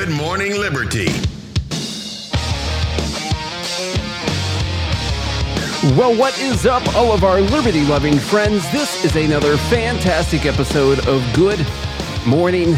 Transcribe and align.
Good 0.00 0.16
Morning 0.16 0.52
Liberty. 0.58 1.08
Well, 5.94 6.16
what 6.16 6.38
is 6.40 6.64
up, 6.64 6.82
all 6.94 7.12
of 7.12 7.22
our 7.22 7.42
liberty 7.42 7.84
loving 7.84 8.16
friends? 8.16 8.62
This 8.72 9.04
is 9.04 9.14
another 9.14 9.58
fantastic 9.58 10.46
episode 10.46 11.06
of 11.06 11.22
Good 11.34 11.66
Morning 12.26 12.76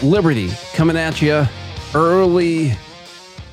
Liberty 0.00 0.52
coming 0.74 0.96
at 0.96 1.20
you 1.20 1.44
early 1.92 2.74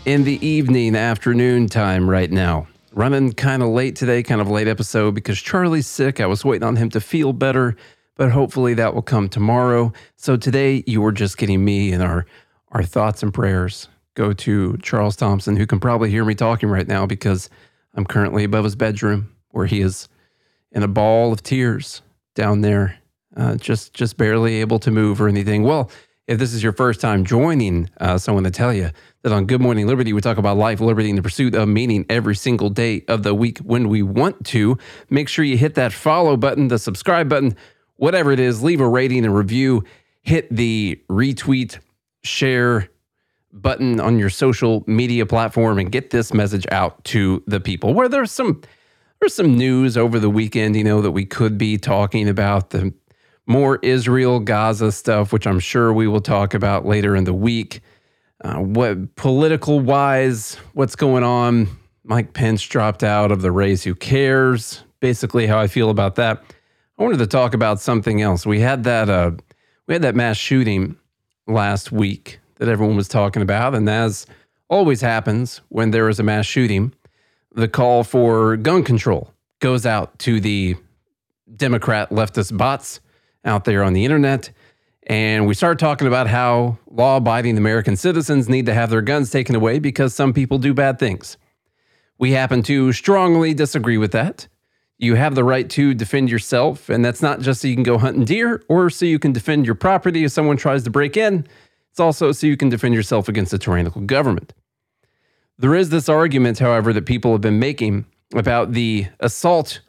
in 0.05 0.23
the 0.23 0.37
evening, 0.45 0.95
afternoon 0.95 1.69
time 1.69 2.07
right 2.07 2.29
now. 2.29 2.67
Running 2.93 3.33
kind 3.33 3.63
of 3.63 3.69
late 3.69 3.95
today, 3.95 4.21
kind 4.21 4.41
of 4.41 4.47
late 4.47 4.67
episode 4.67 5.15
because 5.15 5.41
Charlie's 5.41 5.87
sick. 5.87 6.19
I 6.19 6.27
was 6.27 6.45
waiting 6.45 6.67
on 6.67 6.75
him 6.75 6.91
to 6.91 7.01
feel 7.01 7.33
better, 7.33 7.75
but 8.15 8.31
hopefully 8.31 8.75
that 8.75 8.93
will 8.93 9.01
come 9.01 9.27
tomorrow. 9.27 9.91
So 10.17 10.37
today 10.37 10.83
you 10.85 11.01
were 11.01 11.11
just 11.11 11.39
getting 11.39 11.65
me 11.65 11.93
and 11.93 12.03
our 12.03 12.27
our 12.71 12.83
thoughts 12.83 13.23
and 13.23 13.33
prayers 13.33 13.87
go 14.15 14.33
to 14.33 14.77
Charles 14.81 15.15
Thompson, 15.15 15.55
who 15.55 15.65
can 15.65 15.79
probably 15.79 16.09
hear 16.09 16.25
me 16.25 16.35
talking 16.35 16.69
right 16.69 16.87
now 16.87 17.05
because 17.05 17.49
I'm 17.93 18.05
currently 18.05 18.43
above 18.43 18.63
his 18.63 18.75
bedroom 18.75 19.35
where 19.49 19.65
he 19.65 19.81
is 19.81 20.07
in 20.71 20.83
a 20.83 20.87
ball 20.87 21.33
of 21.33 21.43
tears 21.43 22.01
down 22.35 22.61
there, 22.61 22.97
uh, 23.35 23.55
just 23.55 23.93
just 23.93 24.17
barely 24.17 24.55
able 24.55 24.79
to 24.79 24.91
move 24.91 25.21
or 25.21 25.27
anything. 25.27 25.63
Well, 25.63 25.91
if 26.27 26.37
this 26.37 26.53
is 26.53 26.63
your 26.63 26.71
first 26.71 27.01
time 27.01 27.25
joining 27.25 27.89
uh, 27.99 28.17
someone 28.17 28.45
to 28.45 28.51
tell 28.51 28.73
you 28.73 28.91
that 29.23 29.33
on 29.33 29.45
Good 29.45 29.59
Morning 29.59 29.87
Liberty, 29.87 30.13
we 30.13 30.21
talk 30.21 30.37
about 30.37 30.55
life, 30.55 30.79
liberty, 30.79 31.09
and 31.09 31.17
the 31.17 31.23
pursuit 31.23 31.55
of 31.55 31.67
meaning 31.67 32.05
every 32.09 32.35
single 32.35 32.69
day 32.69 33.03
of 33.07 33.23
the 33.23 33.33
week 33.33 33.57
when 33.59 33.89
we 33.89 34.01
want 34.01 34.45
to. 34.47 34.77
Make 35.09 35.27
sure 35.27 35.43
you 35.43 35.57
hit 35.57 35.75
that 35.75 35.91
follow 35.91 36.37
button, 36.37 36.69
the 36.69 36.79
subscribe 36.79 37.27
button, 37.27 37.57
whatever 37.95 38.31
it 38.31 38.39
is, 38.39 38.63
leave 38.63 38.79
a 38.79 38.87
rating 38.87 39.25
and 39.25 39.35
review, 39.35 39.83
hit 40.21 40.47
the 40.55 41.01
retweet, 41.09 41.79
share, 42.23 42.89
button 43.53 43.99
on 43.99 44.17
your 44.17 44.29
social 44.29 44.83
media 44.87 45.25
platform 45.25 45.77
and 45.77 45.91
get 45.91 46.09
this 46.11 46.33
message 46.33 46.65
out 46.71 47.03
to 47.05 47.43
the 47.47 47.59
people. 47.59 47.93
Where 47.93 48.09
there's 48.09 48.31
some 48.31 48.61
there's 49.19 49.35
some 49.35 49.55
news 49.55 49.97
over 49.97 50.19
the 50.19 50.29
weekend, 50.29 50.75
you 50.75 50.83
know, 50.83 51.01
that 51.01 51.11
we 51.11 51.25
could 51.25 51.57
be 51.57 51.77
talking 51.77 52.27
about 52.27 52.71
the 52.71 52.93
more 53.45 53.77
Israel 53.83 54.39
Gaza 54.39 54.91
stuff, 54.91 55.31
which 55.31 55.45
I'm 55.45 55.59
sure 55.59 55.93
we 55.93 56.07
will 56.07 56.21
talk 56.21 56.53
about 56.53 56.85
later 56.85 57.15
in 57.15 57.25
the 57.25 57.33
week. 57.33 57.81
Uh, 58.43 58.55
what 58.55 59.15
political 59.15 59.79
wise, 59.79 60.55
what's 60.73 60.95
going 60.95 61.23
on? 61.23 61.67
Mike 62.03 62.33
Pence 62.33 62.63
dropped 62.63 63.03
out 63.03 63.31
of 63.31 63.43
the 63.43 63.51
race. 63.51 63.83
Who 63.83 63.93
cares? 63.93 64.83
Basically, 64.99 65.45
how 65.45 65.59
I 65.59 65.67
feel 65.67 65.91
about 65.91 66.15
that. 66.15 66.43
I 66.97 67.03
wanted 67.03 67.19
to 67.19 67.27
talk 67.27 67.53
about 67.53 67.79
something 67.79 68.21
else. 68.21 68.45
We 68.45 68.59
had 68.59 68.83
that 68.85 69.09
uh, 69.09 69.31
we 69.87 69.93
had 69.93 70.01
that 70.01 70.15
mass 70.15 70.37
shooting 70.37 70.97
last 71.53 71.91
week 71.91 72.39
that 72.55 72.67
everyone 72.67 72.95
was 72.95 73.07
talking 73.07 73.41
about, 73.41 73.75
and 73.75 73.89
as 73.89 74.25
always 74.69 75.01
happens 75.01 75.61
when 75.69 75.91
there 75.91 76.09
is 76.09 76.19
a 76.19 76.23
mass 76.23 76.45
shooting, 76.45 76.93
the 77.53 77.67
call 77.67 78.03
for 78.03 78.55
gun 78.57 78.83
control 78.83 79.33
goes 79.59 79.85
out 79.85 80.17
to 80.19 80.39
the 80.39 80.75
Democrat 81.55 82.09
leftist 82.09 82.57
bots 82.57 83.01
out 83.43 83.65
there 83.65 83.83
on 83.83 83.93
the 83.93 84.05
internet. 84.05 84.51
And 85.07 85.47
we 85.47 85.53
start 85.53 85.79
talking 85.79 86.07
about 86.07 86.27
how 86.27 86.77
law 86.89 87.17
abiding 87.17 87.57
American 87.57 87.95
citizens 87.95 88.47
need 88.47 88.65
to 88.67 88.73
have 88.73 88.89
their 88.89 89.01
guns 89.01 89.31
taken 89.31 89.55
away 89.55 89.79
because 89.79 90.13
some 90.13 90.31
people 90.31 90.57
do 90.57 90.73
bad 90.73 90.99
things. 90.99 91.37
We 92.17 92.31
happen 92.31 92.61
to 92.63 92.93
strongly 92.93 93.53
disagree 93.53 93.97
with 93.97 94.11
that. 94.11 94.47
You 95.01 95.15
have 95.15 95.33
the 95.33 95.43
right 95.43 95.67
to 95.71 95.95
defend 95.95 96.29
yourself, 96.29 96.87
and 96.87 97.03
that's 97.03 97.23
not 97.23 97.41
just 97.41 97.61
so 97.61 97.67
you 97.67 97.73
can 97.73 97.81
go 97.81 97.97
hunting 97.97 98.23
deer 98.23 98.63
or 98.69 98.91
so 98.91 99.03
you 99.03 99.17
can 99.17 99.31
defend 99.31 99.65
your 99.65 99.73
property 99.73 100.23
if 100.23 100.31
someone 100.31 100.57
tries 100.57 100.83
to 100.83 100.91
break 100.91 101.17
in. 101.17 101.47
It's 101.89 101.99
also 101.99 102.31
so 102.31 102.45
you 102.45 102.55
can 102.55 102.69
defend 102.69 102.93
yourself 102.93 103.27
against 103.27 103.51
a 103.51 103.57
tyrannical 103.57 104.01
government. 104.01 104.53
There 105.57 105.73
is 105.73 105.89
this 105.89 106.07
argument, 106.07 106.59
however, 106.59 106.93
that 106.93 107.07
people 107.07 107.31
have 107.31 107.41
been 107.41 107.57
making 107.57 108.05
about 108.35 108.73
the 108.73 109.07
assault 109.19 109.81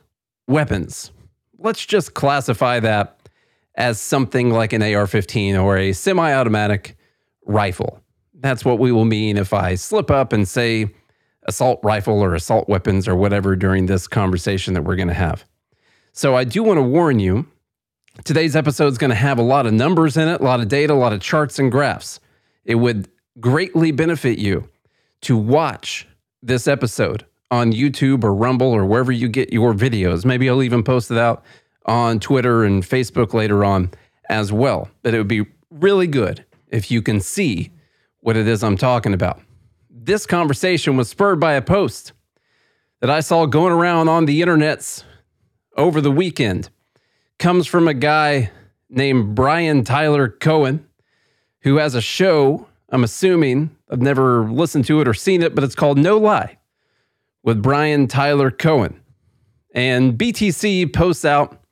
weapons. 0.49 1.11
Let's 1.59 1.85
just 1.85 2.15
classify 2.15 2.81
that 2.81 3.19
as 3.75 4.01
something 4.01 4.49
like 4.49 4.73
an 4.73 4.83
AR 4.83 5.07
15 5.07 5.57
or 5.57 5.77
a 5.77 5.93
semi 5.93 6.33
automatic 6.33 6.97
rifle. 7.45 8.01
That's 8.41 8.65
what 8.65 8.79
we 8.79 8.91
will 8.93 9.05
mean 9.05 9.37
if 9.37 9.53
I 9.53 9.75
slip 9.75 10.11
up 10.11 10.33
and 10.33 10.49
say 10.49 10.91
assault 11.45 11.81
rifle 11.83 12.21
or 12.21 12.35
assault 12.35 12.69
weapons 12.69 13.09
or 13.09 13.17
whatever 13.17 13.57
during 13.57 13.87
this 13.87 14.07
conversation 14.07 14.75
that 14.75 14.83
we're 14.83 14.97
going 14.97 15.09
to 15.09 15.15
have. 15.15 15.45
So 16.13 16.37
I 16.37 16.45
do 16.45 16.63
want 16.63 16.79
to 16.79 16.83
warn 16.83 17.19
you 17.19 17.47
today's 18.25 18.55
episode 18.55 18.89
is 18.89 18.99
going 18.99 19.11
to 19.11 19.17
have 19.17 19.39
a 19.39 19.43
lot 19.43 19.67
of 19.67 19.73
numbers 19.73 20.17
in 20.17 20.29
it, 20.29 20.41
a 20.41 20.45
lot 20.45 20.61
of 20.61 20.69
data, 20.69 20.93
a 20.93 20.95
lot 20.95 21.13
of 21.13 21.21
charts 21.21 21.59
and 21.59 21.73
graphs. 21.73 22.21
It 22.65 22.77
would 22.77 23.09
greatly 23.41 23.91
benefit 23.91 24.39
you 24.39 24.69
to 25.23 25.37
watch 25.37 26.07
this 26.43 26.69
episode 26.69 27.25
on 27.51 27.73
YouTube 27.73 28.25
or 28.25 28.35
Rumble 28.35 28.69
or 28.69 28.85
wherever 28.85 29.13
you 29.13 29.29
get 29.29 29.53
your 29.53 29.75
videos. 29.75 30.25
Maybe 30.25 30.49
I'll 30.49 30.63
even 30.63 30.83
post 30.83 31.11
it 31.11 31.19
out 31.19 31.45
on 31.87 32.21
Twitter 32.21 32.65
and 32.65 32.83
Facebook 32.83 33.35
later 33.35 33.65
on 33.65 33.91
as 34.29 34.53
well. 34.53 34.89
But 35.03 35.15
it 35.15 35.19
would 35.19 35.29
be 35.29 35.47
really 35.71 36.07
good 36.07 36.45
if 36.69 36.91
you 36.91 37.03
can 37.03 37.21
see 37.21 37.71
what 38.21 38.37
it 38.37 38.47
is 38.47 38.63
I'm 38.63 38.77
talking 38.77 39.13
about. 39.13 39.41
This 40.05 40.27
conversation 40.27 40.97
was 40.97 41.09
spurred 41.09 41.39
by 41.39 41.53
a 41.53 41.63
post 41.63 42.13
that 43.01 43.09
I 43.09 43.21
saw 43.21 43.47
going 43.47 43.73
around 43.73 44.09
on 44.09 44.25
the 44.25 44.43
internets 44.43 45.05
over 45.77 46.01
the 46.01 46.11
weekend. 46.11 46.71
Comes 47.39 47.69
from 47.69 47.87
a 47.87 47.95
guy 47.95 48.51
named 48.91 49.37
Brian 49.37 49.85
Tyler 49.85 50.29
Cohen, 50.29 50.85
who 51.61 51.77
has 51.77 51.95
a 51.95 52.01
show. 52.01 52.67
I'm 52.89 53.05
assuming 53.05 53.77
I've 53.89 54.03
never 54.03 54.51
listened 54.51 54.87
to 54.87 55.01
it 55.01 55.07
or 55.07 55.15
seen 55.15 55.41
it, 55.41 55.55
but 55.55 55.63
it's 55.63 55.77
called 55.77 55.99
No 55.99 56.19
Lie 56.19 56.59
with 57.45 57.63
Brian 57.63 58.09
Tyler 58.09 58.51
Cohen. 58.51 59.01
And 59.73 60.19
BTC 60.19 60.93
posts 60.93 61.25
out 61.25 61.63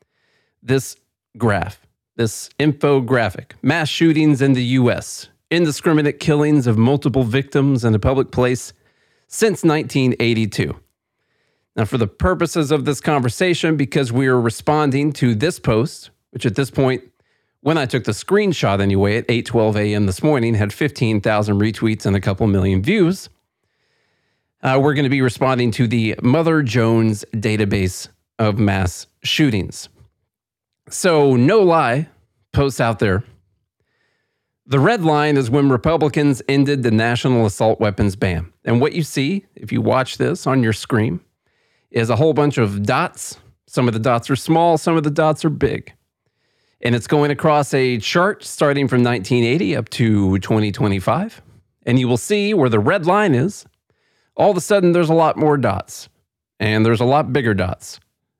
this 0.63 0.97
graph, 1.37 1.85
this 2.15 2.49
infographic 2.61 3.55
mass 3.61 3.89
shootings 3.89 4.41
in 4.41 4.53
the 4.53 4.63
US, 4.63 5.29
indiscriminate 5.51 6.21
killings 6.21 6.67
of 6.67 6.79
multiple 6.79 7.25
victims 7.25 7.85
in 7.85 7.95
a 7.95 7.99
public 7.99 8.31
place 8.31 8.73
since 9.27 9.63
1982. 9.63 10.77
Now, 11.77 11.85
for 11.85 11.99
the 11.99 12.07
purposes 12.07 12.71
of 12.71 12.85
this 12.85 13.01
conversation, 13.01 13.77
because 13.77 14.13
we 14.13 14.27
are 14.27 14.41
responding 14.41 15.13
to 15.15 15.35
this 15.35 15.59
post, 15.59 16.11
which 16.31 16.45
at 16.45 16.57
this 16.57 16.71
point, 16.71 17.05
when 17.61 17.79
I 17.79 17.87
took 17.87 18.05
the 18.05 18.13
screenshot 18.13 18.81
anyway 18.81 19.19
at 19.19 19.29
8:12 19.29 19.77
a.m. 19.77 20.07
this 20.07 20.23
morning, 20.23 20.55
had 20.55 20.73
15,000 20.73 21.59
retweets 21.59 22.07
and 22.07 22.17
a 22.17 22.21
couple 22.21 22.47
million 22.47 22.83
views. 22.83 23.29
Uh, 24.63 24.79
we're 24.83 24.95
going 24.95 25.05
to 25.05 25.11
be 25.11 25.23
responding 25.23 25.71
to 25.73 25.87
the 25.87 26.17
Mother 26.23 26.63
Jones 26.63 27.25
database 27.33 28.09
of 28.39 28.59
mass 28.59 29.07
shootings. 29.23 29.89
So, 30.89 31.37
no 31.37 31.61
lie, 31.61 32.09
posts 32.53 32.81
out 32.81 32.99
there. 32.99 33.25
The 34.71 34.79
red 34.79 35.03
line 35.03 35.37
is 35.37 35.51
when 35.51 35.69
Republicans 35.69 36.43
ended 36.49 36.85
the 36.85 36.93
national 36.93 37.45
assault 37.45 37.81
weapons 37.81 38.15
ban. 38.15 38.53
And 38.65 38.81
what 38.81 38.93
you 38.93 39.03
see, 39.03 39.45
if 39.57 39.73
you 39.73 39.83
watch 39.83 40.17
this 40.17 40.47
on 40.47 40.63
your 40.63 40.73
screen, 40.73 41.19
is 41.91 42.09
a 42.09 42.15
whole 42.15 42.35
bunch 42.35 42.57
of 42.57 42.85
dots. 42.85 43.37
Some 43.67 43.89
of 43.89 43.95
the 43.95 43.99
dots 43.99 44.31
are 44.31 44.37
small, 44.37 44.79
some 44.79 44.97
of 44.97 45.03
the 45.03 45.11
dots 45.11 45.45
are 45.45 45.51
big. 45.51 45.93
And 46.81 46.95
it's 46.95 47.09
going 47.09 47.33
across 47.33 47.75
a 47.75 47.99
chart 47.99 48.45
starting 48.45 48.87
from 48.87 49.03
1980 49.03 49.75
up 49.75 49.89
to 49.89 50.39
2025. 50.39 51.43
And 51.85 51.99
you 51.99 52.07
will 52.07 52.17
see 52.17 52.55
where 52.55 52.69
the 52.69 52.79
red 52.79 53.07
line 53.07 53.35
is. 53.35 53.67
All 54.37 54.53
of 54.53 54.57
a 54.57 54.61
sudden, 54.61 54.93
there's 54.93 55.11
a 55.11 55.15
lot 55.15 55.37
more 55.37 55.57
dots. 55.57 56.09
And 56.61 56.87
there's 56.87 57.01
a 57.01 57.05
lot 57.05 57.33
bigger 57.33 57.55
dots 57.55 57.99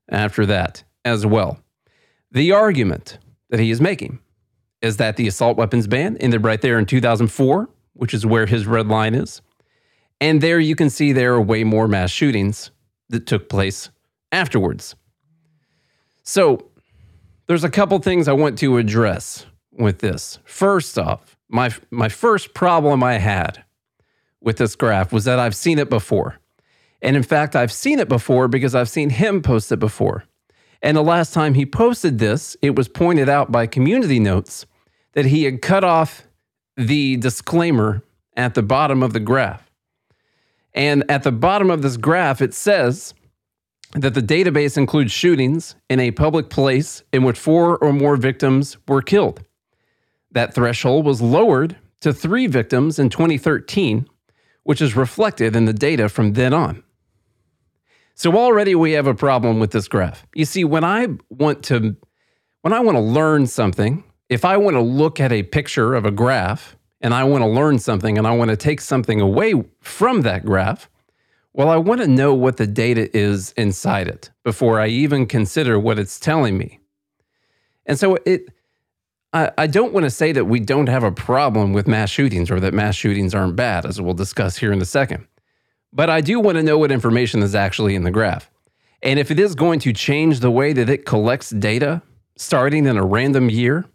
after 0.09 0.47
that 0.47 0.85
as 1.05 1.27
well. 1.27 1.59
The 2.31 2.53
argument 2.53 3.19
that 3.49 3.59
he 3.59 3.73
is 3.73 3.81
making 3.81 4.21
is 4.83 4.97
that 4.97 5.17
the 5.17 5.29
assault 5.29 5.57
weapons 5.57 5.87
ban 5.87 6.17
ended 6.19 6.45
right 6.45 6.61
there 6.61 6.79
in 6.79 6.87
2004, 6.87 7.69
which 7.95 8.15
is 8.15 8.25
where 8.25 8.47
his 8.47 8.67
red 8.67 8.89
line 8.89 9.15
is. 9.15 9.43
And 10.21 10.41
there 10.41 10.61
you 10.61 10.77
can 10.77 10.91
see 10.91 11.13
there 11.13 11.35
are 11.35 11.41
way 11.41 11.65
more 11.65 11.89
mass 11.89 12.11
shootings 12.11 12.71
that 13.09 13.27
took 13.27 13.49
place 13.49 13.91
afterwards. 14.33 14.95
So 16.23 16.71
there's 17.47 17.65
a 17.65 17.71
couple 17.71 17.99
things 17.99 18.29
I 18.29 18.33
want 18.33 18.59
to 18.59 18.77
address 18.77 19.47
with 19.73 19.99
this. 19.99 20.39
First 20.45 20.99
off, 20.99 21.37
my 21.49 21.75
my 21.91 22.09
first 22.09 22.55
problem 22.55 23.03
I 23.03 23.15
had 23.15 23.65
with 24.41 24.57
this 24.57 24.77
graph 24.77 25.13
was 25.13 25.25
that 25.25 25.39
I've 25.39 25.57
seen 25.57 25.79
it 25.79 25.91
before. 25.91 26.39
And 27.03 27.17
in 27.17 27.23
fact, 27.23 27.57
I've 27.57 27.73
seen 27.73 27.99
it 27.99 28.09
before 28.09 28.47
because 28.47 28.75
I've 28.75 28.89
seen 28.89 29.11
him 29.11 29.43
post 29.43 29.73
it 29.73 29.79
before. 29.79 30.25
And 30.83 30.97
the 30.97 31.03
last 31.03 31.35
time 31.35 31.55
he 31.55 31.67
posted 31.67 32.19
this, 32.19 32.57
it 32.63 32.77
was 32.77 32.89
pointed 32.89 33.29
out 33.29 33.51
by 33.51 33.67
community 33.67 34.21
notes 34.21 34.67
that 35.13 35.27
he 35.27 35.45
had 35.45 35.63
cut 35.63 35.85
off 35.85 36.25
the 36.77 37.17
disclaimer 37.17 38.03
at 38.37 38.55
the 38.55 38.63
bottom 38.63 39.03
of 39.03 39.13
the 39.13 39.21
graph. 39.21 39.71
And 40.73 41.05
at 41.11 41.25
the 41.25 41.33
bottom 41.33 41.71
of 41.71 41.83
this 41.83 41.97
graph, 41.97 42.41
it 42.41 42.55
says 42.55 43.15
that 43.95 44.15
the 44.15 44.23
database 44.23 44.77
includes 44.77 45.13
shootings 45.13 45.75
in 45.89 45.99
a 45.99 46.13
public 46.13 46.49
place 46.49 47.03
in 47.13 47.25
which 47.25 47.39
four 47.39 47.77
or 47.79 47.93
more 47.93 48.17
victims 48.17 48.77
were 48.87 49.03
killed. 49.03 49.45
That 50.31 50.55
threshold 50.55 51.05
was 51.05 51.21
lowered 51.21 51.77
to 52.01 52.13
three 52.13 52.47
victims 52.47 52.99
in 52.99 53.11
2013, 53.11 54.09
which 54.63 54.81
is 54.81 54.95
reflected 54.95 55.57
in 55.57 55.65
the 55.65 55.73
data 55.73 56.09
from 56.09 56.35
then 56.35 56.55
on. 56.55 56.85
So 58.15 58.37
already 58.37 58.75
we 58.75 58.93
have 58.93 59.07
a 59.07 59.15
problem 59.15 59.59
with 59.59 59.73
this 59.73 59.89
graph. 59.89 60.27
You 60.35 60.45
see, 60.45 60.63
when 60.63 60.85
I 60.85 61.09
want 61.31 61.65
to 61.65 61.97
when 62.63 62.75
I 62.75 62.81
want 62.81 62.97
to 62.97 63.03
learn 63.03 63.47
something, 63.47 64.05
if 64.31 64.45
I 64.45 64.57
want 64.57 64.77
to 64.77 64.81
look 64.81 65.21
at 65.21 65.33
a 65.33 65.43
picture 65.43 65.95
of 65.95 66.07
a 66.07 66.11
graph 66.11 66.77
and 67.01 67.13
I 67.13 67.25
want 67.25 67.43
to 67.43 67.49
learn 67.49 67.79
something 67.81 68.17
and 68.17 68.27
I 68.27 68.31
want 68.31 68.51
to 68.51 68.57
take 68.57 68.81
something 68.81 69.21
away 69.21 69.55
from 69.81 70.23
that 70.23 70.45
graph, 70.45 70.89
well, 71.53 71.69
I 71.69 71.77
want 71.77 72.01
to 72.01 72.07
know 72.07 72.33
what 72.33 72.57
the 72.57 72.67
data 72.67 73.15
is 73.15 73.53
inside 73.57 74.07
it 74.07 74.31
before 74.45 74.81
I 74.81 74.87
even 74.87 75.27
consider 75.27 75.81
what 75.81 75.99
it's 75.99 76.21
telling 76.21 76.57
me. 76.57 76.79
And 77.85 77.99
so 77.99 78.19
it 78.25 78.49
I, 79.33 79.51
I 79.59 79.67
don't 79.67 79.93
want 79.93 80.05
to 80.05 80.11
say 80.11 80.33
that 80.33 80.45
we 80.45 80.61
don't 80.61 80.89
have 80.89 81.05
a 81.05 81.13
problem 81.13 81.73
with 81.73 81.89
mass 81.89 82.11
shootings 82.11 82.51
or 82.51 82.61
that 82.61 82.75
mass 82.75 82.95
shootings 82.95 83.35
aren't 83.35 83.57
bad, 83.57 83.85
as 83.85 84.01
we'll 84.01 84.15
discuss 84.15 84.57
here 84.57 84.73
in 84.73 84.81
a 84.81 84.85
second. 84.85 85.27
But 85.93 86.09
I 86.09 86.21
do 86.21 86.39
want 86.39 86.57
to 86.57 86.63
know 86.63 86.79
what 86.79 86.93
information 86.93 87.43
is 87.43 87.55
actually 87.55 87.97
in 87.97 88.05
the 88.05 88.11
graph. 88.11 88.51
And 89.03 89.19
if 89.19 89.31
it 89.31 89.41
is 89.41 89.55
going 89.55 89.81
to 89.81 89.93
change 89.93 90.41
the 90.41 90.51
way 90.51 90.73
that 90.73 90.89
it 90.89 91.05
collects 91.05 91.51
data 91.51 92.03
starting 92.37 92.87
in 92.87 92.97
a 92.97 93.05
random 93.05 93.51
year 93.51 93.87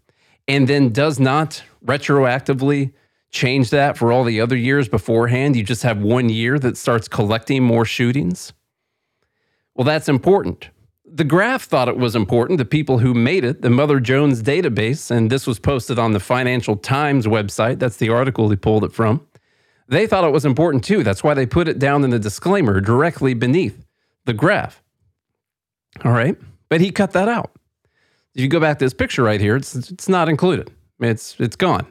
and 0.47 0.67
then 0.67 0.89
does 0.89 1.19
not 1.19 1.63
retroactively 1.85 2.93
change 3.31 3.69
that 3.69 3.97
for 3.97 4.11
all 4.11 4.23
the 4.23 4.39
other 4.39 4.55
years 4.55 4.87
beforehand, 4.87 5.55
you 5.55 5.63
just 5.63 5.83
have 5.83 5.97
one 6.01 6.29
year 6.29 6.57
that 6.59 6.77
starts 6.77 7.07
collecting 7.07 7.63
more 7.63 7.85
shootings. 7.85 8.53
Well, 9.75 9.85
that's 9.85 10.07
important. 10.07 10.69
The 11.05 11.25
graph 11.25 11.63
thought 11.63 11.89
it 11.89 11.97
was 11.97 12.15
important. 12.15 12.57
The 12.57 12.65
people 12.65 12.99
who 12.99 13.13
made 13.13 13.43
it, 13.43 13.61
the 13.61 13.69
Mother 13.69 13.99
Jones 13.99 14.41
database, 14.41 15.11
and 15.11 15.29
this 15.29 15.45
was 15.45 15.59
posted 15.59 15.99
on 15.99 16.13
the 16.13 16.19
Financial 16.19 16.75
Times 16.75 17.27
website. 17.27 17.79
That's 17.79 17.97
the 17.97 18.09
article 18.09 18.47
they 18.47 18.55
pulled 18.55 18.83
it 18.83 18.93
from. 18.93 19.25
They 19.87 20.07
thought 20.07 20.23
it 20.23 20.31
was 20.31 20.45
important 20.45 20.83
too. 20.83 21.03
That's 21.03 21.23
why 21.23 21.33
they 21.33 21.45
put 21.45 21.67
it 21.67 21.77
down 21.77 22.03
in 22.03 22.09
the 22.09 22.19
disclaimer 22.19 22.81
directly 22.81 23.33
beneath 23.33 23.85
the 24.25 24.33
graph. 24.33 24.81
All 26.03 26.11
right. 26.11 26.37
But 26.69 26.81
he 26.81 26.91
cut 26.91 27.11
that 27.11 27.27
out. 27.27 27.51
If 28.35 28.41
you 28.41 28.49
go 28.49 28.59
back 28.59 28.79
to 28.79 28.85
this 28.85 28.93
picture 28.93 29.23
right 29.23 29.39
here, 29.39 29.55
it's, 29.55 29.75
it's 29.75 30.09
not 30.09 30.27
included. 30.27 30.71
It's, 30.99 31.39
it's 31.39 31.55
gone. 31.55 31.87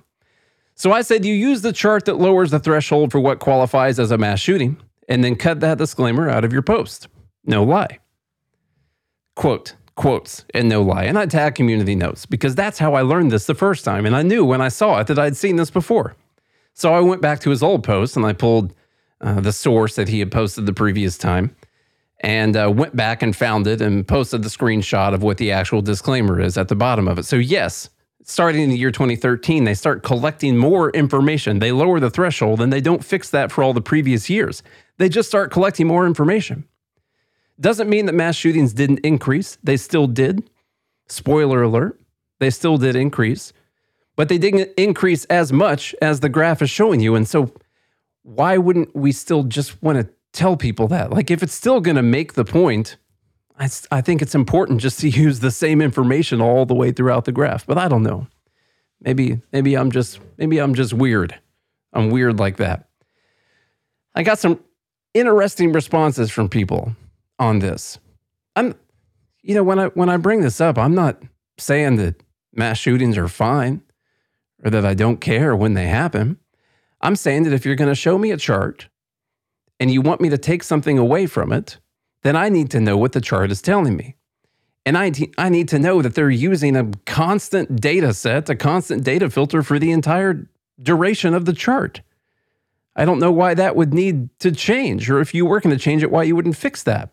So 0.75 0.93
I 0.93 1.03
said 1.03 1.25
you 1.25 1.33
use 1.33 1.63
the 1.63 1.73
chart 1.73 2.05
that 2.05 2.19
lowers 2.19 2.51
the 2.51 2.59
threshold 2.59 3.13
for 3.13 3.21
what 3.21 3.39
qualifies 3.39 3.99
as 3.99 4.11
a 4.11 4.19
mass 4.19 4.41
shooting 4.41 4.77
and 5.09 5.25
then 5.25 5.37
cut 5.37 5.61
that 5.61 5.79
disclaimer 5.79 6.29
out 6.29 6.45
of 6.45 6.53
your 6.53 6.63
post. 6.63 7.09
No 7.45 7.65
lie. 7.65 7.99
Quote, 9.37 9.75
quotes, 9.95 10.45
and 10.53 10.69
no 10.69 10.83
lie. 10.83 11.05
And 11.05 11.19
I 11.19 11.27
tag 11.27 11.55
community 11.55 11.95
notes 11.95 12.27
because 12.27 12.55
that's 12.55 12.79
how 12.79 12.95
I 12.95 13.03
learned 13.03 13.31
this 13.31 13.47
the 13.47 13.55
first 13.55 13.85
time. 13.85 14.05
And 14.05 14.15
I 14.15 14.23
knew 14.23 14.45
when 14.45 14.61
I 14.61 14.69
saw 14.69 15.01
it 15.01 15.07
that 15.07 15.19
I'd 15.19 15.37
seen 15.37 15.57
this 15.57 15.71
before. 15.71 16.15
So 16.75 16.93
I 16.93 17.01
went 17.01 17.23
back 17.23 17.41
to 17.41 17.51
his 17.51 17.63
old 17.63 17.85
post 17.85 18.17
and 18.17 18.27
I 18.27 18.33
pulled 18.33 18.75
uh, 19.21 19.41
the 19.41 19.53
source 19.53 19.97
that 19.97 20.09
he 20.09 20.19
had 20.19 20.31
posted 20.31 20.67
the 20.67 20.73
previous 20.73 21.17
time 21.17 21.55
and 22.21 22.57
uh, 22.57 22.73
went 22.75 22.97
back 22.97 23.23
and 23.23 23.35
found 23.35 23.67
it 23.67 23.81
and 23.81 24.07
posted 24.07 24.43
the 24.43 24.49
screenshot 24.49 25.15
of 25.15 25.23
what 25.23 25.39
the 25.39 25.53
actual 25.53 25.83
disclaimer 25.83 26.41
is 26.41 26.57
at 26.57 26.69
the 26.69 26.75
bottom 26.75 27.09
of 27.09 27.19
it. 27.19 27.25
So, 27.25 27.37
yes, 27.37 27.91
starting 28.23 28.63
in 28.63 28.71
the 28.71 28.79
year 28.79 28.91
2013, 28.91 29.65
they 29.65 29.75
start 29.75 30.03
collecting 30.03 30.57
more 30.57 30.91
information. 30.91 31.59
They 31.59 31.73
lower 31.73 32.01
the 32.01 32.11
threshold 32.11 32.61
and 32.61 32.73
they 32.73 32.81
don't 32.81 33.05
fix 33.05 33.31
that 33.31 33.53
for 33.53 33.63
all 33.63 33.73
the 33.73 33.83
previous 33.83 34.31
years. 34.31 34.63
They 34.99 35.09
just 35.09 35.29
start 35.29 35.51
collecting 35.51 35.87
more 35.87 36.07
information. 36.07 36.65
Doesn't 37.61 37.89
mean 37.89 38.07
that 38.07 38.15
mass 38.15 38.37
shootings 38.37 38.73
didn't 38.73 39.01
increase, 39.01 39.59
they 39.63 39.77
still 39.77 40.07
did. 40.07 40.49
Spoiler 41.07 41.63
alert, 41.63 42.01
they 42.39 42.51
still 42.51 42.79
did 42.79 42.97
increase 42.97 43.53
but 44.17 44.29
they 44.29 44.39
didn't 44.39 44.71
increase 44.77 45.25
as 45.27 45.53
much 45.53 45.95
as 46.01 46.21
the 46.21 46.29
graph 46.29 46.63
is 46.63 46.71
showing 46.71 47.01
you. 47.01 47.15
And 47.15 47.27
so, 47.27 47.53
why 48.23 48.57
wouldn't 48.57 48.95
we 48.95 49.13
still 49.13 49.43
just 49.43 49.83
want 49.83 49.99
to 49.99 50.09
tell 50.35 50.57
people 50.57 50.89
that? 50.89 51.11
Like, 51.11 51.31
if 51.31 51.43
it's 51.43 51.55
still 51.55 51.81
going 51.81 51.97
to 51.97 52.03
make 52.03 52.35
the 52.35 52.45
point, 52.45 52.99
I, 53.59 53.71
I 53.91 54.01
think 54.03 54.21
it's 54.21 54.35
important 54.35 54.81
just 54.81 55.01
to 55.01 55.09
use 55.25 55.41
the 55.41 55.51
same 55.51 55.81
information 55.81 56.43
all 56.43 56.67
the 56.67 56.75
way 56.75 56.93
throughout 56.93 57.25
the 57.25 57.33
graph. 57.33 57.67
But 57.67 57.79
I 57.79 57.89
don't 57.89 58.03
know. 58.03 58.27
Maybe, 59.01 59.41
maybe 59.53 59.77
I'm 59.77 59.91
just, 59.91 60.21
maybe 60.37 60.59
I'm 60.59 60.75
just 60.75 60.93
weird. 60.93 61.39
I'm 61.93 62.11
weird 62.11 62.39
like 62.39 62.57
that. 62.59 62.89
I 64.15 64.23
got 64.23 64.39
some 64.39 64.61
interesting 65.15 65.73
responses 65.73 66.31
from 66.31 66.49
people 66.49 66.95
on 67.39 67.61
this. 67.61 67.99
I'm, 68.57 68.75
you 69.43 69.55
know, 69.55 69.63
when 69.63 69.79
I 69.79 69.87
when 69.89 70.09
I 70.09 70.17
bring 70.17 70.41
this 70.41 70.61
up, 70.61 70.79
I'm 70.79 70.95
not 70.95 71.23
saying 71.59 71.97
that 71.97 72.23
mass 72.53 72.79
shootings 72.79 73.19
are 73.19 73.29
fine 73.29 73.83
or 74.65 74.71
that 74.71 74.85
I 74.85 74.95
don't 74.95 75.21
care 75.21 75.55
when 75.55 75.75
they 75.75 75.87
happen. 75.87 76.39
I'm 77.01 77.17
saying 77.17 77.43
that 77.45 77.53
if 77.53 77.67
you're 77.67 77.75
going 77.75 77.91
to 77.91 77.95
show 77.95 78.17
me 78.17 78.31
a 78.31 78.37
chart 78.37 78.89
and 79.81 79.91
you 79.91 80.01
want 80.01 80.21
me 80.21 80.29
to 80.29 80.39
take 80.39 80.63
something 80.63 80.99
away 80.99 81.27
from 81.27 81.53
it, 81.53 81.79
then 82.23 82.37
I 82.37 82.49
need 82.49 82.71
to 82.71 82.81
know 82.81 82.97
what 82.97 83.13
the 83.13 83.21
chart 83.21 83.51
is 83.51 83.61
telling 83.61 83.97
me. 83.97 84.17
And 84.87 84.99
I, 84.99 85.13
I 85.39 85.49
need 85.49 85.69
to 85.69 85.79
know 85.79 86.03
that 86.03 86.15
they're 86.15 86.31
using 86.31 86.77
a 86.77 86.91
constant 87.07 87.81
data 87.81 88.13
set, 88.13 88.49
a 88.51 88.57
constant 88.57 89.03
data 89.03 89.31
filter 89.31 89.63
for 89.63 89.79
the 89.79 89.93
entire 89.93 90.49
duration 90.81 91.35
of 91.35 91.47
the 91.47 91.53
chart. 91.53 92.03
I 92.97 93.05
don't 93.05 93.19
know 93.19 93.33
why 93.33 93.55
that 93.55 93.77
would 93.77 93.93
need 93.93 94.29
to 94.41 94.53
change, 94.53 95.11
or 95.11 95.21
if 95.21 95.35
you 95.35 95.47
were 95.47 95.61
going 95.61 95.77
to 95.77 95.83
change 95.83 96.03
it, 96.03 96.11
why 96.11 96.23
you 96.23 96.37
wouldn't 96.37 96.57
fix 96.57 96.83
that. 96.85 97.11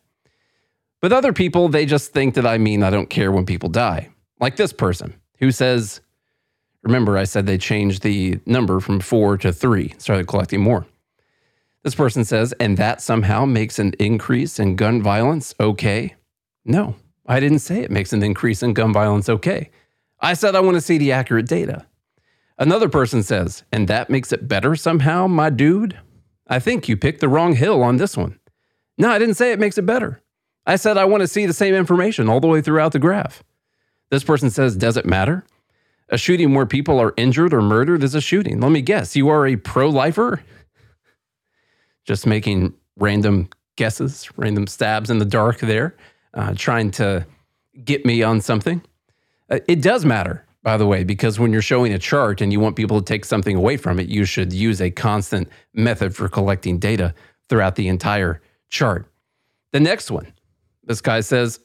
But 0.99 1.11
other 1.11 1.33
people, 1.33 1.67
they 1.67 1.85
just 1.85 2.13
think 2.13 2.35
that 2.35 2.45
I 2.45 2.57
mean 2.57 2.83
I 2.83 2.91
don't 2.91 3.09
care 3.09 3.31
when 3.31 3.45
people 3.45 3.69
die. 3.69 4.09
Like 4.39 4.57
this 4.57 4.73
person 4.73 5.15
who 5.39 5.51
says, 5.51 6.01
Remember, 6.83 7.17
I 7.17 7.25
said 7.25 7.45
they 7.45 7.59
changed 7.59 8.01
the 8.01 8.39
number 8.45 8.79
from 8.79 8.99
four 8.99 9.37
to 9.37 9.53
three, 9.53 9.93
started 9.99 10.27
collecting 10.27 10.61
more. 10.61 10.87
This 11.83 11.95
person 11.95 12.23
says, 12.23 12.53
and 12.59 12.77
that 12.77 13.01
somehow 13.01 13.45
makes 13.45 13.79
an 13.79 13.93
increase 13.99 14.59
in 14.59 14.75
gun 14.75 15.01
violence 15.01 15.55
okay? 15.59 16.15
No, 16.63 16.95
I 17.25 17.39
didn't 17.39 17.59
say 17.59 17.81
it 17.81 17.91
makes 17.91 18.13
an 18.13 18.21
increase 18.21 18.61
in 18.61 18.73
gun 18.73 18.93
violence 18.93 19.27
okay. 19.29 19.71
I 20.19 20.35
said 20.35 20.55
I 20.55 20.59
want 20.59 20.75
to 20.75 20.81
see 20.81 20.99
the 20.99 21.11
accurate 21.11 21.47
data. 21.47 21.87
Another 22.59 22.87
person 22.87 23.23
says, 23.23 23.63
and 23.71 23.87
that 23.87 24.11
makes 24.11 24.31
it 24.31 24.47
better 24.47 24.75
somehow, 24.75 25.25
my 25.25 25.49
dude? 25.49 25.97
I 26.47 26.59
think 26.59 26.87
you 26.87 26.95
picked 26.95 27.21
the 27.21 27.29
wrong 27.29 27.55
hill 27.55 27.81
on 27.81 27.97
this 27.97 28.15
one. 28.15 28.39
No, 28.99 29.09
I 29.09 29.17
didn't 29.17 29.35
say 29.35 29.51
it 29.51 29.59
makes 29.59 29.79
it 29.79 29.85
better. 29.85 30.21
I 30.67 30.75
said 30.75 30.95
I 30.97 31.05
want 31.05 31.21
to 31.21 31.27
see 31.27 31.47
the 31.47 31.53
same 31.53 31.73
information 31.73 32.29
all 32.29 32.39
the 32.39 32.47
way 32.47 32.61
throughout 32.61 32.91
the 32.91 32.99
graph. 32.99 33.43
This 34.11 34.23
person 34.23 34.51
says, 34.51 34.75
does 34.75 34.97
it 34.97 35.07
matter? 35.07 35.43
A 36.09 36.17
shooting 36.17 36.53
where 36.53 36.67
people 36.67 36.99
are 36.99 37.15
injured 37.17 37.53
or 37.53 37.61
murdered 37.61 38.03
is 38.03 38.13
a 38.13 38.21
shooting. 38.21 38.59
Let 38.59 38.71
me 38.71 38.81
guess, 38.81 39.15
you 39.15 39.29
are 39.29 39.47
a 39.47 39.55
pro 39.55 39.89
lifer? 39.89 40.43
Just 42.05 42.25
making 42.25 42.73
random 42.97 43.49
guesses, 43.75 44.29
random 44.37 44.67
stabs 44.67 45.09
in 45.09 45.19
the 45.19 45.25
dark 45.25 45.59
there, 45.59 45.95
uh, 46.33 46.53
trying 46.55 46.91
to 46.91 47.25
get 47.83 48.05
me 48.05 48.23
on 48.23 48.41
something. 48.41 48.81
Uh, 49.49 49.59
it 49.67 49.81
does 49.81 50.05
matter, 50.05 50.45
by 50.63 50.77
the 50.77 50.85
way, 50.85 51.03
because 51.03 51.39
when 51.39 51.51
you're 51.51 51.61
showing 51.61 51.93
a 51.93 51.99
chart 51.99 52.41
and 52.41 52.51
you 52.51 52.59
want 52.59 52.75
people 52.75 52.99
to 52.99 53.05
take 53.05 53.25
something 53.25 53.55
away 53.55 53.77
from 53.77 53.99
it, 53.99 54.07
you 54.07 54.25
should 54.25 54.53
use 54.53 54.81
a 54.81 54.91
constant 54.91 55.49
method 55.73 56.15
for 56.15 56.29
collecting 56.29 56.77
data 56.79 57.13
throughout 57.49 57.75
the 57.75 57.87
entire 57.87 58.41
chart. 58.69 59.11
The 59.71 59.79
next 59.79 60.11
one, 60.11 60.31
this 60.83 61.01
guy 61.01 61.21
says, 61.21 61.59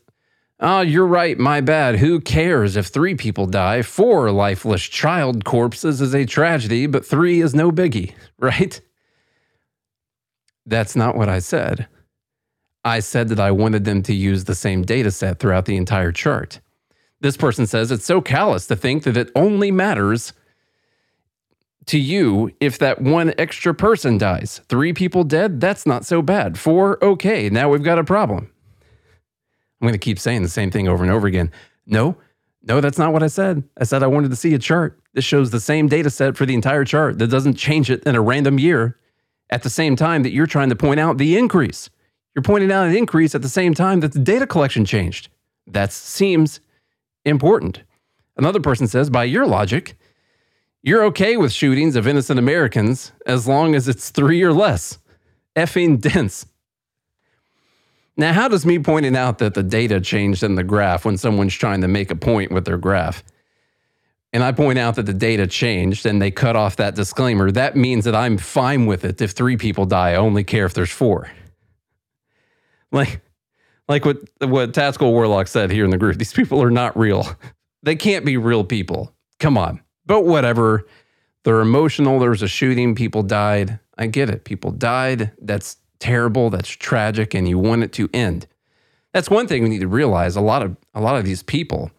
Oh, 0.58 0.80
you're 0.80 1.06
right. 1.06 1.38
My 1.38 1.60
bad. 1.60 1.96
Who 1.96 2.18
cares 2.18 2.76
if 2.76 2.86
three 2.86 3.14
people 3.14 3.44
die? 3.44 3.82
Four 3.82 4.30
lifeless 4.30 4.82
child 4.82 5.44
corpses 5.44 6.00
is 6.00 6.14
a 6.14 6.24
tragedy, 6.24 6.86
but 6.86 7.04
three 7.04 7.42
is 7.42 7.54
no 7.54 7.70
biggie, 7.70 8.14
right? 8.38 8.80
That's 10.66 10.96
not 10.96 11.16
what 11.16 11.28
I 11.28 11.38
said. 11.38 11.86
I 12.84 13.00
said 13.00 13.28
that 13.28 13.40
I 13.40 13.50
wanted 13.50 13.84
them 13.84 14.02
to 14.02 14.14
use 14.14 14.44
the 14.44 14.54
same 14.54 14.82
data 14.82 15.10
set 15.10 15.38
throughout 15.38 15.64
the 15.64 15.76
entire 15.76 16.12
chart. 16.12 16.60
This 17.20 17.36
person 17.36 17.66
says 17.66 17.90
it's 17.90 18.04
so 18.04 18.20
callous 18.20 18.66
to 18.66 18.76
think 18.76 19.04
that 19.04 19.16
it 19.16 19.30
only 19.34 19.70
matters 19.70 20.32
to 21.86 21.98
you 21.98 22.52
if 22.60 22.78
that 22.78 23.00
one 23.00 23.32
extra 23.38 23.74
person 23.74 24.18
dies. 24.18 24.60
Three 24.68 24.92
people 24.92 25.24
dead, 25.24 25.60
that's 25.60 25.86
not 25.86 26.04
so 26.04 26.20
bad. 26.20 26.58
Four, 26.58 27.02
okay, 27.02 27.48
now 27.48 27.68
we've 27.68 27.82
got 27.82 27.98
a 27.98 28.04
problem. 28.04 28.50
I'm 29.80 29.86
going 29.86 29.92
to 29.92 29.98
keep 29.98 30.18
saying 30.18 30.42
the 30.42 30.48
same 30.48 30.70
thing 30.70 30.88
over 30.88 31.04
and 31.04 31.12
over 31.12 31.26
again. 31.26 31.50
No, 31.86 32.16
no, 32.62 32.80
that's 32.80 32.98
not 32.98 33.12
what 33.12 33.22
I 33.22 33.28
said. 33.28 33.62
I 33.78 33.84
said 33.84 34.02
I 34.02 34.08
wanted 34.08 34.30
to 34.30 34.36
see 34.36 34.54
a 34.54 34.58
chart 34.58 34.98
that 35.14 35.22
shows 35.22 35.50
the 35.50 35.60
same 35.60 35.86
data 35.86 36.10
set 36.10 36.36
for 36.36 36.44
the 36.44 36.54
entire 36.54 36.84
chart 36.84 37.18
that 37.18 37.28
doesn't 37.28 37.54
change 37.54 37.90
it 37.90 38.02
in 38.04 38.16
a 38.16 38.20
random 38.20 38.58
year 38.58 38.98
at 39.50 39.62
the 39.62 39.70
same 39.70 39.96
time 39.96 40.22
that 40.22 40.32
you're 40.32 40.46
trying 40.46 40.70
to 40.70 40.76
point 40.76 41.00
out 41.00 41.18
the 41.18 41.36
increase. 41.36 41.90
You're 42.34 42.42
pointing 42.42 42.70
out 42.70 42.86
an 42.86 42.96
increase 42.96 43.34
at 43.34 43.42
the 43.42 43.48
same 43.48 43.74
time 43.74 44.00
that 44.00 44.12
the 44.12 44.18
data 44.18 44.46
collection 44.46 44.84
changed. 44.84 45.28
That 45.66 45.92
seems 45.92 46.60
important. 47.24 47.82
Another 48.36 48.60
person 48.60 48.86
says, 48.86 49.08
by 49.08 49.24
your 49.24 49.46
logic, 49.46 49.96
you're 50.82 51.04
okay 51.06 51.36
with 51.36 51.52
shootings 51.52 51.96
of 51.96 52.06
innocent 52.06 52.38
Americans 52.38 53.12
as 53.24 53.48
long 53.48 53.74
as 53.74 53.88
it's 53.88 54.10
three 54.10 54.42
or 54.42 54.52
less. 54.52 54.98
Effing 55.56 56.00
dense. 56.00 56.46
Now, 58.16 58.32
how 58.32 58.48
does 58.48 58.64
me 58.64 58.78
pointing 58.78 59.16
out 59.16 59.38
that 59.38 59.54
the 59.54 59.62
data 59.62 60.00
changed 60.00 60.42
in 60.42 60.54
the 60.54 60.64
graph 60.64 61.04
when 61.04 61.18
someone's 61.18 61.54
trying 61.54 61.80
to 61.80 61.88
make 61.88 62.10
a 62.10 62.16
point 62.16 62.50
with 62.50 62.64
their 62.64 62.78
graph? 62.78 63.22
And 64.36 64.44
I 64.44 64.52
point 64.52 64.78
out 64.78 64.96
that 64.96 65.06
the 65.06 65.14
data 65.14 65.46
changed 65.46 66.04
and 66.04 66.20
they 66.20 66.30
cut 66.30 66.56
off 66.56 66.76
that 66.76 66.94
disclaimer, 66.94 67.50
that 67.52 67.74
means 67.74 68.04
that 68.04 68.14
I'm 68.14 68.36
fine 68.36 68.84
with 68.84 69.02
it 69.06 69.22
if 69.22 69.30
three 69.30 69.56
people 69.56 69.86
die. 69.86 70.10
I 70.10 70.16
only 70.16 70.44
care 70.44 70.66
if 70.66 70.74
there's 70.74 70.90
four. 70.90 71.30
Like, 72.92 73.22
like 73.88 74.04
what 74.04 74.18
what 74.40 74.74
Tactical 74.74 75.14
Warlock 75.14 75.48
said 75.48 75.70
here 75.70 75.86
in 75.86 75.90
the 75.90 75.96
group, 75.96 76.18
these 76.18 76.34
people 76.34 76.62
are 76.62 76.70
not 76.70 76.94
real. 76.98 77.26
They 77.82 77.96
can't 77.96 78.26
be 78.26 78.36
real 78.36 78.62
people. 78.62 79.14
Come 79.38 79.56
on. 79.56 79.80
But 80.04 80.26
whatever. 80.26 80.86
They're 81.44 81.60
emotional. 81.60 82.18
There 82.18 82.28
was 82.28 82.42
a 82.42 82.48
shooting. 82.48 82.94
People 82.94 83.22
died. 83.22 83.78
I 83.96 84.06
get 84.06 84.28
it. 84.28 84.44
People 84.44 84.70
died. 84.70 85.30
That's 85.40 85.78
terrible. 85.98 86.50
That's 86.50 86.68
tragic. 86.68 87.32
And 87.32 87.48
you 87.48 87.58
want 87.58 87.84
it 87.84 87.92
to 87.94 88.10
end. 88.12 88.48
That's 89.14 89.30
one 89.30 89.46
thing 89.46 89.62
we 89.62 89.70
need 89.70 89.80
to 89.80 89.88
realize. 89.88 90.36
A 90.36 90.42
lot 90.42 90.62
of 90.62 90.76
a 90.92 91.00
lot 91.00 91.16
of 91.16 91.24
these 91.24 91.42
people, 91.42 91.90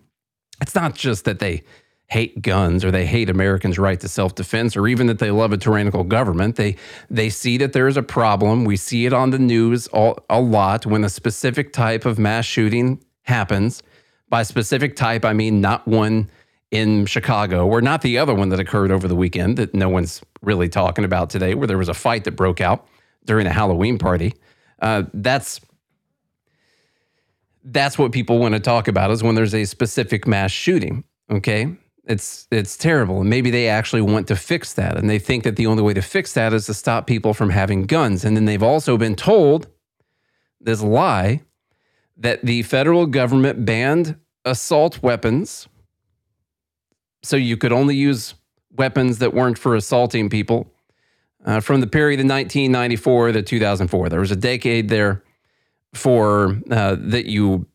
it's 0.62 0.76
not 0.76 0.94
just 0.94 1.26
that 1.26 1.40
they 1.40 1.64
hate 2.08 2.42
guns 2.42 2.86
or 2.86 2.92
they 2.92 3.06
hate 3.06 3.30
Americans' 3.30 3.78
right 3.78 4.00
to 4.00 4.08
self-defense 4.08 4.78
or 4.78 4.88
even 4.88 5.08
that 5.08 5.20
they 5.20 5.30
love 5.30 5.52
a 5.52 5.58
tyrannical 5.58 6.04
government. 6.04 6.56
They 6.56 6.78
they 7.10 7.30
see 7.30 7.58
that 7.58 7.74
there 7.74 7.88
is 7.88 7.98
a 7.98 8.04
problem. 8.04 8.64
We 8.64 8.78
see 8.78 9.06
it 9.06 9.14
on 9.14 9.32
the 9.32 9.40
news 9.40 9.88
all, 9.88 10.18
a 10.30 10.40
lot 10.40 10.86
when 10.86 11.04
a 11.04 11.10
specific 11.10 11.74
type 11.74 12.06
of 12.06 12.18
mass 12.18 12.46
shooting 12.46 13.04
happens. 13.24 13.84
By 14.30 14.44
specific 14.44 14.96
type, 14.96 15.26
I 15.26 15.34
mean 15.34 15.62
not 15.62 15.88
one 15.88 16.30
in 16.72 17.06
Chicago 17.06 17.66
or 17.68 17.82
not 17.82 18.02
the 18.02 18.18
other 18.18 18.34
one 18.34 18.50
that 18.50 18.60
occurred 18.60 18.92
over 18.92 19.08
the 19.08 19.16
weekend 19.16 19.58
that 19.58 19.74
no 19.74 19.90
one's 19.90 20.22
really 20.42 20.70
talking 20.70 21.06
about 21.06 21.30
today, 21.30 21.56
where 21.56 21.68
there 21.68 21.78
was 21.78 21.90
a 21.90 21.94
fight 21.94 22.24
that 22.26 22.32
broke 22.32 22.62
out 22.62 22.88
during 23.26 23.48
a 23.48 23.54
Halloween 23.54 23.98
party. 23.98 24.34
Uh, 24.82 25.04
that's 25.14 25.60
that's 27.66 27.98
what 27.98 28.14
people 28.14 28.40
want 28.40 28.54
to 28.54 28.62
talk 28.62 28.88
about 28.88 29.12
is 29.12 29.22
when 29.22 29.36
there's 29.36 29.54
a 29.54 29.66
specific 29.66 30.26
mass 30.26 30.52
shooting. 30.52 31.04
Okay. 31.30 31.76
It's 32.08 32.48
it's 32.52 32.78
terrible. 32.78 33.22
And 33.22 33.30
maybe 33.30 33.52
they 33.52 33.68
actually 33.68 34.02
want 34.02 34.28
to 34.28 34.36
fix 34.36 34.74
that. 34.74 34.98
And 34.98 35.10
they 35.10 35.20
think 35.20 35.44
that 35.44 35.58
the 35.58 35.68
only 35.68 35.84
way 35.84 35.94
to 35.94 36.02
fix 36.02 36.34
that 36.34 36.54
is 36.54 36.66
to 36.68 36.74
stop 36.74 37.06
people 37.06 37.34
from 37.34 37.50
having 37.50 37.84
guns. 37.84 38.24
And 38.24 38.36
then 38.36 38.46
they've 38.46 38.64
also 38.64 38.98
been 38.98 39.16
told 39.16 39.68
this 40.60 40.82
lie 40.82 41.42
that 42.16 42.44
the 42.44 42.64
federal 42.64 43.06
government 43.06 43.66
banned 43.66 44.16
assault 44.46 45.04
weapons. 45.04 45.68
So 47.24 47.36
you 47.36 47.58
could 47.58 47.74
only 47.74 47.96
use 47.96 48.36
weapons 48.72 49.20
that 49.20 49.34
weren't 49.34 49.58
for 49.58 49.76
assaulting 49.76 50.30
people 50.30 50.72
uh, 51.46 51.60
from 51.60 51.82
the 51.82 51.88
period 51.88 52.20
of 52.20 52.26
1994 52.26 53.34
to 53.34 53.42
2004. 53.42 54.10
There 54.10 54.20
was 54.20 54.32
a 54.32 54.36
decade 54.36 54.90
there 54.90 55.24
for 55.94 56.58
uh, 56.72 56.96
that 57.00 57.26
you 57.26 57.68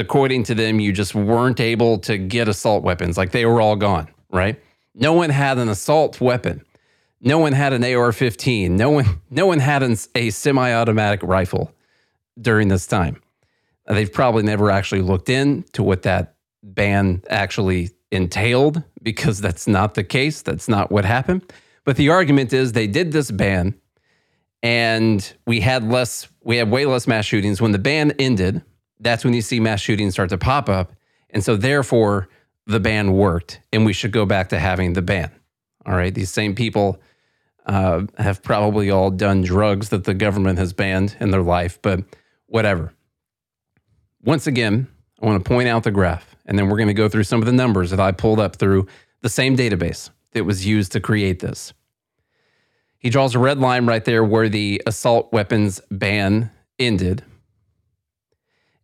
according 0.00 0.44
to 0.44 0.54
them, 0.54 0.80
you 0.80 0.92
just 0.92 1.14
weren't 1.14 1.60
able 1.60 1.98
to 2.00 2.18
get 2.18 2.48
assault 2.48 2.82
weapons. 2.82 3.16
Like 3.16 3.30
they 3.30 3.46
were 3.46 3.60
all 3.60 3.76
gone, 3.76 4.08
right? 4.30 4.60
No 4.94 5.12
one 5.12 5.30
had 5.30 5.58
an 5.58 5.68
assault 5.68 6.20
weapon. 6.20 6.62
No 7.20 7.38
one 7.38 7.52
had 7.52 7.72
an 7.72 7.84
AR-15. 7.84 8.70
No 8.70 8.90
one, 8.90 9.20
no 9.30 9.46
one 9.46 9.58
had 9.60 9.82
an, 9.82 9.96
a 10.14 10.30
semi-automatic 10.30 11.22
rifle 11.22 11.72
during 12.40 12.68
this 12.68 12.86
time. 12.86 13.20
Uh, 13.86 13.94
they've 13.94 14.12
probably 14.12 14.42
never 14.42 14.70
actually 14.70 15.02
looked 15.02 15.28
into 15.28 15.82
what 15.82 16.02
that 16.02 16.34
ban 16.62 17.22
actually 17.28 17.90
entailed 18.10 18.82
because 19.02 19.40
that's 19.40 19.66
not 19.66 19.94
the 19.94 20.04
case. 20.04 20.42
That's 20.42 20.68
not 20.68 20.90
what 20.90 21.04
happened. 21.04 21.52
But 21.84 21.96
the 21.96 22.08
argument 22.08 22.52
is 22.52 22.72
they 22.72 22.86
did 22.86 23.12
this 23.12 23.30
ban 23.30 23.74
and 24.62 25.32
we 25.46 25.60
had 25.60 25.84
less, 25.84 26.28
we 26.42 26.56
had 26.56 26.70
way 26.70 26.86
less 26.86 27.06
mass 27.06 27.24
shootings. 27.24 27.60
When 27.60 27.72
the 27.72 27.78
ban 27.78 28.12
ended, 28.18 28.62
that's 29.00 29.24
when 29.24 29.34
you 29.34 29.42
see 29.42 29.60
mass 29.60 29.80
shootings 29.80 30.14
start 30.14 30.28
to 30.30 30.38
pop 30.38 30.68
up. 30.68 30.92
And 31.30 31.42
so, 31.44 31.56
therefore, 31.56 32.28
the 32.66 32.80
ban 32.80 33.12
worked, 33.12 33.60
and 33.72 33.84
we 33.84 33.92
should 33.92 34.12
go 34.12 34.26
back 34.26 34.48
to 34.50 34.58
having 34.58 34.92
the 34.92 35.02
ban. 35.02 35.30
All 35.86 35.94
right. 35.94 36.14
These 36.14 36.30
same 36.30 36.54
people 36.54 37.00
uh, 37.66 38.02
have 38.18 38.42
probably 38.42 38.90
all 38.90 39.10
done 39.10 39.42
drugs 39.42 39.88
that 39.90 40.04
the 40.04 40.14
government 40.14 40.58
has 40.58 40.72
banned 40.72 41.16
in 41.20 41.30
their 41.30 41.42
life, 41.42 41.80
but 41.82 42.00
whatever. 42.46 42.92
Once 44.22 44.46
again, 44.46 44.86
I 45.20 45.26
want 45.26 45.42
to 45.42 45.48
point 45.48 45.68
out 45.68 45.84
the 45.84 45.90
graph, 45.90 46.36
and 46.46 46.58
then 46.58 46.68
we're 46.68 46.76
going 46.76 46.88
to 46.88 46.94
go 46.94 47.08
through 47.08 47.24
some 47.24 47.40
of 47.40 47.46
the 47.46 47.52
numbers 47.52 47.90
that 47.90 48.00
I 48.00 48.12
pulled 48.12 48.40
up 48.40 48.56
through 48.56 48.86
the 49.22 49.28
same 49.28 49.56
database 49.56 50.10
that 50.32 50.44
was 50.44 50.66
used 50.66 50.92
to 50.92 51.00
create 51.00 51.40
this. 51.40 51.72
He 52.98 53.08
draws 53.08 53.34
a 53.34 53.38
red 53.38 53.58
line 53.58 53.86
right 53.86 54.04
there 54.04 54.22
where 54.22 54.48
the 54.48 54.82
assault 54.86 55.32
weapons 55.32 55.80
ban 55.90 56.50
ended 56.78 57.24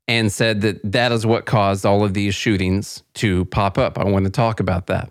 and 0.09 0.31
said 0.31 0.61
that 0.61 0.81
that 0.93 1.13
is 1.13 1.27
what 1.27 1.47
caused 1.47 1.85
all 1.85 2.05
of 2.05 2.15
these 2.15 2.35
shootings 2.35 3.03
to 3.15 3.45
pop 3.47 3.77
up. 3.79 3.99
I 3.99 4.05
want 4.05 4.25
to 4.25 4.31
talk 4.31 4.61
about 4.61 4.87
that. 4.87 5.11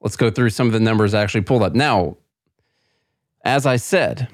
Let's 0.00 0.16
go 0.16 0.30
through 0.30 0.50
some 0.50 0.66
of 0.66 0.72
the 0.72 0.80
numbers 0.80 1.14
I 1.14 1.22
actually 1.22 1.42
pulled 1.42 1.62
up. 1.62 1.74
Now, 1.74 2.18
as 3.44 3.66
I 3.66 3.76
said, 3.76 4.28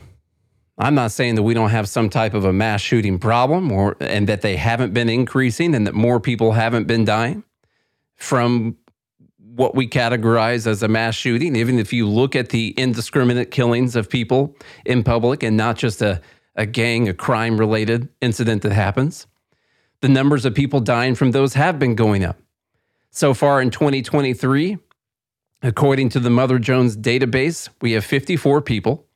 I'm 0.78 0.94
not 0.94 1.12
saying 1.12 1.34
that 1.36 1.42
we 1.42 1.54
don't 1.54 1.70
have 1.70 1.88
some 1.88 2.10
type 2.10 2.34
of 2.34 2.44
a 2.44 2.52
mass 2.52 2.80
shooting 2.80 3.18
problem 3.18 3.70
or 3.70 3.96
and 4.00 4.28
that 4.28 4.42
they 4.42 4.56
haven't 4.56 4.94
been 4.94 5.08
increasing 5.08 5.74
and 5.74 5.86
that 5.86 5.94
more 5.94 6.20
people 6.20 6.52
haven't 6.52 6.86
been 6.86 7.04
dying 7.04 7.44
from 8.16 8.76
what 9.38 9.74
we 9.74 9.86
categorize 9.86 10.66
as 10.66 10.82
a 10.82 10.88
mass 10.88 11.14
shooting. 11.14 11.54
Even 11.54 11.78
if 11.78 11.92
you 11.92 12.08
look 12.08 12.34
at 12.34 12.48
the 12.48 12.74
indiscriminate 12.78 13.50
killings 13.50 13.94
of 13.94 14.08
people 14.08 14.56
in 14.86 15.02
public 15.02 15.42
and 15.42 15.56
not 15.56 15.76
just 15.76 16.00
a, 16.02 16.20
a 16.56 16.66
gang, 16.66 17.08
a 17.08 17.14
crime 17.14 17.58
related 17.58 18.08
incident 18.20 18.62
that 18.62 18.72
happens 18.72 19.26
the 20.00 20.08
numbers 20.08 20.44
of 20.44 20.54
people 20.54 20.80
dying 20.80 21.14
from 21.14 21.30
those 21.30 21.54
have 21.54 21.78
been 21.78 21.94
going 21.94 22.24
up. 22.24 22.38
So 23.10 23.34
far 23.34 23.60
in 23.60 23.70
2023, 23.70 24.78
according 25.62 26.08
to 26.10 26.20
the 26.20 26.30
Mother 26.30 26.58
Jones 26.58 26.96
database, 26.96 27.68
we 27.80 27.92
have 27.92 28.04
54 28.04 28.62
people 28.62 29.06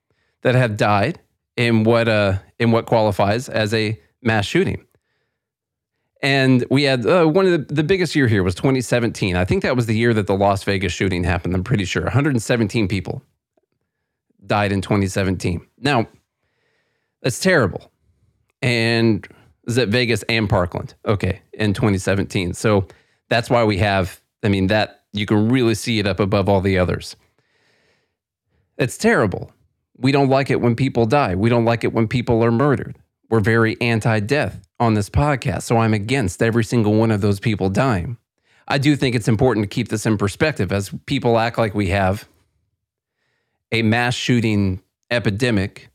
that 0.43 0.55
have 0.55 0.76
died 0.76 1.21
in 1.57 1.85
what 1.85 2.09
uh, 2.09 2.38
in 2.59 2.73
what 2.73 2.87
qualifies 2.87 3.49
as 3.49 3.73
a 3.73 3.99
mass 4.23 4.45
shooting. 4.45 4.85
And 6.23 6.64
we 6.71 6.85
had 6.85 7.07
uh, 7.07 7.26
one 7.26 7.45
of 7.47 7.53
the, 7.53 7.75
the 7.75 7.85
biggest 7.85 8.17
year 8.17 8.26
here 8.26 8.43
was 8.43 8.55
2017. 8.55 9.37
I 9.37 9.45
think 9.45 9.62
that 9.62 9.76
was 9.76 9.87
the 9.87 9.97
year 9.97 10.14
that 10.14 10.26
the 10.26 10.35
Las 10.35 10.64
Vegas 10.64 10.93
shooting 10.93 11.23
happened. 11.23 11.55
I'm 11.55 11.62
pretty 11.62 11.85
sure 11.85 12.03
117 12.03 12.88
people 12.88 13.23
died 14.47 14.73
in 14.73 14.81
2017. 14.81 15.67
Now, 15.79 16.09
that's 17.23 17.41
terrible. 17.41 17.91
And 18.62 19.29
is 19.66 19.78
at 19.78 19.88
Vegas 19.88 20.23
and 20.28 20.49
Parkland. 20.49 20.94
Okay, 21.06 21.40
in 21.52 21.73
2017. 21.73 22.54
So 22.54 22.87
that's 23.28 23.50
why 23.50 23.64
we 23.64 23.78
have. 23.78 24.21
I 24.42 24.49
mean 24.49 24.66
that 24.68 25.04
you 25.12 25.26
can 25.26 25.49
really 25.49 25.75
see 25.75 25.99
it 25.99 26.06
up 26.06 26.21
above 26.21 26.49
all 26.49 26.61
the 26.61 26.78
others. 26.78 27.16
It's 28.76 28.99
terrible. 28.99 29.52
We 29.97 30.11
don't 30.11 30.28
like 30.28 30.50
it 30.50 30.61
when 30.61 30.75
people 30.75 31.06
die. 31.06 31.37
We 31.37 31.49
don't 31.49 31.64
like 31.64 31.85
it 31.85 31.92
when 31.92 32.09
people 32.09 32.44
are 32.44 32.50
murdered. 32.50 32.99
We're 33.30 33.40
very 33.40 33.80
anti-death 33.80 34.61
on 34.80 34.94
this 34.94 35.09
podcast, 35.09 35.62
so 35.62 35.78
I'm 35.78 35.94
against 35.94 36.42
every 36.42 36.64
single 36.64 36.94
one 36.94 37.11
of 37.11 37.21
those 37.21 37.38
people 37.38 37.71
dying. 37.71 38.18
I 38.66 38.78
do 38.78 38.97
think 38.97 39.14
it's 39.14 39.28
important 39.28 39.64
to 39.64 39.75
keep 39.75 39.88
this 39.88 40.04
in 40.04 40.18
perspective 40.18 40.73
as 40.73 40.90
people 41.06 41.38
act 41.38 41.59
like 41.59 41.75
we 41.75 41.88
have 41.88 42.28
a 43.73 43.83
mass 43.83 44.14
shooting 44.14 44.83
epidemic 45.11 45.90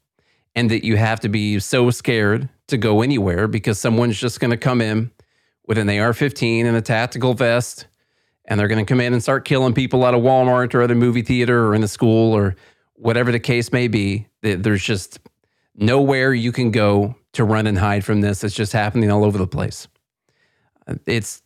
and 0.55 0.71
that 0.71 0.85
you 0.85 0.97
have 0.97 1.19
to 1.21 1.29
be 1.29 1.59
so 1.59 1.91
scared 1.91 2.49
to 2.69 2.77
go 2.77 3.01
anywhere 3.01 3.47
because 3.47 3.79
someone's 3.79 4.19
just 4.19 4.39
going 4.39 4.51
to 4.51 4.57
come 4.57 4.81
in 4.81 5.11
with 5.67 5.77
an 5.77 5.89
AR 5.89 6.13
15 6.13 6.65
and 6.65 6.75
a 6.75 6.81
tactical 6.81 7.33
vest 7.33 7.85
and 8.49 8.59
they're 8.59 8.67
going 8.67 8.83
to 8.83 8.89
come 8.89 8.99
in 8.99 9.13
and 9.13 9.21
start 9.21 9.45
killing 9.45 9.73
people 9.73 10.05
at 10.07 10.15
a 10.15 10.17
Walmart 10.17 10.73
or 10.73 10.81
at 10.81 10.89
a 10.89 10.95
movie 10.95 11.21
theater 11.21 11.67
or 11.67 11.75
in 11.75 11.83
a 11.83 11.87
school 11.87 12.33
or 12.33 12.55
whatever 12.95 13.31
the 13.31 13.39
case 13.39 13.71
may 13.71 13.87
be. 13.87 14.27
There's 14.41 14.83
just 14.83 15.19
nowhere 15.75 16.33
you 16.33 16.51
can 16.51 16.71
go 16.71 17.15
to 17.33 17.43
run 17.43 17.67
and 17.67 17.77
hide 17.77 18.03
from 18.03 18.21
this. 18.21 18.43
It's 18.43 18.55
just 18.55 18.73
happening 18.73 19.11
all 19.11 19.23
over 19.23 19.37
the 19.37 19.47
place. 19.47 19.87
Uh, 20.87 20.95
it's 21.05 21.43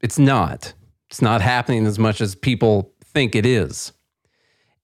it's 0.00 0.18
not. 0.18 0.74
It's 1.08 1.22
not 1.22 1.40
happening 1.40 1.86
as 1.86 1.98
much 1.98 2.20
as 2.20 2.34
people 2.34 2.92
think 3.02 3.34
it 3.36 3.46
is. 3.46 3.92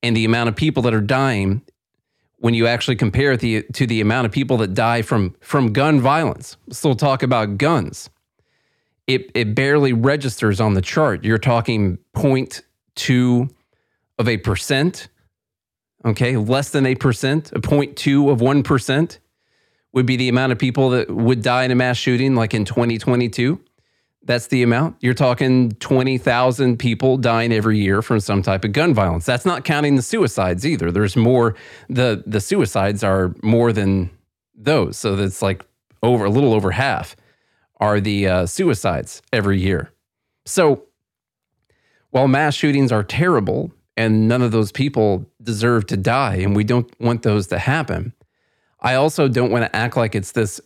And 0.03 0.17
the 0.17 0.25
amount 0.25 0.49
of 0.49 0.57
people 0.57 0.83
that 0.85 0.95
are 0.95 1.01
dying 1.01 1.63
when 2.41 2.55
you 2.55 2.67
actually 2.67 2.97
compare 2.97 3.33
it 3.33 3.41
the, 3.41 3.63
to 3.75 3.87
the 3.87 4.01
amount 4.01 4.27
of 4.27 4.33
people 4.33 4.57
that 4.59 4.75
die 4.75 5.03
from 5.03 5.37
from 5.41 5.73
gun 5.73 6.01
violence. 6.01 6.57
Still 6.71 6.95
talk 6.95 7.23
about 7.23 7.59
guns. 7.59 8.11
It 9.07 9.31
it 9.35 9.55
barely 9.55 9.93
registers 9.93 10.61
on 10.61 10.75
the 10.75 10.83
chart. 10.83 11.23
You're 11.25 11.39
talking 11.39 11.99
0.2 12.17 13.51
of 14.19 14.29
a 14.29 14.37
percent. 14.39 15.09
Okay, 16.05 16.39
less 16.39 16.71
than 16.71 16.87
a 16.87 16.95
percent, 16.95 17.53
a 17.53 17.61
0.2 17.61 18.31
of 18.31 18.41
one 18.41 18.63
percent 18.63 19.21
would 19.93 20.07
be 20.07 20.17
the 20.17 20.29
amount 20.29 20.53
of 20.53 20.59
people 20.59 20.91
that 20.91 21.11
would 21.11 21.43
die 21.43 21.65
in 21.65 21.71
a 21.71 21.75
mass 21.75 21.99
shooting, 21.99 22.35
like 22.35 22.55
in 22.55 22.65
2022. 22.65 23.61
That's 24.31 24.47
the 24.47 24.63
amount. 24.63 24.95
You're 25.01 25.13
talking 25.13 25.73
20,000 25.81 26.79
people 26.79 27.17
dying 27.17 27.53
every 27.53 27.81
year 27.81 28.01
from 28.01 28.21
some 28.21 28.43
type 28.43 28.65
of 28.65 28.71
gun 28.71 28.95
violence. 28.95 29.27
That's 29.27 29.45
not 29.45 29.65
counting 29.65 29.97
the 29.97 30.03
suicides 30.03 30.65
either. 30.65 30.93
There's 30.93 31.17
more 31.17 31.57
the 31.89 32.23
the 32.25 32.41
suicides 32.41 33.03
are 33.03 33.35
more 33.43 33.73
than 33.73 34.09
those. 34.55 34.97
So 34.97 35.17
that's 35.17 35.43
like 35.43 35.67
over 36.05 36.27
a 36.27 36.31
little 36.31 36.55
over 36.55 36.71
half 36.71 37.17
are 37.81 37.99
the 37.99 38.29
uh, 38.29 38.47
suicides 38.47 39.21
every 39.33 39.59
year. 39.59 39.91
So 40.47 40.85
while 42.11 42.29
mass 42.29 42.55
shootings 42.55 42.93
are 42.93 43.03
terrible 43.03 43.73
and 43.97 44.29
none 44.29 44.43
of 44.43 44.53
those 44.53 44.71
people 44.71 45.27
deserve 45.43 45.89
to 45.89 45.97
die, 45.97 46.37
and 46.37 46.55
we 46.55 46.63
don't 46.63 46.89
want 47.01 47.25
those 47.25 47.49
to 47.49 47.59
happen, 47.59 48.15
I 48.79 48.95
also 48.95 49.27
don't 49.27 49.51
want 49.51 49.65
to 49.65 49.75
act 49.75 49.97
like 49.97 50.15
it's 50.15 50.31
this 50.31 50.61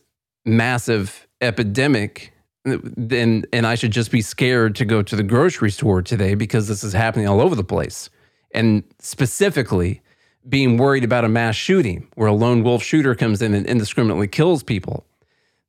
massive 0.44 1.26
epidemic 1.40 2.33
and, 2.64 3.46
and 3.52 3.66
I 3.66 3.74
should 3.74 3.90
just 3.90 4.10
be 4.10 4.22
scared 4.22 4.74
to 4.76 4.84
go 4.84 5.02
to 5.02 5.16
the 5.16 5.22
grocery 5.22 5.70
store 5.70 6.02
today 6.02 6.34
because 6.34 6.68
this 6.68 6.82
is 6.82 6.92
happening 6.92 7.28
all 7.28 7.40
over 7.40 7.54
the 7.54 7.64
place. 7.64 8.10
And 8.52 8.84
specifically, 9.00 10.00
being 10.48 10.76
worried 10.76 11.04
about 11.04 11.24
a 11.24 11.28
mass 11.28 11.56
shooting 11.56 12.08
where 12.14 12.28
a 12.28 12.32
lone 12.32 12.62
wolf 12.62 12.82
shooter 12.82 13.14
comes 13.14 13.42
in 13.42 13.54
and 13.54 13.66
indiscriminately 13.66 14.28
kills 14.28 14.62
people. 14.62 15.06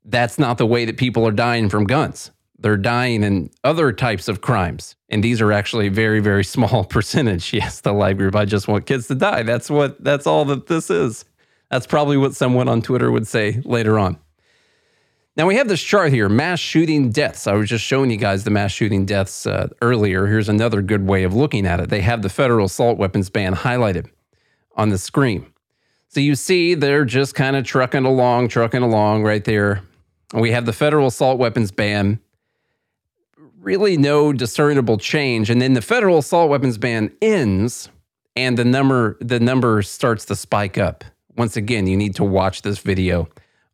That's 0.03 0.37
not 0.37 0.57
the 0.57 0.65
way 0.65 0.85
that 0.85 0.97
people 0.97 1.25
are 1.27 1.31
dying 1.31 1.69
from 1.69 1.85
guns. 1.85 2.31
They're 2.59 2.77
dying 2.77 3.23
in 3.23 3.49
other 3.63 3.91
types 3.91 4.27
of 4.27 4.41
crimes. 4.41 4.95
And 5.09 5.23
these 5.23 5.41
are 5.41 5.51
actually 5.51 5.87
a 5.87 5.91
very, 5.91 6.19
very 6.19 6.43
small 6.55 6.83
percentage. 6.83 7.53
Yes, 7.53 7.81
the 7.81 7.93
live 7.93 8.17
group, 8.17 8.35
I 8.35 8.45
just 8.45 8.67
want 8.67 8.85
kids 8.85 9.07
to 9.07 9.15
die. 9.15 9.43
That's 9.43 9.69
what 9.69 10.01
that's 10.03 10.27
all 10.27 10.45
that 10.45 10.67
this 10.67 10.89
is. 10.89 11.25
That's 11.71 11.87
probably 11.87 12.17
what 12.17 12.35
someone 12.35 12.69
on 12.69 12.81
Twitter 12.81 13.11
would 13.11 13.27
say 13.27 13.61
later 13.65 13.97
on. 13.97 14.17
Now 15.37 15.47
we 15.47 15.57
have 15.57 15.67
this 15.67 15.83
chart 15.83 16.13
here, 16.13 16.29
mass 16.29 16.59
shooting 16.59 17.09
deaths. 17.09 17.45
I 17.45 17.53
was 17.53 17.67
just 17.67 17.83
showing 17.83 18.09
you 18.09 18.15
guys 18.15 18.45
the 18.45 18.51
mass 18.51 18.71
shooting 18.71 19.05
deaths 19.05 19.45
uh, 19.45 19.67
earlier. 19.81 20.27
Here's 20.27 20.47
another 20.47 20.81
good 20.81 21.05
way 21.05 21.23
of 21.23 21.33
looking 21.33 21.65
at 21.65 21.81
it. 21.81 21.89
They 21.89 22.01
have 22.01 22.21
the 22.21 22.29
federal 22.29 22.67
assault 22.67 22.97
weapons 22.97 23.29
ban 23.29 23.53
highlighted 23.53 24.09
on 24.77 24.89
the 24.89 24.97
screen. 24.97 25.45
So 26.07 26.21
you 26.21 26.35
see 26.35 26.73
they're 26.73 27.03
just 27.03 27.35
kind 27.35 27.57
of 27.57 27.65
trucking 27.65 28.05
along, 28.05 28.47
trucking 28.47 28.81
along 28.81 29.23
right 29.23 29.43
there. 29.43 29.81
We 30.33 30.51
have 30.51 30.65
the 30.65 30.71
federal 30.71 31.07
assault 31.07 31.37
weapons 31.37 31.69
ban. 31.69 32.21
Really 33.59 33.97
no 33.97 34.31
discernible 34.31 34.97
change. 34.97 35.49
And 35.49 35.61
then 35.61 35.73
the 35.73 35.81
federal 35.81 36.19
assault 36.19 36.49
weapons 36.49 36.77
ban 36.77 37.11
ends 37.21 37.89
and 38.37 38.57
the 38.57 38.63
number 38.63 39.17
the 39.19 39.41
number 39.41 39.81
starts 39.81 40.23
to 40.25 40.35
spike 40.37 40.77
up. 40.77 41.03
Once 41.35 41.57
again, 41.57 41.87
you 41.87 41.97
need 41.97 42.15
to 42.15 42.23
watch 42.23 42.61
this 42.61 42.79
video 42.79 43.27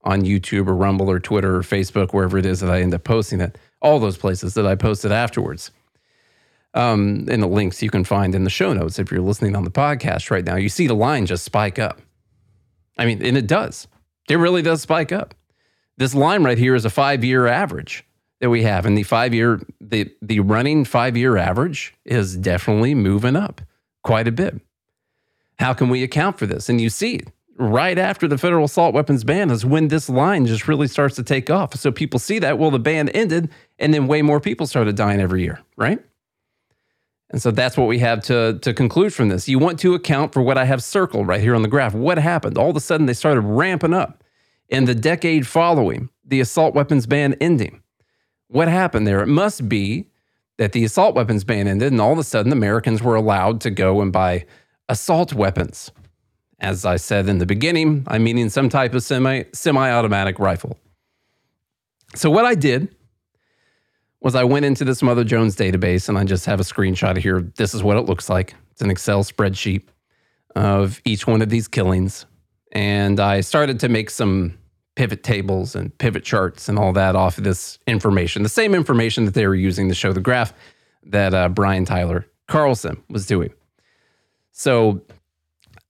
on 0.03 0.23
YouTube 0.23 0.67
or 0.67 0.75
Rumble 0.75 1.09
or 1.09 1.19
Twitter 1.19 1.57
or 1.57 1.61
Facebook, 1.61 2.13
wherever 2.13 2.37
it 2.37 2.45
is 2.45 2.59
that 2.61 2.71
I 2.71 2.81
end 2.81 2.93
up 2.93 3.03
posting 3.03 3.41
it, 3.41 3.57
all 3.81 3.99
those 3.99 4.17
places 4.17 4.53
that 4.55 4.65
I 4.65 4.75
posted 4.75 5.11
it 5.11 5.15
afterwards. 5.15 5.71
Um, 6.73 7.27
and 7.29 7.43
the 7.43 7.47
links 7.47 7.83
you 7.83 7.89
can 7.89 8.03
find 8.03 8.33
in 8.33 8.43
the 8.43 8.49
show 8.49 8.73
notes 8.73 8.97
if 8.97 9.11
you're 9.11 9.21
listening 9.21 9.55
on 9.55 9.65
the 9.65 9.71
podcast 9.71 10.31
right 10.31 10.45
now. 10.45 10.55
You 10.55 10.69
see 10.69 10.87
the 10.87 10.93
line 10.93 11.25
just 11.25 11.43
spike 11.43 11.77
up. 11.77 11.99
I 12.97 13.05
mean, 13.05 13.23
and 13.23 13.37
it 13.37 13.47
does. 13.47 13.87
It 14.29 14.35
really 14.35 14.61
does 14.61 14.81
spike 14.81 15.11
up. 15.11 15.35
This 15.97 16.15
line 16.15 16.43
right 16.43 16.57
here 16.57 16.75
is 16.75 16.85
a 16.85 16.89
five 16.89 17.23
year 17.23 17.47
average 17.47 18.05
that 18.39 18.49
we 18.49 18.63
have. 18.63 18.85
And 18.85 18.97
the 18.97 19.03
five 19.03 19.33
year, 19.33 19.61
the, 19.81 20.09
the 20.21 20.39
running 20.39 20.85
five 20.85 21.17
year 21.17 21.37
average 21.37 21.93
is 22.05 22.37
definitely 22.37 22.95
moving 22.95 23.35
up 23.35 23.61
quite 24.03 24.27
a 24.27 24.31
bit. 24.31 24.61
How 25.59 25.73
can 25.73 25.89
we 25.89 26.03
account 26.03 26.39
for 26.39 26.45
this? 26.45 26.69
And 26.69 26.79
you 26.79 26.89
see 26.89 27.21
right 27.61 27.97
after 27.97 28.27
the 28.27 28.37
federal 28.37 28.65
assault 28.65 28.93
weapons 28.93 29.23
ban 29.23 29.51
is 29.51 29.65
when 29.65 29.87
this 29.87 30.09
line 30.09 30.45
just 30.45 30.67
really 30.67 30.87
starts 30.87 31.15
to 31.15 31.23
take 31.23 31.49
off. 31.49 31.75
So 31.75 31.91
people 31.91 32.19
see 32.19 32.39
that, 32.39 32.57
well, 32.57 32.71
the 32.71 32.79
ban 32.79 33.09
ended, 33.09 33.49
and 33.77 33.93
then 33.93 34.07
way 34.07 34.21
more 34.21 34.39
people 34.39 34.67
started 34.67 34.95
dying 34.95 35.21
every 35.21 35.43
year, 35.43 35.59
right? 35.77 35.99
And 37.29 37.41
so 37.41 37.51
that's 37.51 37.77
what 37.77 37.87
we 37.87 37.99
have 37.99 38.21
to, 38.23 38.59
to 38.59 38.73
conclude 38.73 39.13
from 39.13 39.29
this. 39.29 39.47
You 39.47 39.59
want 39.59 39.79
to 39.79 39.93
account 39.93 40.33
for 40.33 40.41
what 40.41 40.57
I 40.57 40.65
have 40.65 40.83
circled 40.83 41.27
right 41.27 41.39
here 41.39 41.55
on 41.55 41.61
the 41.61 41.69
graph. 41.69 41.93
What 41.93 42.17
happened? 42.17 42.57
All 42.57 42.69
of 42.69 42.75
a 42.75 42.81
sudden, 42.81 43.05
they 43.05 43.13
started 43.13 43.41
ramping 43.41 43.93
up 43.93 44.23
in 44.67 44.85
the 44.85 44.95
decade 44.95 45.47
following 45.47 46.09
the 46.25 46.41
assault 46.41 46.73
weapons 46.73 47.05
ban 47.05 47.35
ending. 47.39 47.81
What 48.47 48.67
happened 48.67 49.07
there? 49.07 49.21
It 49.21 49.27
must 49.27 49.69
be 49.69 50.07
that 50.57 50.73
the 50.73 50.83
assault 50.83 51.15
weapons 51.15 51.43
ban 51.43 51.67
ended, 51.67 51.91
and 51.91 52.01
all 52.01 52.11
of 52.11 52.19
a 52.19 52.23
sudden, 52.23 52.51
Americans 52.51 53.01
were 53.01 53.15
allowed 53.15 53.61
to 53.61 53.69
go 53.69 54.01
and 54.01 54.11
buy 54.11 54.45
assault 54.89 55.33
weapons. 55.33 55.91
As 56.61 56.85
I 56.85 56.97
said 56.97 57.27
in 57.27 57.39
the 57.39 57.45
beginning, 57.45 58.05
I'm 58.07 58.23
meaning 58.23 58.49
some 58.49 58.69
type 58.69 58.93
of 58.93 59.03
semi 59.03 59.43
semi-automatic 59.51 60.39
rifle. 60.39 60.77
So 62.15 62.29
what 62.29 62.45
I 62.45 62.55
did 62.55 62.95
was 64.21 64.35
I 64.35 64.43
went 64.43 64.65
into 64.65 64.85
this 64.85 65.01
Mother 65.01 65.23
Jones 65.23 65.55
database 65.55 66.07
and 66.07 66.17
I 66.17 66.23
just 66.23 66.45
have 66.45 66.59
a 66.59 66.63
screenshot 66.63 67.17
here. 67.17 67.41
This 67.57 67.73
is 67.73 67.81
what 67.81 67.97
it 67.97 68.01
looks 68.01 68.29
like. 68.29 68.53
It's 68.71 68.81
an 68.81 68.91
Excel 68.91 69.23
spreadsheet 69.23 69.83
of 70.55 71.01
each 71.03 71.25
one 71.25 71.41
of 71.41 71.49
these 71.49 71.67
killings. 71.67 72.25
And 72.71 73.19
I 73.19 73.41
started 73.41 73.79
to 73.79 73.89
make 73.89 74.11
some 74.11 74.57
pivot 74.95 75.23
tables 75.23 75.75
and 75.75 75.97
pivot 75.97 76.23
charts 76.23 76.69
and 76.69 76.77
all 76.77 76.93
that 76.93 77.15
off 77.15 77.37
of 77.39 77.43
this 77.43 77.79
information, 77.87 78.43
the 78.43 78.49
same 78.49 78.75
information 78.75 79.25
that 79.25 79.33
they 79.33 79.47
were 79.47 79.55
using 79.55 79.89
to 79.89 79.95
show 79.95 80.13
the 80.13 80.21
graph 80.21 80.53
that 81.03 81.33
uh, 81.33 81.49
Brian 81.49 81.85
Tyler 81.85 82.27
Carlson 82.47 83.01
was 83.09 83.25
doing. 83.25 83.51
So 84.51 85.01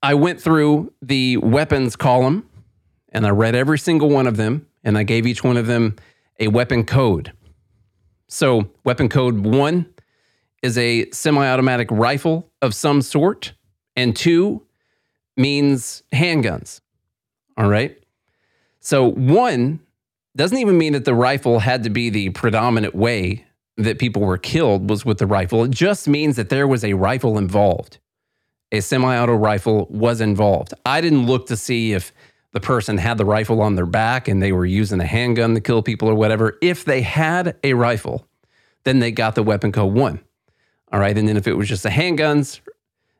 I 0.04 0.16
went 0.16 0.42
through 0.42 0.94
the 1.02 1.38
weapons 1.38 1.96
column 1.96 2.48
and 3.10 3.26
I 3.26 3.30
read 3.30 3.56
every 3.56 3.78
single 3.78 4.10
one 4.10 4.26
of 4.26 4.38
them 4.38 4.68
and 4.84 4.98
I 4.98 5.04
gave 5.04 5.28
each 5.28 5.44
one 5.44 5.58
of 5.58 5.68
them 5.68 5.96
a 6.40 6.48
weapon 6.48 6.86
code. 6.86 7.34
So, 8.28 8.72
weapon 8.84 9.10
code 9.10 9.46
one 9.46 9.86
is 10.64 10.78
a 10.78 11.10
semi 11.12 11.46
automatic 11.46 11.92
rifle 11.92 12.50
of 12.62 12.74
some 12.74 13.02
sort, 13.02 13.54
and 13.96 14.16
two 14.16 14.66
means 15.36 16.02
handguns. 16.14 16.80
All 17.58 17.70
right. 17.70 17.98
So, 18.80 19.12
one 19.12 19.82
doesn't 20.36 20.58
even 20.58 20.78
mean 20.78 20.94
that 20.94 21.06
the 21.06 21.14
rifle 21.14 21.60
had 21.60 21.84
to 21.84 21.90
be 21.90 22.10
the 22.10 22.30
predominant 22.30 22.96
way 22.96 23.46
that 23.78 24.00
people 24.00 24.22
were 24.22 24.38
killed 24.38 24.90
was 24.90 25.06
with 25.06 25.18
the 25.18 25.28
rifle. 25.28 25.66
It 25.66 25.72
just 25.72 26.08
means 26.08 26.38
that 26.38 26.50
there 26.50 26.68
was 26.68 26.84
a 26.84 26.94
rifle 26.94 27.38
involved 27.38 28.00
a 28.72 28.82
semi 28.82 29.18
auto 29.18 29.34
rifle 29.34 29.88
was 29.90 30.22
involved. 30.22 30.74
I 30.86 31.02
didn't 31.02 31.26
look 31.26 31.48
to 31.48 31.58
see 31.58 31.94
if 31.94 32.14
the 32.54 32.60
person 32.60 32.98
had 32.98 33.18
the 33.18 33.26
rifle 33.26 33.62
on 33.62 33.76
their 33.76 33.86
back 33.86 34.28
and 34.28 34.42
they 34.42 34.52
were 34.52 34.66
using 34.66 35.00
a 35.00 35.06
handgun 35.06 35.54
to 35.54 35.62
kill 35.62 35.82
people 35.82 36.08
or 36.08 36.16
whatever. 36.16 36.58
If 36.62 36.86
they 36.86 37.02
had 37.02 37.56
a 37.64 37.74
rifle, 37.74 38.28
then 38.84 39.00
they 39.00 39.12
got 39.12 39.36
the 39.36 39.44
weapon 39.44 39.72
code 39.72 39.94
one. 39.94 40.20
All 40.92 41.00
right. 41.00 41.18
And 41.18 41.28
then 41.28 41.38
if 41.38 41.48
it 41.48 41.54
was 41.54 41.70
just 41.70 41.84
the 41.84 41.90
handguns, 41.90 42.60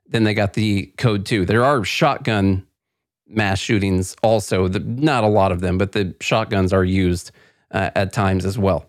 then 0.08 0.24
they 0.24 0.34
got 0.34 0.54
the 0.54 0.88
code 0.98 1.26
two. 1.26 1.46
There 1.46 1.64
are 1.64 1.84
shotgun 1.86 2.68
mass 3.28 3.60
shootings 3.60 4.16
also, 4.22 4.68
the, 4.68 4.80
not 4.80 5.24
a 5.24 5.28
lot 5.28 5.54
of 5.54 5.62
them, 5.62 5.78
but 5.78 5.94
the 5.94 6.14
shotguns 6.20 6.74
are 6.74 6.84
used 6.84 7.32
uh, 7.72 7.92
at 7.96 8.12
times 8.12 8.46
as 8.46 8.58
well. 8.58 8.86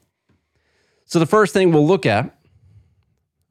So 1.05 1.21
the 1.21 1.27
first 1.27 1.53
thing 1.53 1.71
we'll 1.71 1.87
look 1.87 2.07
at 2.07 2.37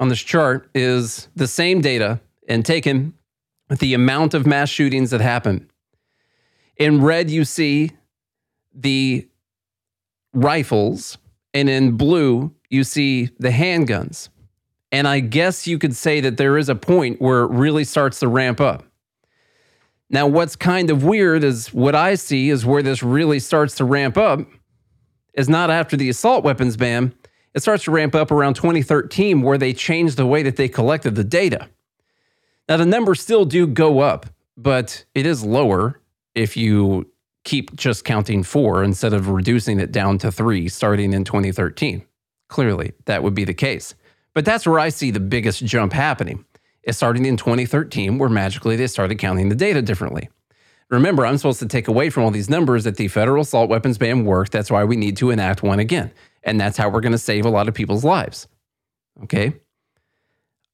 on 0.02 0.10
this 0.10 0.19
chart 0.19 0.69
is 0.76 1.30
the 1.36 1.47
same 1.47 1.80
data 1.80 2.19
and 2.52 2.66
taken 2.66 3.14
the 3.70 3.94
amount 3.94 4.34
of 4.34 4.46
mass 4.46 4.68
shootings 4.68 5.12
that 5.12 5.22
happen. 5.22 5.72
In 6.76 7.02
red, 7.02 7.32
you 7.32 7.46
see 7.46 7.92
the 8.76 9.26
rifles, 10.34 11.18
and 11.54 11.70
in 11.70 11.96
blue, 11.96 12.54
you 12.70 12.84
see 12.84 13.30
the 13.40 13.52
handguns. 13.52 14.28
And 14.92 15.08
I 15.08 15.22
guess 15.22 15.66
you 15.66 15.80
could 15.80 15.96
say 15.96 16.20
that 16.20 16.36
there 16.36 16.58
is 16.58 16.68
a 16.68 16.76
point 16.76 17.22
where 17.22 17.44
it 17.44 17.52
really 17.52 17.86
starts 17.86 18.20
to 18.20 18.28
ramp 18.28 18.60
up. 18.60 18.84
Now, 20.10 20.28
what's 20.28 20.58
kind 20.58 20.90
of 20.90 21.06
weird 21.06 21.46
is 21.46 21.74
what 21.74 21.96
I 21.96 22.16
see 22.16 22.50
is 22.50 22.66
where 22.66 22.84
this 22.84 23.02
really 23.02 23.40
starts 23.40 23.76
to 23.76 23.86
ramp 23.86 24.18
up 24.18 24.42
is 25.36 25.48
not 25.48 25.70
after 25.70 25.96
the 25.96 26.10
assault 26.10 26.44
weapons 26.44 26.76
ban. 26.76 27.14
It 27.54 27.62
starts 27.62 27.86
to 27.86 27.92
ramp 27.92 28.14
up 28.14 28.30
around 28.30 28.56
2013, 28.56 29.42
where 29.42 29.58
they 29.58 29.72
changed 29.72 30.18
the 30.18 30.26
way 30.26 30.44
that 30.44 30.58
they 30.58 30.68
collected 30.68 31.16
the 31.16 31.24
data. 31.24 31.70
Now, 32.72 32.78
the 32.78 32.86
numbers 32.86 33.20
still 33.20 33.44
do 33.44 33.68
go 33.68 34.00
up, 34.00 34.28
but 34.56 35.04
it 35.14 35.26
is 35.26 35.44
lower 35.44 36.00
if 36.36 36.56
you 36.56 37.12
keep 37.44 37.76
just 37.76 38.06
counting 38.06 38.44
four 38.44 38.82
instead 38.82 39.12
of 39.12 39.28
reducing 39.28 39.78
it 39.82 39.92
down 39.92 40.18
to 40.20 40.32
three 40.32 40.70
starting 40.70 41.12
in 41.12 41.26
2013. 41.26 42.02
Clearly, 42.48 42.94
that 43.08 43.24
would 43.24 43.34
be 43.34 43.44
the 43.44 43.54
case. 43.54 43.94
But 44.34 44.46
that's 44.46 44.66
where 44.66 44.80
I 44.80 44.88
see 44.88 45.12
the 45.12 45.20
biggest 45.20 45.66
jump 45.66 45.92
happening. 45.92 46.46
It's 46.84 46.96
starting 46.96 47.26
in 47.26 47.36
2013, 47.36 48.18
where 48.18 48.30
magically 48.30 48.78
they 48.78 48.88
started 48.88 49.20
counting 49.20 49.50
the 49.50 49.56
data 49.56 49.82
differently. 49.82 50.30
Remember, 50.90 51.26
I'm 51.26 51.36
supposed 51.36 51.60
to 51.60 51.68
take 51.68 51.90
away 51.90 52.10
from 52.10 52.24
all 52.24 52.32
these 52.32 52.50
numbers 52.50 52.86
that 52.86 52.96
the 52.96 53.10
federal 53.10 53.42
assault 53.42 53.70
weapons 53.70 53.98
ban 53.98 54.24
worked. 54.24 54.54
That's 54.54 54.72
why 54.72 54.86
we 54.86 54.96
need 54.96 55.18
to 55.18 55.32
enact 55.32 55.62
one 55.62 55.80
again. 55.80 56.14
And 56.42 56.58
that's 56.58 56.78
how 56.78 56.88
we're 56.88 57.02
going 57.02 57.12
to 57.12 57.18
save 57.18 57.46
a 57.46 57.50
lot 57.50 57.68
of 57.68 57.74
people's 57.74 58.06
lives. 58.06 58.48
Okay. 59.24 59.56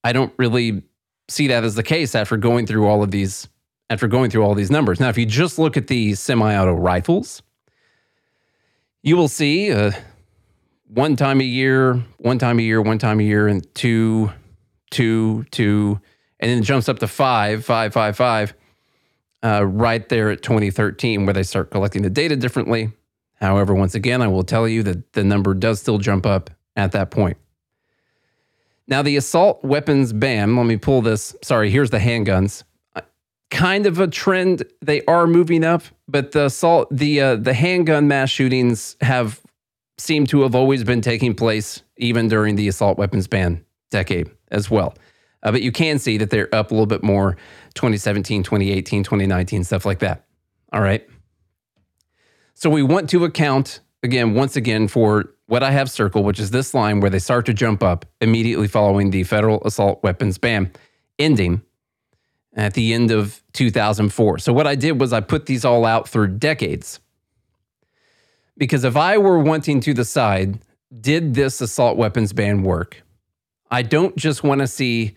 I 0.03 0.13
don't 0.13 0.31
really 0.37 0.83
see 1.29 1.47
that 1.47 1.63
as 1.63 1.75
the 1.75 1.83
case 1.83 2.15
after 2.15 2.37
going 2.37 2.65
through 2.65 2.87
all 2.87 3.03
of 3.03 3.11
these 3.11 3.47
after 3.89 4.07
going 4.07 4.29
through 4.29 4.43
all 4.43 4.53
these 4.53 4.71
numbers. 4.71 4.99
Now, 4.99 5.09
if 5.09 5.17
you 5.17 5.25
just 5.25 5.57
look 5.57 5.77
at 5.77 5.87
the 5.87 6.13
semi-auto 6.13 6.73
rifles, 6.73 7.41
you 9.01 9.15
will 9.15 9.29
see 9.29 9.71
uh, 9.71 9.91
one 10.87 11.15
time 11.15 11.39
a 11.39 11.45
year, 11.45 12.03
one 12.17 12.37
time 12.37 12.59
a 12.59 12.61
year, 12.61 12.81
one 12.81 12.99
time 12.99 13.19
a 13.19 13.23
year, 13.23 13.47
and 13.47 13.65
two, 13.75 14.31
two, 14.91 15.45
two, 15.51 16.01
and 16.39 16.51
then 16.51 16.59
it 16.59 16.63
jumps 16.63 16.89
up 16.89 16.99
to 16.99 17.07
five, 17.07 17.63
five, 17.63 17.93
five, 17.93 18.17
five, 18.17 18.53
uh, 19.43 19.65
right 19.65 20.09
there 20.09 20.31
at 20.31 20.41
2013, 20.41 21.25
where 21.25 21.33
they 21.33 21.43
start 21.43 21.71
collecting 21.71 22.01
the 22.01 22.09
data 22.09 22.35
differently. 22.35 22.91
However, 23.35 23.73
once 23.73 23.95
again, 23.95 24.21
I 24.21 24.27
will 24.27 24.43
tell 24.43 24.67
you 24.67 24.83
that 24.83 25.13
the 25.13 25.23
number 25.23 25.53
does 25.53 25.79
still 25.79 25.99
jump 25.99 26.25
up 26.25 26.49
at 26.75 26.91
that 26.91 27.11
point. 27.11 27.37
Now, 28.87 29.01
the 29.01 29.17
assault 29.17 29.63
weapons 29.63 30.13
ban, 30.13 30.55
let 30.55 30.65
me 30.65 30.77
pull 30.77 31.01
this. 31.01 31.35
Sorry, 31.43 31.69
here's 31.69 31.89
the 31.89 31.99
handguns. 31.99 32.63
Uh, 32.95 33.01
Kind 33.51 33.85
of 33.85 33.99
a 33.99 34.07
trend. 34.07 34.63
They 34.81 35.03
are 35.05 35.27
moving 35.27 35.63
up, 35.63 35.83
but 36.07 36.31
the 36.31 36.45
assault, 36.45 36.87
the 36.91 37.21
uh, 37.21 37.35
the 37.35 37.53
handgun 37.53 38.07
mass 38.07 38.29
shootings 38.29 38.95
have 39.01 39.41
seemed 39.97 40.29
to 40.29 40.41
have 40.41 40.55
always 40.55 40.83
been 40.83 41.01
taking 41.01 41.33
place, 41.33 41.81
even 41.97 42.27
during 42.27 42.55
the 42.55 42.67
assault 42.67 42.97
weapons 42.97 43.27
ban 43.27 43.63
decade 43.89 44.29
as 44.51 44.69
well. 44.69 44.95
Uh, 45.43 45.51
but 45.51 45.61
you 45.61 45.71
can 45.71 45.99
see 45.99 46.17
that 46.17 46.29
they're 46.29 46.53
up 46.53 46.71
a 46.71 46.73
little 46.73 46.87
bit 46.87 47.03
more 47.03 47.37
2017, 47.75 48.43
2018, 48.43 49.03
2019, 49.03 49.63
stuff 49.63 49.85
like 49.85 49.99
that. 49.99 50.25
All 50.73 50.81
right. 50.81 51.07
So 52.53 52.69
we 52.69 52.83
want 52.83 53.09
to 53.11 53.23
account 53.23 53.81
again, 54.03 54.33
once 54.33 54.55
again, 54.55 54.87
for 54.87 55.33
what 55.47 55.63
I 55.63 55.71
have 55.71 55.89
circled, 55.89 56.25
which 56.25 56.39
is 56.39 56.51
this 56.51 56.73
line 56.73 56.99
where 56.99 57.09
they 57.09 57.19
start 57.19 57.45
to 57.47 57.53
jump 57.53 57.81
up 57.81 58.05
immediately 58.21 58.67
following 58.67 59.11
the 59.11 59.23
federal 59.23 59.63
assault 59.65 60.03
weapons 60.03 60.37
ban 60.37 60.71
ending 61.17 61.61
at 62.55 62.73
the 62.73 62.93
end 62.93 63.11
of 63.11 63.41
2004. 63.53 64.39
So 64.39 64.51
what 64.53 64.67
I 64.67 64.75
did 64.75 64.99
was 64.99 65.13
I 65.13 65.21
put 65.21 65.45
these 65.45 65.63
all 65.63 65.85
out 65.85 66.07
through 66.07 66.27
decades. 66.37 66.99
Because 68.57 68.83
if 68.83 68.97
I 68.97 69.17
were 69.17 69.39
wanting 69.39 69.79
to 69.81 69.93
decide, 69.93 70.59
did 70.99 71.33
this 71.33 71.61
assault 71.61 71.97
weapons 71.97 72.33
ban 72.33 72.63
work? 72.63 73.03
I 73.69 73.83
don't 73.83 74.15
just 74.15 74.43
want 74.43 74.61
to 74.61 74.67
see 74.67 75.15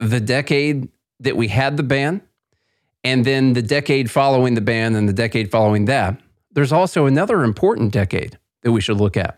the 0.00 0.20
decade 0.20 0.88
that 1.20 1.36
we 1.36 1.48
had 1.48 1.76
the 1.76 1.82
ban 1.82 2.22
and 3.04 3.24
then 3.24 3.52
the 3.52 3.62
decade 3.62 4.10
following 4.10 4.54
the 4.54 4.60
ban 4.60 4.94
and 4.94 5.08
the 5.08 5.12
decade 5.12 5.50
following 5.50 5.84
that. 5.84 6.20
There's 6.52 6.72
also 6.72 7.06
another 7.06 7.44
important 7.44 7.92
decade 7.92 8.38
that 8.62 8.72
we 8.72 8.80
should 8.80 8.96
look 8.96 9.16
at 9.16 9.37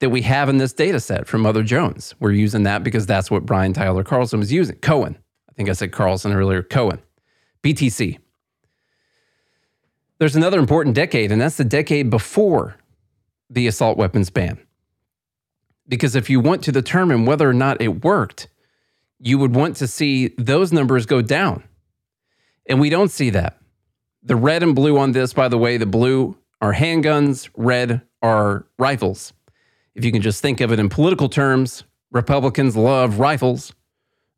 that 0.00 0.10
we 0.10 0.22
have 0.22 0.48
in 0.48 0.58
this 0.58 0.72
data 0.72 0.98
set 0.98 1.26
from 1.26 1.42
Mother 1.42 1.62
Jones. 1.62 2.14
We're 2.18 2.32
using 2.32 2.64
that 2.64 2.82
because 2.82 3.06
that's 3.06 3.30
what 3.30 3.46
Brian 3.46 3.72
Tyler 3.72 4.02
Carlson 4.02 4.40
was 4.40 4.52
using. 4.52 4.76
Cohen. 4.76 5.16
I 5.48 5.52
think 5.52 5.68
I 5.68 5.74
said 5.74 5.92
Carlson 5.92 6.32
earlier. 6.32 6.62
Cohen. 6.62 7.00
BTC. 7.62 8.18
There's 10.18 10.36
another 10.36 10.58
important 10.58 10.94
decade, 10.94 11.32
and 11.32 11.40
that's 11.40 11.56
the 11.56 11.64
decade 11.64 12.10
before 12.10 12.76
the 13.48 13.66
assault 13.66 13.96
weapons 13.96 14.30
ban. 14.30 14.58
Because 15.88 16.14
if 16.14 16.30
you 16.30 16.40
want 16.40 16.62
to 16.64 16.72
determine 16.72 17.26
whether 17.26 17.48
or 17.48 17.54
not 17.54 17.80
it 17.80 18.04
worked, 18.04 18.48
you 19.18 19.38
would 19.38 19.54
want 19.54 19.76
to 19.76 19.86
see 19.86 20.28
those 20.38 20.72
numbers 20.72 21.04
go 21.04 21.20
down. 21.20 21.64
And 22.66 22.80
we 22.80 22.90
don't 22.90 23.10
see 23.10 23.30
that. 23.30 23.58
The 24.22 24.36
red 24.36 24.62
and 24.62 24.74
blue 24.74 24.98
on 24.98 25.12
this, 25.12 25.32
by 25.32 25.48
the 25.48 25.58
way, 25.58 25.76
the 25.76 25.86
blue 25.86 26.36
are 26.60 26.74
handguns, 26.74 27.48
red 27.56 28.02
are 28.22 28.66
rifles. 28.78 29.32
If 29.94 30.04
you 30.04 30.12
can 30.12 30.22
just 30.22 30.40
think 30.40 30.60
of 30.60 30.72
it 30.72 30.78
in 30.78 30.88
political 30.88 31.28
terms, 31.28 31.84
Republicans 32.12 32.76
love 32.76 33.18
rifles 33.18 33.72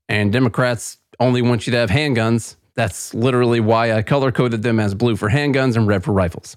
and 0.08 0.32
Democrats 0.32 0.98
only 1.20 1.42
want 1.42 1.66
you 1.66 1.70
to 1.72 1.78
have 1.78 1.90
handguns. 1.90 2.56
That's 2.74 3.14
literally 3.14 3.60
why 3.60 3.92
I 3.92 4.02
color 4.02 4.32
coded 4.32 4.62
them 4.62 4.80
as 4.80 4.94
blue 4.94 5.16
for 5.16 5.28
handguns 5.28 5.76
and 5.76 5.86
red 5.86 6.04
for 6.04 6.12
rifles. 6.12 6.56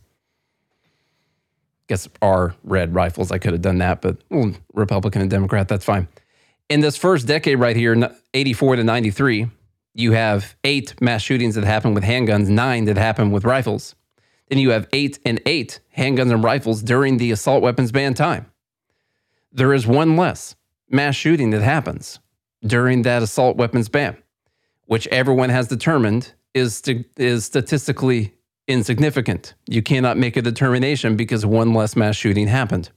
Guess 1.87 2.07
are 2.21 2.55
red 2.63 2.95
rifles. 2.95 3.31
I 3.31 3.37
could 3.37 3.53
have 3.53 3.61
done 3.61 3.77
that, 3.79 4.01
but 4.01 4.17
well, 4.29 4.53
Republican 4.73 5.21
and 5.21 5.29
Democrat, 5.29 5.67
that's 5.67 5.85
fine. 5.85 6.07
In 6.67 6.79
this 6.79 6.97
first 6.97 7.27
decade 7.27 7.59
right 7.59 7.75
here, 7.75 8.11
84 8.33 8.77
to 8.77 8.83
93, 8.83 9.47
you 9.93 10.13
have 10.13 10.55
eight 10.63 10.99
mass 10.99 11.21
shootings 11.21 11.55
that 11.55 11.63
happened 11.63 11.95
with 11.95 12.03
handguns, 12.03 12.49
nine 12.49 12.85
that 12.85 12.97
happened 12.97 13.31
with 13.31 13.45
rifles. 13.45 13.95
Then 14.49 14.59
you 14.59 14.71
have 14.71 14.87
eight 14.93 15.19
and 15.25 15.41
eight 15.45 15.79
handguns 15.95 16.31
and 16.31 16.43
rifles 16.43 16.81
during 16.81 17.17
the 17.17 17.31
assault 17.31 17.61
weapons 17.61 17.91
ban 17.91 18.13
time. 18.13 18.51
There 19.55 19.73
is 19.73 19.87
one 19.87 20.17
less 20.17 20.55
mass 20.89 21.15
shooting 21.15 21.51
that 21.51 21.61
happens 21.61 22.19
during 22.61 23.03
that 23.03 23.23
assault 23.23 23.55
weapons 23.55 23.87
ban, 23.87 24.17
which 24.85 25.07
everyone 25.07 25.49
has 25.49 25.69
determined 25.69 26.33
is, 26.53 26.75
st- 26.75 27.07
is 27.15 27.45
statistically 27.45 28.33
insignificant. 28.67 29.53
You 29.65 29.81
cannot 29.81 30.17
make 30.17 30.35
a 30.35 30.41
determination 30.41 31.15
because 31.15 31.45
one 31.45 31.73
less 31.73 31.95
mass 31.95 32.17
shooting 32.17 32.47
happened. 32.47 32.91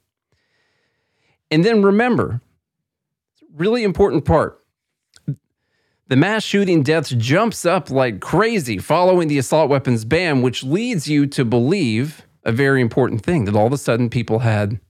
And 1.49 1.65
then 1.65 1.81
remember, 1.81 2.41
really 3.55 3.85
important 3.85 4.25
part 4.25 4.59
the 6.09 6.17
mass 6.17 6.43
shooting 6.43 6.83
deaths 6.83 7.11
jumps 7.11 7.67
up 7.67 7.91
like 7.91 8.19
crazy 8.21 8.79
following 8.79 9.29
the 9.29 9.39
assault 9.39 9.69
weapons 9.69 10.05
ban, 10.05 10.43
which 10.43 10.65
leads 10.65 11.07
you 11.07 11.27
to 11.27 11.45
believe 11.45 12.27
a 12.45 12.51
very 12.51 12.81
important 12.81 13.23
thing 13.23 13.45
that 13.45 13.55
all 13.55 13.67
of 13.67 13.73
a 13.73 13.79
sudden 13.79 14.09
people 14.09 14.41
had 14.41 14.81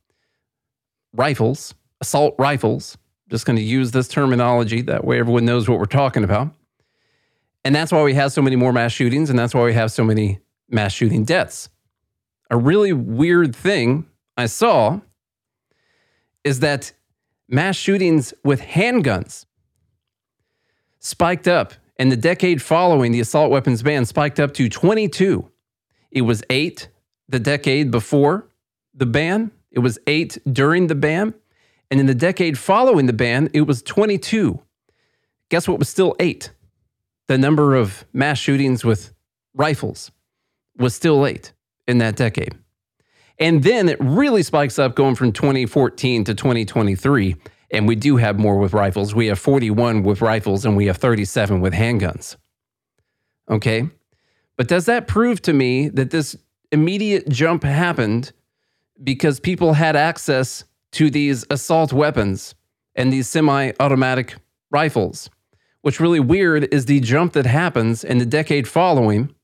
rifles, 1.12 1.74
assault 2.00 2.34
rifles. 2.38 2.96
Just 3.30 3.44
going 3.44 3.56
to 3.56 3.62
use 3.62 3.90
this 3.90 4.08
terminology. 4.08 4.82
That 4.82 5.04
way 5.04 5.18
everyone 5.18 5.44
knows 5.44 5.68
what 5.68 5.78
we're 5.78 5.86
talking 5.86 6.24
about. 6.24 6.54
And 7.64 7.74
that's 7.74 7.92
why 7.92 8.02
we 8.02 8.14
have 8.14 8.32
so 8.32 8.40
many 8.40 8.56
more 8.56 8.72
mass 8.72 8.92
shootings, 8.92 9.28
and 9.30 9.38
that's 9.38 9.54
why 9.54 9.64
we 9.64 9.74
have 9.74 9.92
so 9.92 10.04
many 10.04 10.40
mass 10.70 10.92
shooting 10.92 11.24
deaths. 11.24 11.68
A 12.50 12.56
really 12.56 12.92
weird 12.92 13.54
thing 13.54 14.06
I 14.36 14.46
saw 14.46 15.00
is 16.44 16.60
that 16.60 16.92
mass 17.48 17.76
shootings 17.76 18.32
with 18.44 18.60
handguns 18.60 19.44
spiked 20.98 21.48
up. 21.48 21.74
In 21.98 22.10
the 22.10 22.16
decade 22.16 22.62
following 22.62 23.10
the 23.10 23.20
assault 23.20 23.50
weapons 23.50 23.82
ban, 23.82 24.04
spiked 24.04 24.38
up 24.38 24.54
to 24.54 24.68
22. 24.68 25.50
It 26.12 26.22
was 26.22 26.42
eight 26.48 26.88
the 27.28 27.40
decade 27.40 27.90
before 27.90 28.48
the 28.94 29.04
ban, 29.04 29.50
it 29.70 29.80
was 29.80 29.98
eight 30.06 30.38
during 30.50 30.86
the 30.86 30.94
ban. 30.94 31.34
And 31.90 32.00
in 32.00 32.06
the 32.06 32.14
decade 32.14 32.58
following 32.58 33.06
the 33.06 33.12
ban, 33.12 33.48
it 33.54 33.62
was 33.62 33.82
22. 33.82 34.60
Guess 35.48 35.68
what 35.68 35.78
was 35.78 35.88
still 35.88 36.14
eight? 36.20 36.50
The 37.26 37.38
number 37.38 37.74
of 37.74 38.04
mass 38.12 38.38
shootings 38.38 38.84
with 38.84 39.12
rifles 39.54 40.10
was 40.76 40.94
still 40.94 41.26
eight 41.26 41.52
in 41.86 41.98
that 41.98 42.16
decade. 42.16 42.54
And 43.38 43.62
then 43.62 43.88
it 43.88 43.98
really 44.00 44.42
spikes 44.42 44.78
up 44.78 44.94
going 44.94 45.14
from 45.14 45.32
2014 45.32 46.24
to 46.24 46.34
2023. 46.34 47.36
And 47.70 47.86
we 47.86 47.94
do 47.94 48.16
have 48.16 48.38
more 48.38 48.58
with 48.58 48.72
rifles. 48.72 49.14
We 49.14 49.26
have 49.26 49.38
41 49.38 50.02
with 50.02 50.20
rifles 50.20 50.64
and 50.64 50.76
we 50.76 50.86
have 50.86 50.96
37 50.96 51.60
with 51.60 51.72
handguns. 51.72 52.36
Okay. 53.50 53.88
But 54.56 54.68
does 54.68 54.86
that 54.86 55.06
prove 55.06 55.40
to 55.42 55.52
me 55.52 55.88
that 55.88 56.10
this 56.10 56.36
immediate 56.72 57.28
jump 57.28 57.62
happened 57.62 58.32
because 59.02 59.40
people 59.40 59.74
had 59.74 59.96
access 59.96 60.64
to 60.92 61.10
these 61.10 61.44
assault 61.50 61.92
weapons 61.92 62.54
and 62.94 63.12
these 63.12 63.28
semi 63.28 63.72
automatic 63.80 64.36
rifles? 64.70 65.30
What's 65.82 66.00
really 66.00 66.20
weird 66.20 66.72
is 66.72 66.86
the 66.86 67.00
jump 67.00 67.32
that 67.34 67.46
happens 67.46 68.04
in 68.04 68.18
the 68.18 68.26
decade 68.26 68.66
following 68.66 69.34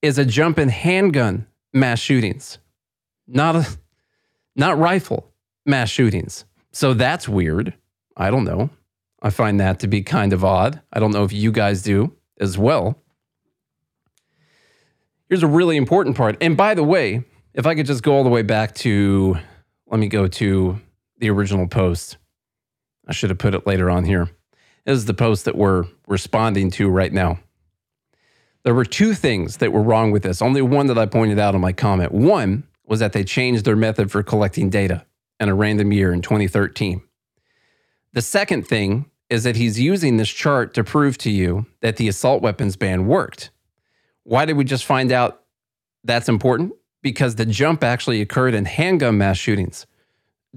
is 0.00 0.18
a 0.18 0.24
jump 0.24 0.58
in 0.58 0.68
handgun 0.68 1.46
mass 1.72 1.98
shootings, 1.98 2.58
not 3.26 3.56
a, 3.56 3.66
not 4.54 4.78
rifle 4.78 5.32
mass 5.66 5.90
shootings. 5.90 6.44
So 6.72 6.94
that's 6.94 7.28
weird. 7.28 7.74
I 8.16 8.30
don't 8.30 8.44
know. 8.44 8.70
I 9.22 9.30
find 9.30 9.58
that 9.60 9.80
to 9.80 9.88
be 9.88 10.02
kind 10.02 10.32
of 10.32 10.44
odd. 10.44 10.80
I 10.92 11.00
don't 11.00 11.12
know 11.12 11.24
if 11.24 11.32
you 11.32 11.50
guys 11.50 11.82
do 11.82 12.14
as 12.38 12.58
well. 12.58 12.98
Here's 15.28 15.42
a 15.42 15.48
really 15.48 15.76
important 15.76 16.16
part. 16.16 16.36
And 16.40 16.56
by 16.56 16.74
the 16.74 16.84
way, 16.84 17.24
if 17.54 17.66
I 17.66 17.74
could 17.74 17.86
just 17.86 18.02
go 18.02 18.14
all 18.14 18.24
the 18.24 18.30
way 18.30 18.42
back 18.42 18.74
to, 18.76 19.36
let 19.86 20.00
me 20.00 20.08
go 20.08 20.26
to 20.26 20.80
the 21.18 21.30
original 21.30 21.68
post. 21.68 22.16
I 23.06 23.12
should 23.12 23.30
have 23.30 23.38
put 23.38 23.54
it 23.54 23.66
later 23.66 23.88
on 23.88 24.04
here. 24.04 24.28
This 24.84 24.96
is 24.96 25.04
the 25.06 25.14
post 25.14 25.44
that 25.44 25.56
we're 25.56 25.84
responding 26.06 26.70
to 26.72 26.88
right 26.88 27.12
now. 27.12 27.38
There 28.64 28.74
were 28.74 28.84
two 28.84 29.14
things 29.14 29.58
that 29.58 29.72
were 29.72 29.82
wrong 29.82 30.10
with 30.10 30.22
this. 30.22 30.42
Only 30.42 30.62
one 30.62 30.86
that 30.88 30.98
I 30.98 31.06
pointed 31.06 31.38
out 31.38 31.54
in 31.54 31.60
my 31.60 31.72
comment. 31.72 32.12
One 32.12 32.64
was 32.86 33.00
that 33.00 33.12
they 33.12 33.24
changed 33.24 33.64
their 33.64 33.76
method 33.76 34.10
for 34.10 34.22
collecting 34.22 34.68
data 34.68 35.06
in 35.38 35.48
a 35.48 35.54
random 35.54 35.92
year 35.92 36.12
in 36.12 36.22
2013. 36.22 37.02
The 38.12 38.22
second 38.22 38.66
thing 38.66 39.10
is 39.30 39.44
that 39.44 39.56
he's 39.56 39.80
using 39.80 40.16
this 40.16 40.30
chart 40.30 40.74
to 40.74 40.84
prove 40.84 41.18
to 41.18 41.30
you 41.30 41.66
that 41.80 41.96
the 41.96 42.08
assault 42.08 42.42
weapons 42.42 42.76
ban 42.76 43.06
worked. 43.06 43.50
Why 44.22 44.44
did 44.44 44.56
we 44.56 44.64
just 44.64 44.84
find 44.84 45.12
out 45.12 45.42
that's 46.04 46.28
important? 46.28 46.72
Because 47.04 47.34
the 47.34 47.44
jump 47.44 47.84
actually 47.84 48.22
occurred 48.22 48.54
in 48.54 48.64
handgun 48.64 49.18
mass 49.18 49.36
shootings 49.36 49.86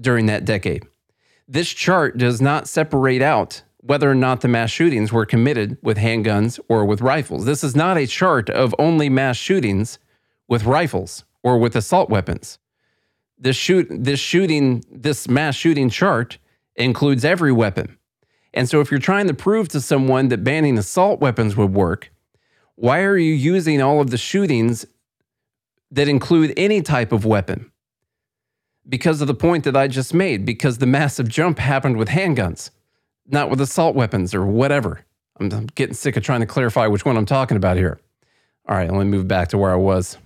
during 0.00 0.26
that 0.26 0.46
decade. 0.46 0.84
This 1.46 1.68
chart 1.68 2.16
does 2.16 2.40
not 2.40 2.66
separate 2.66 3.20
out 3.20 3.62
whether 3.76 4.10
or 4.10 4.14
not 4.14 4.40
the 4.40 4.48
mass 4.48 4.70
shootings 4.70 5.12
were 5.12 5.26
committed 5.26 5.76
with 5.82 5.98
handguns 5.98 6.58
or 6.68 6.86
with 6.86 7.02
rifles. 7.02 7.44
This 7.44 7.62
is 7.62 7.76
not 7.76 7.98
a 7.98 8.06
chart 8.06 8.48
of 8.48 8.74
only 8.78 9.10
mass 9.10 9.36
shootings 9.36 9.98
with 10.48 10.64
rifles 10.64 11.24
or 11.42 11.58
with 11.58 11.76
assault 11.76 12.08
weapons. 12.08 12.58
This 13.38 13.56
shoot 13.56 13.86
this 13.90 14.18
shooting 14.18 14.82
this 14.90 15.28
mass 15.28 15.54
shooting 15.54 15.90
chart 15.90 16.38
includes 16.76 17.26
every 17.26 17.52
weapon. 17.52 17.98
And 18.54 18.68
so 18.68 18.80
if 18.80 18.90
you're 18.90 19.00
trying 19.00 19.28
to 19.28 19.34
prove 19.34 19.68
to 19.68 19.82
someone 19.82 20.28
that 20.28 20.42
banning 20.42 20.78
assault 20.78 21.20
weapons 21.20 21.56
would 21.56 21.74
work, 21.74 22.10
why 22.74 23.02
are 23.02 23.18
you 23.18 23.34
using 23.34 23.82
all 23.82 24.00
of 24.00 24.10
the 24.10 24.18
shootings 24.18 24.86
that 25.90 26.08
include 26.08 26.52
any 26.56 26.82
type 26.82 27.12
of 27.12 27.24
weapon? 27.24 27.70
Because 28.88 29.20
of 29.20 29.26
the 29.26 29.34
point 29.34 29.64
that 29.64 29.76
I 29.76 29.88
just 29.88 30.14
made, 30.14 30.46
because 30.46 30.78
the 30.78 30.86
massive 30.86 31.28
jump 31.28 31.58
happened 31.58 31.96
with 31.98 32.08
handguns. 32.08 32.70
not 33.26 33.50
with 33.50 33.60
assault 33.60 33.94
weapons 33.94 34.34
or 34.34 34.46
whatever. 34.46 35.04
I'm, 35.38 35.52
I'm 35.52 35.66
getting 35.66 35.94
sick 35.94 36.16
of 36.16 36.22
trying 36.22 36.40
to 36.40 36.46
clarify 36.46 36.86
which 36.86 37.04
one 37.04 37.16
I'm 37.16 37.26
talking 37.26 37.56
about 37.56 37.76
here. 37.76 38.00
All 38.68 38.76
right, 38.76 38.90
let 38.90 38.98
me 38.98 39.04
move 39.10 39.28
back 39.28 39.48
to 39.48 39.58
where 39.58 39.70
I 39.72 39.76
was. 39.76 40.18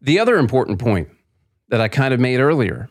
The 0.00 0.18
other 0.18 0.36
important 0.36 0.78
point 0.78 1.08
that 1.68 1.80
I 1.80 1.88
kind 1.88 2.12
of 2.14 2.20
made 2.20 2.40
earlier 2.40 2.88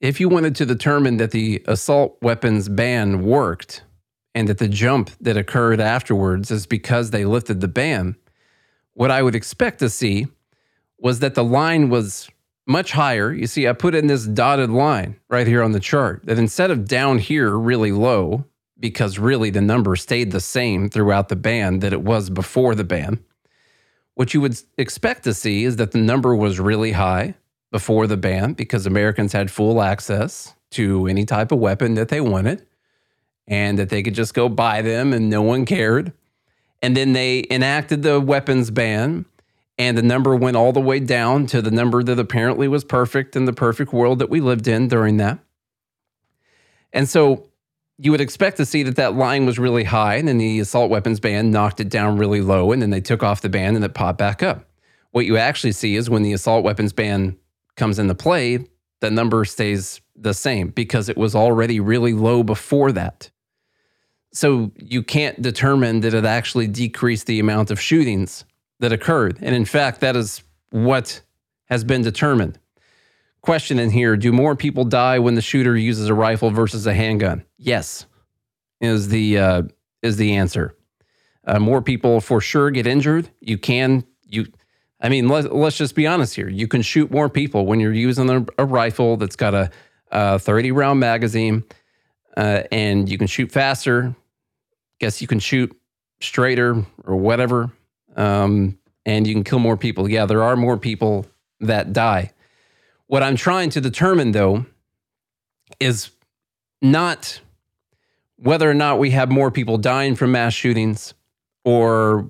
if 0.00 0.20
you 0.20 0.28
wanted 0.28 0.54
to 0.56 0.66
determine 0.66 1.16
that 1.18 1.30
the 1.30 1.62
assault 1.66 2.18
weapons 2.20 2.68
ban 2.68 3.24
worked 3.24 3.82
and 4.36 4.50
that 4.50 4.58
the 4.58 4.68
jump 4.68 5.10
that 5.18 5.38
occurred 5.38 5.80
afterwards 5.80 6.50
is 6.50 6.66
because 6.66 7.10
they 7.10 7.24
lifted 7.24 7.62
the 7.62 7.68
ban, 7.68 8.16
what 8.92 9.10
I 9.10 9.22
would 9.22 9.34
expect 9.34 9.78
to 9.78 9.88
see 9.88 10.26
was 10.98 11.20
that 11.20 11.34
the 11.34 11.42
line 11.42 11.88
was 11.88 12.28
much 12.66 12.92
higher. 12.92 13.32
You 13.32 13.46
see, 13.46 13.66
I 13.66 13.72
put 13.72 13.94
in 13.94 14.08
this 14.08 14.26
dotted 14.26 14.68
line 14.68 15.18
right 15.30 15.46
here 15.46 15.62
on 15.62 15.72
the 15.72 15.80
chart 15.80 16.20
that 16.26 16.38
instead 16.38 16.70
of 16.70 16.86
down 16.86 17.16
here 17.16 17.56
really 17.56 17.92
low, 17.92 18.44
because 18.78 19.18
really 19.18 19.48
the 19.48 19.62
number 19.62 19.96
stayed 19.96 20.32
the 20.32 20.40
same 20.40 20.90
throughout 20.90 21.30
the 21.30 21.36
ban 21.36 21.78
that 21.78 21.94
it 21.94 22.02
was 22.02 22.28
before 22.28 22.74
the 22.74 22.84
ban, 22.84 23.24
what 24.16 24.34
you 24.34 24.42
would 24.42 24.60
expect 24.76 25.24
to 25.24 25.32
see 25.32 25.64
is 25.64 25.76
that 25.76 25.92
the 25.92 25.98
number 25.98 26.36
was 26.36 26.60
really 26.60 26.92
high 26.92 27.36
before 27.70 28.06
the 28.06 28.18
ban 28.18 28.52
because 28.52 28.84
Americans 28.84 29.32
had 29.32 29.50
full 29.50 29.80
access 29.80 30.54
to 30.72 31.06
any 31.06 31.24
type 31.24 31.52
of 31.52 31.58
weapon 31.58 31.94
that 31.94 32.10
they 32.10 32.20
wanted 32.20 32.66
and 33.48 33.78
that 33.78 33.88
they 33.88 34.02
could 34.02 34.14
just 34.14 34.34
go 34.34 34.48
buy 34.48 34.82
them 34.82 35.12
and 35.12 35.30
no 35.30 35.42
one 35.42 35.64
cared. 35.64 36.12
And 36.82 36.96
then 36.96 37.12
they 37.12 37.46
enacted 37.50 38.02
the 38.02 38.20
weapons 38.20 38.70
ban 38.70 39.24
and 39.78 39.96
the 39.96 40.02
number 40.02 40.34
went 40.34 40.56
all 40.56 40.72
the 40.72 40.80
way 40.80 41.00
down 41.00 41.46
to 41.46 41.60
the 41.60 41.70
number 41.70 42.02
that 42.02 42.18
apparently 42.18 42.68
was 42.68 42.84
perfect 42.84 43.36
in 43.36 43.44
the 43.44 43.52
perfect 43.52 43.92
world 43.92 44.18
that 44.18 44.30
we 44.30 44.40
lived 44.40 44.66
in 44.66 44.88
during 44.88 45.18
that. 45.18 45.38
And 46.92 47.08
so 47.08 47.48
you 47.98 48.10
would 48.10 48.20
expect 48.20 48.56
to 48.58 48.66
see 48.66 48.82
that 48.84 48.96
that 48.96 49.14
line 49.14 49.46
was 49.46 49.58
really 49.58 49.84
high 49.84 50.16
and 50.16 50.28
then 50.28 50.38
the 50.38 50.60
assault 50.60 50.90
weapons 50.90 51.20
ban 51.20 51.50
knocked 51.50 51.80
it 51.80 51.88
down 51.88 52.18
really 52.18 52.40
low 52.40 52.72
and 52.72 52.80
then 52.80 52.90
they 52.90 53.00
took 53.00 53.22
off 53.22 53.42
the 53.42 53.48
ban 53.48 53.76
and 53.76 53.84
it 53.84 53.94
popped 53.94 54.18
back 54.18 54.42
up. 54.42 54.66
What 55.12 55.26
you 55.26 55.36
actually 55.36 55.72
see 55.72 55.96
is 55.96 56.10
when 56.10 56.22
the 56.22 56.32
assault 56.32 56.64
weapons 56.64 56.92
ban 56.92 57.36
comes 57.74 57.98
into 57.98 58.14
play, 58.14 58.66
the 59.00 59.10
number 59.10 59.44
stays 59.44 60.00
the 60.14 60.34
same 60.34 60.68
because 60.68 61.08
it 61.08 61.16
was 61.16 61.34
already 61.34 61.80
really 61.80 62.12
low 62.12 62.42
before 62.42 62.92
that. 62.92 63.30
So 64.36 64.70
you 64.76 65.02
can't 65.02 65.40
determine 65.40 66.00
that 66.00 66.12
it 66.12 66.26
actually 66.26 66.66
decreased 66.66 67.26
the 67.26 67.40
amount 67.40 67.70
of 67.70 67.80
shootings 67.80 68.44
that 68.80 68.92
occurred. 68.92 69.38
And 69.40 69.54
in 69.54 69.64
fact, 69.64 70.00
that 70.00 70.14
is 70.14 70.42
what 70.68 71.22
has 71.70 71.84
been 71.84 72.02
determined. 72.02 72.58
Question 73.40 73.78
in 73.78 73.88
here 73.88 74.14
Do 74.14 74.32
more 74.32 74.54
people 74.54 74.84
die 74.84 75.18
when 75.20 75.36
the 75.36 75.40
shooter 75.40 75.74
uses 75.74 76.10
a 76.10 76.14
rifle 76.14 76.50
versus 76.50 76.86
a 76.86 76.92
handgun? 76.92 77.46
Yes, 77.56 78.04
is 78.78 79.08
the, 79.08 79.38
uh, 79.38 79.62
is 80.02 80.18
the 80.18 80.36
answer. 80.36 80.76
Uh, 81.46 81.58
more 81.58 81.80
people 81.80 82.20
for 82.20 82.42
sure 82.42 82.70
get 82.70 82.86
injured. 82.86 83.30
You 83.40 83.56
can, 83.56 84.04
you, 84.26 84.48
I 85.00 85.08
mean, 85.08 85.28
let, 85.30 85.54
let's 85.54 85.78
just 85.78 85.94
be 85.94 86.06
honest 86.06 86.34
here. 86.34 86.50
You 86.50 86.68
can 86.68 86.82
shoot 86.82 87.10
more 87.10 87.30
people 87.30 87.64
when 87.64 87.80
you're 87.80 87.94
using 87.94 88.28
a, 88.28 88.44
a 88.58 88.66
rifle 88.66 89.16
that's 89.16 89.36
got 89.36 89.54
a, 89.54 89.70
a 90.10 90.38
30 90.38 90.72
round 90.72 91.00
magazine 91.00 91.64
uh, 92.36 92.64
and 92.70 93.08
you 93.08 93.16
can 93.16 93.28
shoot 93.28 93.50
faster. 93.50 94.14
Guess 94.98 95.20
you 95.20 95.26
can 95.26 95.38
shoot 95.38 95.76
straighter 96.20 96.84
or 97.04 97.16
whatever. 97.16 97.70
Um, 98.16 98.78
and 99.04 99.26
you 99.26 99.34
can 99.34 99.44
kill 99.44 99.58
more 99.58 99.76
people. 99.76 100.10
Yeah, 100.10 100.26
there 100.26 100.42
are 100.42 100.56
more 100.56 100.76
people 100.76 101.26
that 101.60 101.92
die. 101.92 102.32
What 103.06 103.22
I'm 103.22 103.36
trying 103.36 103.70
to 103.70 103.80
determine, 103.80 104.32
though, 104.32 104.66
is 105.78 106.10
not 106.82 107.40
whether 108.36 108.68
or 108.68 108.74
not 108.74 108.98
we 108.98 109.10
have 109.10 109.30
more 109.30 109.50
people 109.50 109.78
dying 109.78 110.14
from 110.14 110.32
mass 110.32 110.52
shootings 110.52 111.14
or 111.64 112.28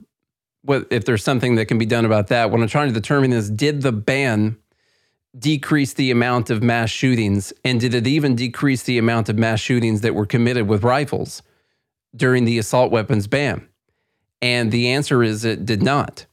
what 0.62 0.86
if 0.90 1.04
there's 1.04 1.24
something 1.24 1.56
that 1.56 1.66
can 1.66 1.78
be 1.78 1.86
done 1.86 2.04
about 2.04 2.28
that. 2.28 2.50
What 2.50 2.60
I'm 2.60 2.68
trying 2.68 2.88
to 2.88 2.94
determine 2.94 3.32
is 3.32 3.50
did 3.50 3.82
the 3.82 3.92
ban 3.92 4.56
decrease 5.38 5.94
the 5.94 6.10
amount 6.10 6.50
of 6.50 6.62
mass 6.62 6.90
shootings 6.90 7.52
and 7.64 7.80
did 7.80 7.94
it 7.94 8.06
even 8.06 8.34
decrease 8.34 8.84
the 8.84 8.98
amount 8.98 9.28
of 9.28 9.36
mass 9.36 9.60
shootings 9.60 10.00
that 10.00 10.14
were 10.14 10.26
committed 10.26 10.66
with 10.66 10.82
rifles 10.82 11.42
during 12.14 12.44
the 12.44 12.58
assault 12.58 12.90
weapons 12.90 13.26
ban? 13.26 13.68
And 14.42 14.70
the 14.70 14.90
answer 14.90 15.22
is 15.22 15.44
it 15.44 15.64
did 15.64 15.82
not. 15.82 16.26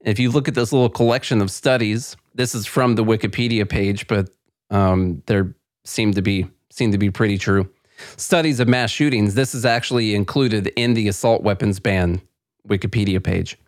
If 0.00 0.18
you 0.18 0.30
look 0.30 0.48
at 0.48 0.54
this 0.54 0.72
little 0.72 0.88
collection 0.88 1.40
of 1.40 1.50
studies, 1.50 2.16
this 2.34 2.54
is 2.54 2.66
from 2.66 2.94
the 2.94 3.04
Wikipedia 3.04 3.68
page, 3.68 4.06
but 4.06 4.30
um, 4.70 5.22
there 5.26 5.54
seem 5.84 6.14
to 6.14 6.22
be 6.22 6.48
seem 6.70 6.92
to 6.92 6.98
be 6.98 7.10
pretty 7.10 7.38
true. 7.38 7.68
Studies 8.16 8.58
of 8.58 8.68
mass 8.68 8.90
shootings. 8.90 9.34
This 9.34 9.54
is 9.54 9.64
actually 9.64 10.14
included 10.14 10.68
in 10.76 10.94
the 10.94 11.08
assault 11.08 11.42
weapons 11.42 11.78
ban 11.78 12.20
Wikipedia 12.68 13.22
page. 13.22 13.58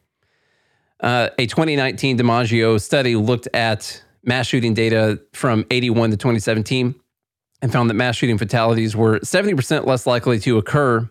Uh, 1.01 1.29
a 1.39 1.47
2019 1.47 2.19
DiMaggio 2.19 2.81
study 2.81 3.15
looked 3.17 3.49
at 3.53 4.03
mass 4.25 4.47
shooting 4.47 4.75
data 4.75 5.21
from 5.33 5.67
81 5.71 6.11
to 6.11 6.17
2017 6.17 6.95
and 7.61 7.73
found 7.73 7.91
that 7.91 7.95
mass 7.95 8.17
shooting 8.17 8.39
fatalities 8.39 8.97
were 8.97 9.19
70% 9.21 9.87
less 9.87 10.07
likely 10.07 10.39
to 10.41 10.57
occur 10.57 11.09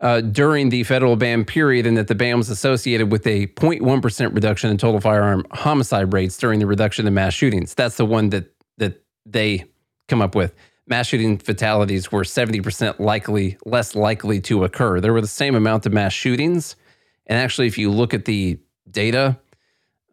uh, 0.00 0.20
during 0.20 0.70
the 0.70 0.82
federal 0.84 1.16
ban 1.16 1.44
period, 1.44 1.86
and 1.86 1.96
that 1.96 2.08
the 2.08 2.14
ban 2.14 2.38
was 2.38 2.48
associated 2.48 3.12
with 3.12 3.26
a 3.26 3.46
0.1% 3.48 4.34
reduction 4.34 4.70
in 4.70 4.78
total 4.78 5.00
firearm 5.00 5.44
homicide 5.52 6.12
rates 6.12 6.38
during 6.38 6.58
the 6.58 6.66
reduction 6.66 7.06
in 7.06 7.14
mass 7.14 7.34
shootings. 7.34 7.74
That's 7.74 7.96
the 7.96 8.06
one 8.06 8.30
that 8.30 8.54
that 8.78 9.04
they 9.26 9.64
come 10.08 10.22
up 10.22 10.34
with. 10.34 10.54
Mass 10.86 11.06
shooting 11.06 11.38
fatalities 11.38 12.10
were 12.10 12.22
70% 12.22 12.98
likely 12.98 13.58
less 13.64 13.94
likely 13.94 14.40
to 14.40 14.64
occur. 14.64 15.00
There 15.00 15.12
were 15.12 15.20
the 15.20 15.26
same 15.26 15.54
amount 15.54 15.86
of 15.86 15.92
mass 15.92 16.12
shootings, 16.12 16.76
and 17.26 17.38
actually, 17.38 17.66
if 17.66 17.76
you 17.76 17.90
look 17.90 18.14
at 18.14 18.24
the 18.24 18.58
data, 18.90 19.38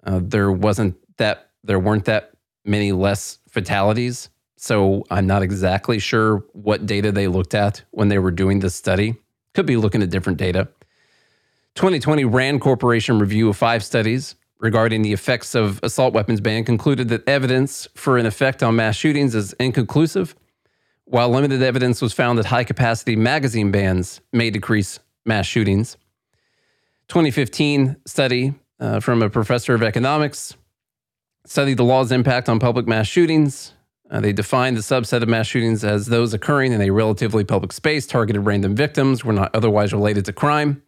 uh, 0.04 0.20
there 0.22 0.52
wasn't 0.52 0.96
that 1.18 1.50
there 1.64 1.80
weren't 1.80 2.06
that 2.06 2.32
many 2.66 2.92
less 2.92 3.40
fatalities. 3.50 4.30
So 4.58 5.04
I'm 5.10 5.28
not 5.28 5.44
exactly 5.44 6.00
sure 6.00 6.44
what 6.54 6.86
data 6.86 7.12
they 7.12 7.28
looked 7.28 7.54
at 7.54 7.84
when 7.92 8.10
they 8.10 8.20
were 8.20 8.32
doing 8.32 8.60
this 8.60 8.76
study. 8.76 9.16
Could 9.58 9.66
be 9.66 9.76
looking 9.76 10.04
at 10.04 10.12
different 10.12 10.38
data. 10.38 10.68
2020 11.74 12.26
Rand 12.26 12.62
Corporation 12.62 13.18
review 13.18 13.50
of 13.50 13.58
five 13.58 13.84
studies 13.84 14.36
regarding 14.60 15.02
the 15.02 15.14
effects 15.14 15.56
of 15.56 15.80
assault 15.82 16.14
weapons 16.14 16.40
ban 16.40 16.64
concluded 16.64 17.10
that 17.10 17.28
evidence 17.28 17.88
for 17.96 18.20
an 18.20 18.28
effect 18.28 18.62
on 18.62 18.76
mass 18.76 18.96
shootings 18.96 19.34
is 19.34 19.54
inconclusive, 19.54 20.36
while 21.06 21.30
limited 21.30 21.64
evidence 21.64 22.04
was 22.04 22.14
found 22.14 22.38
that 22.38 22.46
high 22.46 22.64
capacity 22.64 23.16
magazine 23.16 23.72
bans 23.72 24.22
may 24.32 24.52
decrease 24.52 25.00
mass 25.26 25.48
shootings. 25.48 25.98
2015 27.08 27.98
study 28.06 28.54
uh, 28.80 29.00
from 29.00 29.24
a 29.24 29.30
professor 29.32 29.74
of 29.74 29.82
economics 29.82 30.56
studied 31.48 31.78
the 31.78 31.84
law's 31.84 32.12
impact 32.12 32.48
on 32.48 32.60
public 32.60 32.86
mass 32.86 33.08
shootings. 33.08 33.74
Uh, 34.10 34.22
they 34.22 34.32
defined 34.32 34.78
the 34.78 34.82
subset 34.82 35.22
of 35.22 35.28
mass 35.28 35.48
shootings 35.48 35.84
as 35.84 36.06
those 36.06 36.34
occurring 36.34 36.72
in 36.72 36.82
a 36.82 36.90
relatively 36.90 37.44
public 37.44 37.74
space, 37.74 38.08
targeted 38.08 38.46
random 38.46 38.76
victims, 38.76 39.26
were 39.26 39.34
not 39.34 39.54
otherwise 39.54 39.92
related 39.92 40.24
to 40.26 40.34
crime, 40.34 40.82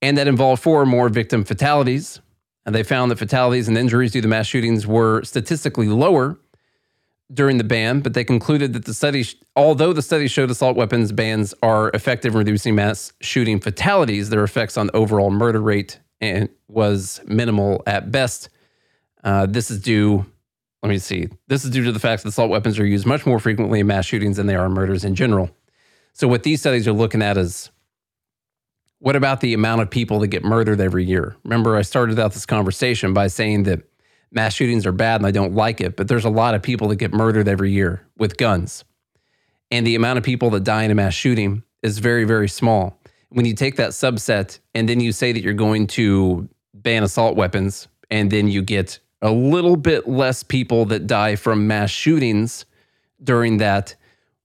and 0.00 0.16
that 0.16 0.28
involved 0.28 0.62
four 0.62 0.80
or 0.80 0.86
more 0.86 1.08
victim 1.08 1.44
fatalities. 1.44 2.20
And 2.64 2.74
they 2.74 2.82
found 2.82 3.10
that 3.10 3.18
fatalities 3.18 3.68
and 3.68 3.78
injuries 3.78 4.12
due 4.12 4.20
to 4.20 4.28
mass 4.28 4.46
shootings 4.46 4.86
were 4.86 5.22
statistically 5.22 5.88
lower 5.88 6.38
during 7.32 7.58
the 7.58 7.64
ban, 7.64 8.00
but 8.00 8.14
they 8.14 8.24
concluded 8.24 8.72
that 8.72 8.84
the 8.84 8.94
study, 8.94 9.24
although 9.54 9.92
the 9.92 10.02
study 10.02 10.28
showed 10.28 10.50
assault 10.50 10.76
weapons 10.76 11.12
bans 11.12 11.54
are 11.62 11.90
effective 11.90 12.34
in 12.34 12.38
reducing 12.38 12.74
mass 12.74 13.12
shooting 13.20 13.60
fatalities, 13.60 14.30
their 14.30 14.44
effects 14.44 14.76
on 14.76 14.88
the 14.88 14.96
overall 14.96 15.30
murder 15.30 15.60
rate 15.60 15.98
and 16.20 16.48
was 16.68 17.20
minimal 17.26 17.82
at 17.86 18.10
best. 18.10 18.48
Uh, 19.24 19.46
this 19.46 19.70
is 19.70 19.80
due, 19.80 20.24
let 20.86 20.92
me 20.92 20.98
see, 20.98 21.28
this 21.48 21.64
is 21.64 21.70
due 21.70 21.82
to 21.82 21.90
the 21.90 21.98
fact 21.98 22.22
that 22.22 22.28
assault 22.28 22.48
weapons 22.48 22.78
are 22.78 22.86
used 22.86 23.06
much 23.06 23.26
more 23.26 23.40
frequently 23.40 23.80
in 23.80 23.88
mass 23.88 24.06
shootings 24.06 24.36
than 24.36 24.46
they 24.46 24.54
are 24.54 24.66
in 24.66 24.72
murders 24.72 25.04
in 25.04 25.16
general. 25.16 25.50
So, 26.12 26.28
what 26.28 26.44
these 26.44 26.60
studies 26.60 26.86
are 26.86 26.92
looking 26.92 27.22
at 27.22 27.36
is 27.36 27.72
what 29.00 29.16
about 29.16 29.40
the 29.40 29.52
amount 29.52 29.82
of 29.82 29.90
people 29.90 30.20
that 30.20 30.28
get 30.28 30.44
murdered 30.44 30.80
every 30.80 31.04
year? 31.04 31.34
Remember, 31.42 31.74
I 31.74 31.82
started 31.82 32.20
out 32.20 32.34
this 32.34 32.46
conversation 32.46 33.12
by 33.12 33.26
saying 33.26 33.64
that 33.64 33.82
mass 34.30 34.54
shootings 34.54 34.86
are 34.86 34.92
bad 34.92 35.20
and 35.20 35.26
I 35.26 35.32
don't 35.32 35.56
like 35.56 35.80
it, 35.80 35.96
but 35.96 36.06
there's 36.06 36.24
a 36.24 36.30
lot 36.30 36.54
of 36.54 36.62
people 36.62 36.86
that 36.88 36.96
get 36.96 37.12
murdered 37.12 37.48
every 37.48 37.72
year 37.72 38.06
with 38.16 38.36
guns. 38.36 38.84
And 39.72 39.84
the 39.84 39.96
amount 39.96 40.18
of 40.18 40.24
people 40.24 40.50
that 40.50 40.62
die 40.62 40.84
in 40.84 40.92
a 40.92 40.94
mass 40.94 41.14
shooting 41.14 41.64
is 41.82 41.98
very, 41.98 42.22
very 42.22 42.48
small. 42.48 42.96
When 43.30 43.44
you 43.44 43.54
take 43.54 43.74
that 43.76 43.90
subset 43.90 44.60
and 44.72 44.88
then 44.88 45.00
you 45.00 45.10
say 45.10 45.32
that 45.32 45.42
you're 45.42 45.52
going 45.52 45.88
to 45.88 46.48
ban 46.74 47.02
assault 47.02 47.34
weapons, 47.34 47.88
and 48.08 48.30
then 48.30 48.46
you 48.46 48.62
get 48.62 49.00
a 49.22 49.30
little 49.30 49.76
bit 49.76 50.08
less 50.08 50.42
people 50.42 50.84
that 50.86 51.06
die 51.06 51.36
from 51.36 51.66
mass 51.66 51.90
shootings 51.90 52.66
during 53.22 53.58
that, 53.58 53.94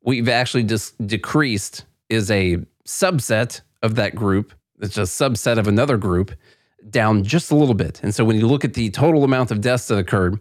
we've 0.02 0.30
actually 0.30 0.64
just 0.64 1.06
decreased 1.06 1.86
is 2.10 2.32
a 2.32 2.58
subset 2.86 3.62
of 3.82 3.96
that 3.96 4.16
group. 4.16 4.54
It's 4.80 4.98
a 4.98 5.02
subset 5.02 5.58
of 5.58 5.68
another 5.68 5.98
group 5.98 6.32
down 6.90 7.24
just 7.24 7.52
a 7.52 7.56
little 7.56 7.76
bit. 7.76 8.02
And 8.04 8.14
so 8.14 8.26
when 8.26 8.38
you 8.38 8.48
look 8.48 8.66
at 8.66 8.74
the 8.74 8.90
total 8.90 9.24
amount 9.24 9.52
of 9.52 9.62
deaths 9.62 9.88
that 9.88 9.98
occurred, 9.98 10.40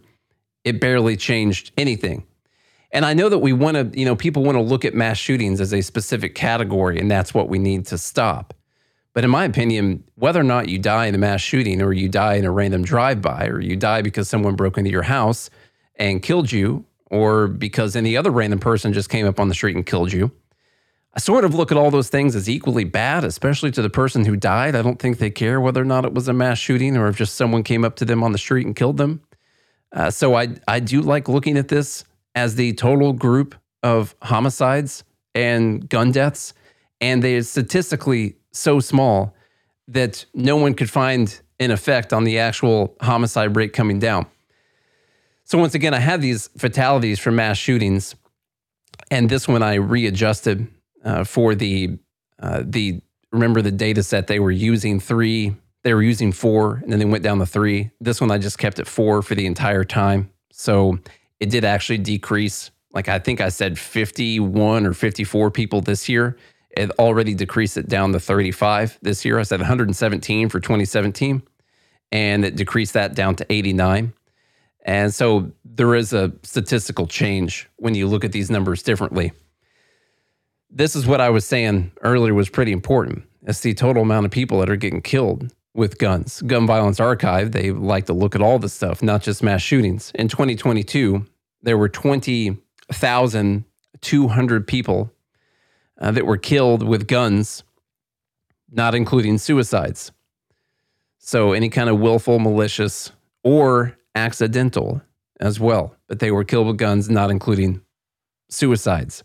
it 0.63 0.79
barely 0.79 1.15
changed 1.17 1.71
anything. 1.77 2.25
And 2.91 3.05
I 3.05 3.13
know 3.13 3.29
that 3.29 3.39
we 3.39 3.53
want 3.53 3.77
to, 3.77 3.97
you 3.97 4.05
know, 4.05 4.15
people 4.15 4.43
want 4.43 4.57
to 4.57 4.61
look 4.61 4.83
at 4.83 4.93
mass 4.93 5.17
shootings 5.17 5.61
as 5.61 5.73
a 5.73 5.81
specific 5.81 6.35
category, 6.35 6.99
and 6.99 7.09
that's 7.09 7.33
what 7.33 7.47
we 7.47 7.57
need 7.57 7.85
to 7.87 7.97
stop. 7.97 8.53
But 9.13 9.23
in 9.23 9.29
my 9.29 9.45
opinion, 9.45 10.03
whether 10.15 10.39
or 10.39 10.43
not 10.43 10.69
you 10.69 10.79
die 10.79 11.07
in 11.07 11.15
a 11.15 11.17
mass 11.17 11.41
shooting 11.41 11.81
or 11.81 11.91
you 11.91 12.07
die 12.07 12.35
in 12.35 12.45
a 12.45 12.51
random 12.51 12.83
drive 12.83 13.21
by 13.21 13.47
or 13.47 13.59
you 13.59 13.75
die 13.75 14.01
because 14.01 14.29
someone 14.29 14.55
broke 14.55 14.77
into 14.77 14.89
your 14.89 15.03
house 15.03 15.49
and 15.95 16.21
killed 16.21 16.51
you 16.51 16.85
or 17.09 17.47
because 17.47 17.95
any 17.95 18.15
other 18.15 18.31
random 18.31 18.59
person 18.59 18.93
just 18.93 19.09
came 19.09 19.27
up 19.27 19.39
on 19.39 19.49
the 19.49 19.53
street 19.53 19.75
and 19.75 19.85
killed 19.85 20.13
you, 20.13 20.31
I 21.13 21.19
sort 21.19 21.43
of 21.43 21.53
look 21.53 21.73
at 21.73 21.77
all 21.77 21.91
those 21.91 22.07
things 22.07 22.37
as 22.37 22.49
equally 22.49 22.85
bad, 22.85 23.25
especially 23.25 23.71
to 23.71 23.81
the 23.81 23.89
person 23.89 24.23
who 24.23 24.37
died. 24.37 24.75
I 24.75 24.81
don't 24.81 24.97
think 24.97 25.17
they 25.17 25.29
care 25.29 25.59
whether 25.59 25.81
or 25.81 25.85
not 25.85 26.05
it 26.05 26.13
was 26.13 26.29
a 26.29 26.33
mass 26.33 26.57
shooting 26.57 26.95
or 26.95 27.09
if 27.09 27.17
just 27.17 27.35
someone 27.35 27.63
came 27.63 27.83
up 27.83 27.97
to 27.97 28.05
them 28.05 28.23
on 28.23 28.31
the 28.31 28.37
street 28.37 28.65
and 28.65 28.73
killed 28.73 28.95
them. 28.95 29.21
Uh, 29.91 30.09
so 30.09 30.35
I, 30.35 30.55
I 30.69 30.79
do 30.79 31.01
like 31.01 31.27
looking 31.27 31.57
at 31.57 31.67
this 31.67 32.05
as 32.33 32.55
the 32.55 32.71
total 32.73 33.11
group 33.11 33.55
of 33.83 34.15
homicides 34.21 35.03
and 35.35 35.89
gun 35.89 36.13
deaths. 36.13 36.53
And 37.01 37.21
they're 37.21 37.41
statistically 37.43 38.37
so 38.51 38.79
small 38.79 39.35
that 39.87 40.25
no 40.33 40.55
one 40.55 40.73
could 40.73 40.89
find 40.89 41.41
an 41.59 41.71
effect 41.71 42.11
on 42.11 42.23
the 42.23 42.39
actual 42.39 42.95
homicide 43.01 43.55
rate 43.55 43.73
coming 43.73 43.99
down. 43.99 44.25
So, 45.43 45.57
once 45.57 45.75
again, 45.75 45.93
I 45.93 45.99
had 45.99 46.21
these 46.21 46.49
fatalities 46.57 47.19
from 47.19 47.35
mass 47.35 47.57
shootings. 47.57 48.15
And 49.09 49.29
this 49.29 49.47
one 49.47 49.61
I 49.61 49.75
readjusted 49.75 50.67
uh, 51.03 51.23
for 51.25 51.55
the, 51.55 51.97
uh, 52.39 52.63
the, 52.65 53.01
remember 53.31 53.61
the 53.61 53.71
data 53.71 54.03
set 54.03 54.27
they 54.27 54.39
were 54.39 54.51
using 54.51 54.99
three, 54.99 55.55
they 55.83 55.93
were 55.93 56.03
using 56.03 56.31
four, 56.31 56.75
and 56.75 56.91
then 56.91 56.99
they 56.99 57.05
went 57.05 57.23
down 57.23 57.39
to 57.39 57.45
three. 57.45 57.91
This 57.99 58.21
one 58.21 58.31
I 58.31 58.37
just 58.37 58.57
kept 58.57 58.79
at 58.79 58.87
four 58.87 59.21
for 59.21 59.35
the 59.35 59.45
entire 59.45 59.83
time. 59.83 60.31
So, 60.51 60.99
it 61.39 61.49
did 61.49 61.65
actually 61.65 61.97
decrease. 61.97 62.71
Like 62.93 63.09
I 63.09 63.19
think 63.19 63.41
I 63.41 63.49
said 63.49 63.77
51 63.77 64.85
or 64.85 64.93
54 64.93 65.51
people 65.51 65.81
this 65.81 66.07
year. 66.07 66.37
It 66.77 66.91
already 66.91 67.33
decreased 67.33 67.77
it 67.77 67.89
down 67.89 68.13
to 68.13 68.19
35 68.19 68.99
this 69.01 69.25
year. 69.25 69.39
I 69.39 69.43
said 69.43 69.59
117 69.59 70.49
for 70.49 70.59
2017, 70.59 71.41
and 72.11 72.45
it 72.45 72.55
decreased 72.55 72.93
that 72.93 73.15
down 73.15 73.35
to 73.35 73.51
89. 73.51 74.13
And 74.83 75.13
so 75.13 75.51
there 75.63 75.93
is 75.95 76.11
a 76.13 76.31
statistical 76.43 77.07
change 77.07 77.69
when 77.77 77.93
you 77.93 78.07
look 78.07 78.23
at 78.23 78.31
these 78.31 78.49
numbers 78.49 78.81
differently. 78.83 79.33
This 80.69 80.95
is 80.95 81.05
what 81.05 81.19
I 81.21 81.29
was 81.29 81.45
saying 81.45 81.91
earlier 82.01 82.33
was 82.33 82.49
pretty 82.49 82.71
important. 82.71 83.23
It's 83.45 83.59
the 83.59 83.73
total 83.73 84.03
amount 84.03 84.25
of 84.25 84.31
people 84.31 84.59
that 84.59 84.69
are 84.69 84.77
getting 84.77 85.01
killed 85.01 85.53
with 85.73 85.97
guns. 85.97 86.41
Gun 86.43 86.67
Violence 86.67 86.99
Archive, 86.99 87.51
they 87.51 87.71
like 87.71 88.05
to 88.05 88.13
look 88.13 88.35
at 88.35 88.41
all 88.41 88.59
this 88.59 88.73
stuff, 88.73 89.03
not 89.03 89.21
just 89.21 89.43
mass 89.43 89.61
shootings. 89.61 90.11
In 90.15 90.27
2022, 90.27 91.25
there 91.61 91.77
were 91.77 91.89
20,200 91.89 94.67
people 94.67 95.11
uh, 96.01 96.11
that 96.11 96.25
were 96.25 96.37
killed 96.37 96.83
with 96.83 97.07
guns, 97.07 97.63
not 98.71 98.95
including 98.95 99.37
suicides. 99.37 100.11
So, 101.19 101.53
any 101.53 101.69
kind 101.69 101.89
of 101.89 101.99
willful, 101.99 102.39
malicious, 102.39 103.11
or 103.43 103.97
accidental 104.15 105.01
as 105.39 105.59
well. 105.59 105.95
But 106.07 106.19
they 106.19 106.31
were 106.31 106.43
killed 106.43 106.67
with 106.67 106.77
guns, 106.77 107.09
not 107.09 107.29
including 107.29 107.81
suicides. 108.49 109.23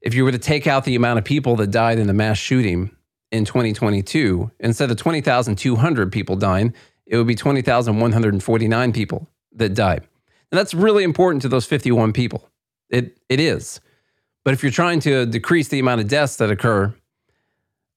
If 0.00 0.14
you 0.14 0.24
were 0.24 0.32
to 0.32 0.38
take 0.38 0.66
out 0.66 0.84
the 0.84 0.94
amount 0.94 1.18
of 1.18 1.24
people 1.24 1.56
that 1.56 1.72
died 1.72 1.98
in 1.98 2.06
the 2.06 2.14
mass 2.14 2.38
shooting 2.38 2.90
in 3.32 3.44
2022, 3.44 4.50
instead 4.60 4.90
of 4.90 4.96
20,200 4.96 6.12
people 6.12 6.36
dying, 6.36 6.72
it 7.06 7.16
would 7.16 7.26
be 7.26 7.34
20,149 7.34 8.92
people 8.92 9.28
that 9.52 9.74
died. 9.74 10.06
And 10.50 10.58
that's 10.58 10.72
really 10.72 11.02
important 11.02 11.42
to 11.42 11.48
those 11.48 11.66
51 11.66 12.12
people. 12.12 12.48
It, 12.88 13.18
it 13.28 13.40
is. 13.40 13.80
But 14.48 14.54
if 14.54 14.62
you're 14.62 14.72
trying 14.72 15.00
to 15.00 15.26
decrease 15.26 15.68
the 15.68 15.78
amount 15.78 16.00
of 16.00 16.08
deaths 16.08 16.36
that 16.36 16.50
occur 16.50 16.94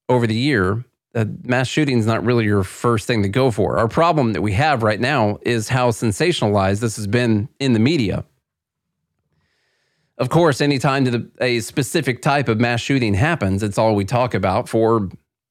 over 0.10 0.28
the 0.28 0.36
year, 0.36 0.84
uh, 1.16 1.24
mass 1.46 1.70
shooting 1.70 1.98
is 1.98 2.06
not 2.06 2.26
really 2.26 2.44
your 2.44 2.66
first 2.66 3.08
thing 3.08 3.24
to 3.24 3.30
go 3.30 3.52
for. 3.52 3.78
Our 3.78 3.88
problem 3.88 4.34
that 4.34 4.42
we 4.42 4.52
have 4.52 4.84
right 4.84 5.00
now 5.00 5.40
is 5.44 5.70
how 5.70 5.92
sensationalized 5.92 6.82
this 6.82 6.98
has 6.98 7.08
been 7.08 7.48
in 7.62 7.72
the 7.72 7.80
media. 7.80 8.26
Of 10.18 10.28
course, 10.28 10.60
anytime 10.60 11.32
a 11.40 11.62
specific 11.62 12.22
type 12.22 12.50
of 12.50 12.60
mass 12.60 12.82
shooting 12.82 13.14
happens, 13.14 13.64
it's 13.64 13.78
all 13.78 13.96
we 13.96 14.04
talk 14.04 14.34
about 14.34 14.68
for 14.68 15.08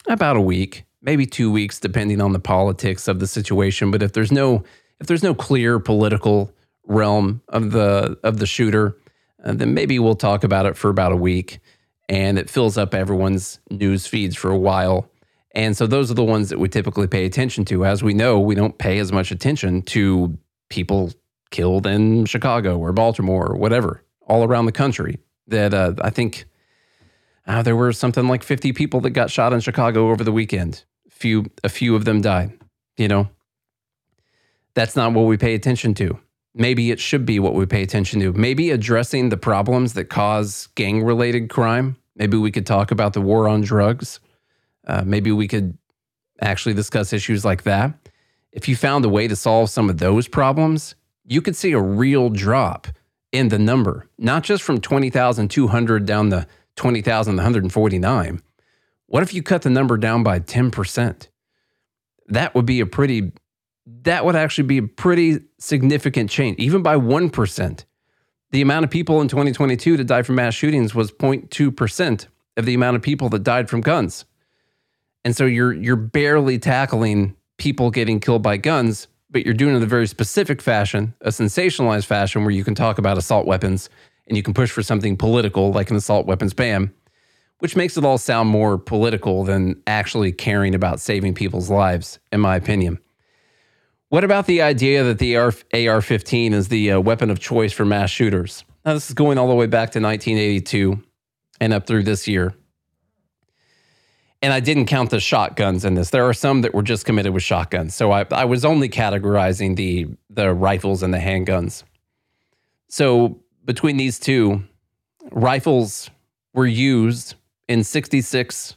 about 0.07 0.37
a 0.37 0.43
week, 0.43 0.85
maybe 1.01 1.25
two 1.25 1.51
weeks, 1.51 1.81
depending 1.81 2.21
on 2.21 2.35
the 2.35 2.41
politics 2.41 3.09
of 3.09 3.21
the 3.21 3.27
situation. 3.27 3.91
But 3.91 4.03
if 4.03 4.13
there's 4.13 4.33
no 4.33 4.65
if 5.01 5.07
there's 5.07 5.23
no 5.23 5.33
clear 5.33 5.79
political 5.79 6.53
realm 6.85 7.41
of 7.49 7.71
the 7.71 8.19
of 8.23 8.37
the 8.37 8.47
shooter, 8.47 8.99
uh, 9.44 9.55
then 9.55 9.74
maybe 9.74 9.98
we'll 9.98 10.14
talk 10.14 10.44
about 10.44 10.66
it 10.66 10.76
for 10.76 10.90
about 10.90 11.12
a 11.12 11.16
week, 11.16 11.61
and 12.09 12.38
it 12.38 12.50
fills 12.50 12.76
up 12.76 12.94
everyone's 12.94 13.61
news 13.70 14.07
feeds 14.07 14.37
for 14.37 14.50
a 14.50 14.59
while. 14.59 15.11
And 15.53 15.76
so 15.76 15.87
those 15.87 16.11
are 16.11 16.14
the 16.14 16.24
ones 16.24 16.50
that 16.50 16.59
we 16.59 16.68
typically 16.68 17.07
pay 17.07 17.24
attention 17.24 17.64
to. 17.66 17.85
As 17.85 18.03
we 18.03 18.14
know, 18.14 18.38
we 18.38 18.55
don't 18.55 18.79
pay 18.79 18.98
as 18.98 19.11
much 19.11 19.31
attention 19.31 19.83
to 19.83 20.38
people 20.68 21.12
killed 21.50 21.87
in 21.87 22.26
Chicago 22.26 22.79
or 22.79 22.92
Baltimore 22.92 23.50
or 23.50 23.57
whatever, 23.57 24.05
all 24.26 24.44
around 24.44 24.66
the 24.66 24.72
country. 24.72 25.18
That 25.48 25.74
uh, 25.74 25.94
I 26.00 26.11
think 26.11 26.44
uh, 27.46 27.62
there 27.62 27.74
were 27.74 27.92
something 27.92 28.29
like 28.29 28.44
50 28.44 28.72
people 28.72 29.00
that 29.00 29.11
got 29.11 29.31
shot 29.31 29.53
in 29.53 29.61
Chicago 29.61 30.11
over 30.11 30.22
the 30.22 30.33
weekend. 30.33 30.85
Few, 31.09 31.46
a 31.64 31.68
few 31.68 31.96
of 31.96 32.05
them 32.05 32.20
died. 32.20 32.53
You 32.96 33.09
know, 33.09 33.29
that's 34.74 34.94
not 34.94 35.12
what 35.12 35.22
we 35.22 35.37
pay 35.37 35.55
attention 35.55 35.94
to 35.94 36.20
maybe 36.55 36.91
it 36.91 37.01
should 37.01 37.25
be 37.25 37.39
what 37.39 37.55
we 37.55 37.67
pay 37.67 37.83
attention 37.83 38.21
to. 38.21 38.33
Maybe 38.33 38.71
addressing 38.71 39.29
the 39.29 39.37
problems 39.37 39.95
that 39.95 40.07
cause 40.07 40.69
gang 40.75 41.03
related 41.03 41.49
crime. 41.49 41.97
Maybe 42.17 42.37
we 42.37 42.51
could 42.51 42.67
talk 42.67 42.91
about 42.91 43.13
the 43.13 43.21
war 43.21 43.49
on 43.49 43.61
drugs. 43.61 44.21
Uh, 44.87 45.03
maybe 45.05 45.31
we 45.33 45.49
could 45.49 45.77
actually 46.41 46.75
discuss 46.75 47.13
issues 47.13 47.45
like 47.45 47.63
that. 47.63 47.95
If 48.53 48.69
you 48.69 48.75
found 48.75 49.05
a 49.05 49.09
way 49.09 49.29
to 49.29 49.37
solve 49.37 49.71
some 49.71 49.89
of 49.89 49.99
those 49.99 50.27
problems, 50.27 50.97
you 51.25 51.41
could 51.41 51.55
see 51.55 51.73
a 51.73 51.81
real 51.81 52.31
drop 52.31 52.89
in 53.31 53.49
the 53.49 53.59
number, 53.59 54.09
not 54.19 54.43
just 54.43 54.63
from 54.63 54.81
20,200 54.81 56.05
down 56.05 56.31
to 56.31 56.47
20,149. 56.77 58.43
What 59.07 59.23
if 59.23 59.35
you 59.35 59.43
cut 59.43 59.63
the 59.63 59.71
number 59.71 59.97
down 59.97 60.23
by 60.23 60.41
10%? 60.41 61.29
That 62.27 62.55
would 62.55 62.67
be 62.67 62.81
a 62.81 62.87
pretty 62.87 63.33
that 63.87 64.25
would 64.25 64.37
actually 64.37 64.64
be 64.64 64.79
a 64.79 64.83
pretty 64.83 65.40
significant 65.59 66.31
change, 66.31 66.59
even 66.59 66.83
by 66.83 66.97
1%. 66.97 67.85
The 68.53 68.62
amount 68.62 68.85
of 68.85 68.90
people 68.90 69.21
in 69.21 69.29
2022 69.29 69.97
to 69.97 70.05
die 70.05 70.23
from 70.23 70.37
mass 70.37 70.55
shootings 70.55 70.95
was 70.95 71.12
0.2% 71.12 72.27
of 72.57 72.66
the 72.66 72.75
amount 72.75 72.97
of 72.97 73.03
people 73.03 73.29
that 73.31 73.43
died 73.43 73.69
from 73.69 73.81
guns. 73.81 74.25
And 75.25 75.37
so 75.37 75.45
you're 75.45 75.73
you're 75.73 75.97
barely 75.97 76.59
tackling 76.59 77.37
people 77.59 77.90
getting 77.90 78.21
killed 78.21 78.43
by 78.43 78.57
guns, 78.57 79.07
but 79.31 79.45
you're 79.45 79.55
doing 79.55 79.75
it 79.75 79.79
in 79.79 79.83
a 79.83 79.87
very 79.87 80.07
specific 80.07 80.62
fashion, 80.62 81.14
a 81.21 81.29
sensationalized 81.29 82.07
fashion 82.07 82.43
where 82.43 82.51
you 82.51 82.64
can 82.64 82.75
talk 82.75 82.99
about 82.99 83.19
assault 83.19 83.47
weapons 83.47 83.90
and 84.27 84.37
you 84.37 84.43
can 84.43 84.55
push 84.55 84.71
for 84.71 84.83
something 84.83 85.16
political 85.16 85.73
like 85.73 85.90
an 85.90 85.97
assault 85.97 86.27
weapons 86.27 86.55
ban, 86.55 86.93
which 87.59 87.77
makes 87.77 87.97
it 87.97 88.05
all 88.05 88.19
sound 88.19 88.49
more 88.49 88.79
political 88.79 89.45
than 89.45 89.81
actually 89.87 90.33
caring 90.33 90.75
about 90.75 91.01
saving 91.01 91.35
people's 91.35 91.71
lives, 91.71 92.19
in 92.33 92.40
my 92.40 92.57
opinion. 92.57 92.99
What 94.11 94.25
about 94.25 94.46
the 94.46 94.61
idea 94.62 95.05
that 95.05 95.20
the 95.20 95.37
AR 95.37 96.03
15 96.03 96.53
is 96.53 96.66
the 96.66 96.90
uh, 96.90 97.01
weapon 97.01 97.31
of 97.31 97.38
choice 97.38 97.73
for 97.73 97.85
mass 97.85 98.11
shooters? 98.11 98.64
Now, 98.85 98.94
this 98.94 99.09
is 99.09 99.14
going 99.14 99.38
all 99.38 99.46
the 99.46 99.55
way 99.55 99.66
back 99.66 99.92
to 99.92 100.01
1982 100.01 101.01
and 101.61 101.73
up 101.73 101.87
through 101.87 102.03
this 102.03 102.27
year. 102.27 102.53
And 104.42 104.53
I 104.53 104.59
didn't 104.59 104.87
count 104.87 105.11
the 105.11 105.20
shotguns 105.20 105.85
in 105.85 105.95
this. 105.95 106.11
There 106.11 106.28
are 106.28 106.35
some 106.35 106.62
that 106.62 106.74
were 106.74 106.82
just 106.82 107.05
committed 107.05 107.32
with 107.32 107.45
shotguns. 107.45 107.95
So 107.95 108.11
I, 108.11 108.26
I 108.32 108.47
was 108.47 108.64
only 108.64 108.89
categorizing 108.89 109.76
the, 109.76 110.09
the 110.28 110.53
rifles 110.53 111.05
and 111.05 111.14
the 111.14 111.18
handguns. 111.18 111.85
So 112.89 113.39
between 113.64 113.97
these 113.97 114.18
two, 114.18 114.64
rifles 115.30 116.11
were 116.53 116.66
used 116.66 117.37
in 117.68 117.85
66 117.85 118.76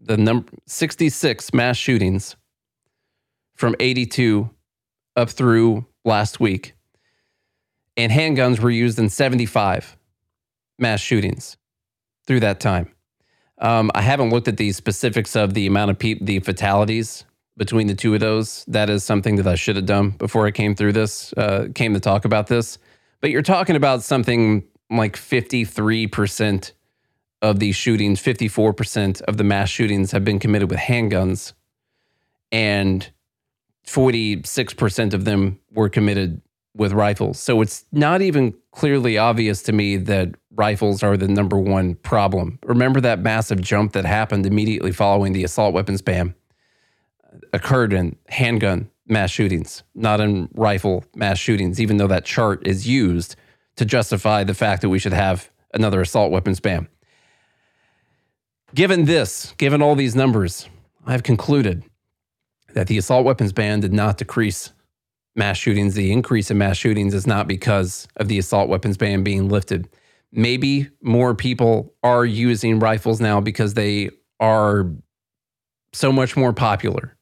the 0.00 0.16
number 0.16 0.50
66 0.66 1.52
mass 1.52 1.76
shootings 1.76 2.36
from 3.58 3.74
82 3.80 4.48
up 5.16 5.28
through 5.28 5.84
last 6.04 6.40
week. 6.40 6.74
And 7.96 8.12
handguns 8.12 8.60
were 8.60 8.70
used 8.70 8.98
in 8.98 9.10
75 9.10 9.96
mass 10.78 11.00
shootings 11.00 11.56
through 12.26 12.40
that 12.40 12.60
time. 12.60 12.94
Um, 13.58 13.90
I 13.94 14.02
haven't 14.02 14.30
looked 14.30 14.46
at 14.46 14.56
the 14.56 14.70
specifics 14.70 15.34
of 15.34 15.54
the 15.54 15.66
amount 15.66 15.90
of 15.90 15.98
pe- 15.98 16.20
the 16.20 16.38
fatalities 16.38 17.24
between 17.56 17.88
the 17.88 17.96
two 17.96 18.14
of 18.14 18.20
those. 18.20 18.64
That 18.68 18.88
is 18.88 19.02
something 19.02 19.34
that 19.36 19.48
I 19.48 19.56
should 19.56 19.74
have 19.74 19.86
done 19.86 20.10
before 20.10 20.46
I 20.46 20.52
came 20.52 20.76
through 20.76 20.92
this, 20.92 21.32
uh, 21.32 21.66
came 21.74 21.92
to 21.94 22.00
talk 22.00 22.24
about 22.24 22.46
this. 22.46 22.78
But 23.20 23.30
you're 23.30 23.42
talking 23.42 23.74
about 23.74 24.04
something 24.04 24.62
like 24.88 25.16
53% 25.16 26.70
of 27.42 27.58
these 27.58 27.74
shootings, 27.74 28.22
54% 28.22 29.22
of 29.22 29.36
the 29.36 29.44
mass 29.44 29.68
shootings 29.68 30.12
have 30.12 30.24
been 30.24 30.38
committed 30.38 30.70
with 30.70 30.78
handguns. 30.78 31.52
And 32.52 33.10
46% 33.88 35.14
of 35.14 35.24
them 35.24 35.58
were 35.72 35.88
committed 35.88 36.42
with 36.74 36.92
rifles. 36.92 37.40
So 37.40 37.62
it's 37.62 37.84
not 37.90 38.20
even 38.20 38.54
clearly 38.70 39.16
obvious 39.16 39.62
to 39.64 39.72
me 39.72 39.96
that 39.96 40.34
rifles 40.52 41.02
are 41.02 41.16
the 41.16 41.26
number 41.26 41.58
one 41.58 41.94
problem. 41.96 42.58
Remember 42.64 43.00
that 43.00 43.20
massive 43.20 43.60
jump 43.60 43.92
that 43.92 44.04
happened 44.04 44.44
immediately 44.44 44.92
following 44.92 45.32
the 45.32 45.42
assault 45.42 45.72
weapons 45.72 46.02
ban 46.02 46.34
occurred 47.52 47.92
in 47.92 48.16
handgun 48.28 48.90
mass 49.06 49.30
shootings, 49.30 49.82
not 49.94 50.20
in 50.20 50.48
rifle 50.54 51.04
mass 51.14 51.38
shootings, 51.38 51.80
even 51.80 51.96
though 51.96 52.06
that 52.06 52.24
chart 52.24 52.66
is 52.66 52.86
used 52.86 53.36
to 53.76 53.84
justify 53.84 54.44
the 54.44 54.54
fact 54.54 54.82
that 54.82 54.90
we 54.90 54.98
should 54.98 55.14
have 55.14 55.50
another 55.72 56.02
assault 56.02 56.30
weapons 56.30 56.60
ban. 56.60 56.88
Given 58.74 59.06
this, 59.06 59.54
given 59.56 59.80
all 59.80 59.94
these 59.94 60.14
numbers, 60.14 60.68
I've 61.06 61.22
concluded 61.22 61.84
that 62.74 62.86
the 62.86 62.98
assault 62.98 63.24
weapons 63.24 63.52
ban 63.52 63.80
did 63.80 63.92
not 63.92 64.18
decrease 64.18 64.72
mass 65.36 65.56
shootings. 65.56 65.94
The 65.94 66.12
increase 66.12 66.50
in 66.50 66.58
mass 66.58 66.76
shootings 66.76 67.14
is 67.14 67.26
not 67.26 67.46
because 67.46 68.08
of 68.16 68.28
the 68.28 68.38
assault 68.38 68.68
weapons 68.68 68.96
ban 68.96 69.22
being 69.22 69.48
lifted. 69.48 69.88
Maybe 70.32 70.88
more 71.00 71.34
people 71.34 71.94
are 72.02 72.24
using 72.24 72.78
rifles 72.78 73.20
now 73.20 73.40
because 73.40 73.74
they 73.74 74.10
are 74.40 74.90
so 75.92 76.12
much 76.12 76.36
more 76.36 76.52
popular 76.52 77.16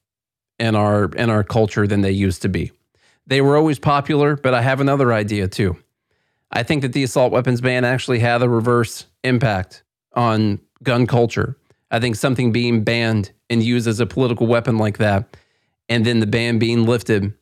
in 0.59 0.75
our 0.75 1.05
in 1.13 1.31
our 1.31 1.45
culture 1.45 1.87
than 1.87 2.01
they 2.01 2.11
used 2.11 2.43
to 2.43 2.49
be. 2.49 2.73
They 3.27 3.41
were 3.41 3.57
always 3.57 3.79
popular, 3.79 4.37
but 4.37 4.55
I 4.55 4.63
have 4.63 4.81
another 4.81 5.13
idea 5.13 5.49
too. 5.49 5.77
I 6.51 6.63
think 6.63 6.83
that 6.83 6.93
the 6.93 7.03
assault 7.03 7.33
weapons 7.33 7.61
ban 7.61 7.85
actually 7.85 8.21
had 8.21 8.43
a 8.43 8.49
reverse 8.49 9.07
impact 9.25 9.83
on 10.15 10.61
gun 10.83 11.07
culture. 11.07 11.57
I 11.91 12.01
think 12.01 12.17
something 12.17 12.53
being 12.53 12.85
banned 12.85 13.33
and 13.49 13.63
used 13.63 13.87
as 13.87 14.01
a 14.01 14.07
political 14.07 14.47
weapon 14.47 14.77
like 14.77 14.99
that, 14.99 15.37
and 15.89 16.05
then 16.05 16.21
the 16.21 16.27
ban 16.27 16.59
being 16.59 16.85
lifted, 16.85 17.33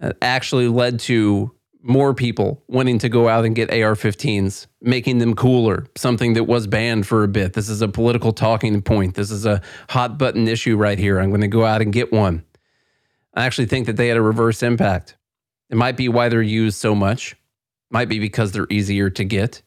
uh, 0.00 0.12
actually 0.22 0.68
led 0.68 1.00
to 1.00 1.52
more 1.82 2.14
people 2.14 2.62
wanting 2.68 2.98
to 2.98 3.08
go 3.08 3.28
out 3.28 3.44
and 3.44 3.56
get 3.56 3.70
AR 3.70 3.94
15s, 3.94 4.66
making 4.82 5.18
them 5.18 5.34
cooler, 5.34 5.86
something 5.96 6.34
that 6.34 6.44
was 6.44 6.66
banned 6.66 7.06
for 7.06 7.24
a 7.24 7.28
bit. 7.28 7.54
This 7.54 7.68
is 7.68 7.80
a 7.82 7.88
political 7.88 8.32
talking 8.32 8.82
point. 8.82 9.14
This 9.14 9.30
is 9.30 9.46
a 9.46 9.62
hot 9.88 10.18
button 10.18 10.46
issue 10.46 10.76
right 10.76 10.98
here. 10.98 11.18
I'm 11.18 11.30
going 11.30 11.40
to 11.40 11.48
go 11.48 11.64
out 11.64 11.80
and 11.80 11.92
get 11.92 12.12
one. 12.12 12.44
I 13.34 13.46
actually 13.46 13.66
think 13.66 13.86
that 13.86 13.96
they 13.96 14.08
had 14.08 14.16
a 14.16 14.22
reverse 14.22 14.62
impact. 14.62 15.16
It 15.70 15.76
might 15.76 15.96
be 15.96 16.08
why 16.08 16.28
they're 16.28 16.42
used 16.42 16.78
so 16.78 16.94
much, 16.94 17.36
might 17.90 18.08
be 18.08 18.18
because 18.18 18.52
they're 18.52 18.66
easier 18.70 19.08
to 19.10 19.24
get, 19.24 19.62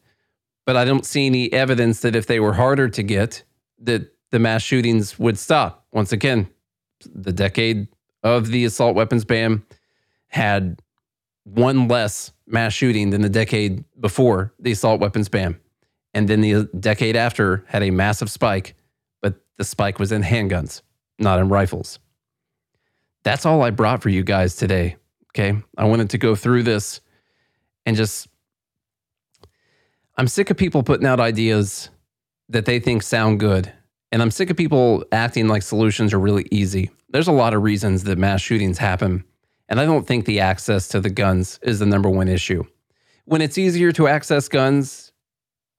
but 0.66 0.76
I 0.76 0.84
don't 0.84 1.06
see 1.06 1.26
any 1.26 1.52
evidence 1.52 2.00
that 2.00 2.14
if 2.14 2.26
they 2.26 2.40
were 2.40 2.52
harder 2.52 2.88
to 2.88 3.02
get, 3.02 3.42
that 3.80 4.13
the 4.34 4.40
mass 4.40 4.62
shootings 4.62 5.16
would 5.16 5.38
stop. 5.38 5.86
Once 5.92 6.10
again, 6.10 6.48
the 7.14 7.32
decade 7.32 7.86
of 8.24 8.48
the 8.48 8.64
assault 8.64 8.96
weapons 8.96 9.24
ban 9.24 9.62
had 10.26 10.82
one 11.44 11.86
less 11.86 12.32
mass 12.44 12.72
shooting 12.72 13.10
than 13.10 13.20
the 13.20 13.28
decade 13.28 13.84
before 14.00 14.52
the 14.58 14.72
assault 14.72 15.00
weapons 15.00 15.28
ban. 15.28 15.56
And 16.14 16.26
then 16.26 16.40
the 16.40 16.68
decade 16.80 17.14
after 17.14 17.64
had 17.68 17.84
a 17.84 17.92
massive 17.92 18.28
spike, 18.28 18.74
but 19.22 19.36
the 19.56 19.62
spike 19.62 20.00
was 20.00 20.10
in 20.10 20.24
handguns, 20.24 20.82
not 21.20 21.38
in 21.38 21.48
rifles. 21.48 22.00
That's 23.22 23.46
all 23.46 23.62
I 23.62 23.70
brought 23.70 24.02
for 24.02 24.08
you 24.08 24.24
guys 24.24 24.56
today. 24.56 24.96
Okay. 25.30 25.62
I 25.78 25.84
wanted 25.84 26.10
to 26.10 26.18
go 26.18 26.34
through 26.34 26.64
this 26.64 27.00
and 27.86 27.96
just, 27.96 28.26
I'm 30.16 30.26
sick 30.26 30.50
of 30.50 30.56
people 30.56 30.82
putting 30.82 31.06
out 31.06 31.20
ideas 31.20 31.88
that 32.48 32.64
they 32.64 32.80
think 32.80 33.04
sound 33.04 33.38
good. 33.38 33.72
And 34.14 34.22
I'm 34.22 34.30
sick 34.30 34.48
of 34.48 34.56
people 34.56 35.04
acting 35.10 35.48
like 35.48 35.62
solutions 35.62 36.14
are 36.14 36.20
really 36.20 36.46
easy. 36.52 36.92
There's 37.08 37.26
a 37.26 37.32
lot 37.32 37.52
of 37.52 37.64
reasons 37.64 38.04
that 38.04 38.16
mass 38.16 38.40
shootings 38.40 38.78
happen. 38.78 39.24
And 39.68 39.80
I 39.80 39.86
don't 39.86 40.06
think 40.06 40.24
the 40.24 40.38
access 40.38 40.86
to 40.90 41.00
the 41.00 41.10
guns 41.10 41.58
is 41.62 41.80
the 41.80 41.86
number 41.86 42.08
one 42.08 42.28
issue. 42.28 42.62
When 43.24 43.42
it's 43.42 43.58
easier 43.58 43.90
to 43.90 44.06
access 44.06 44.46
guns, 44.46 45.10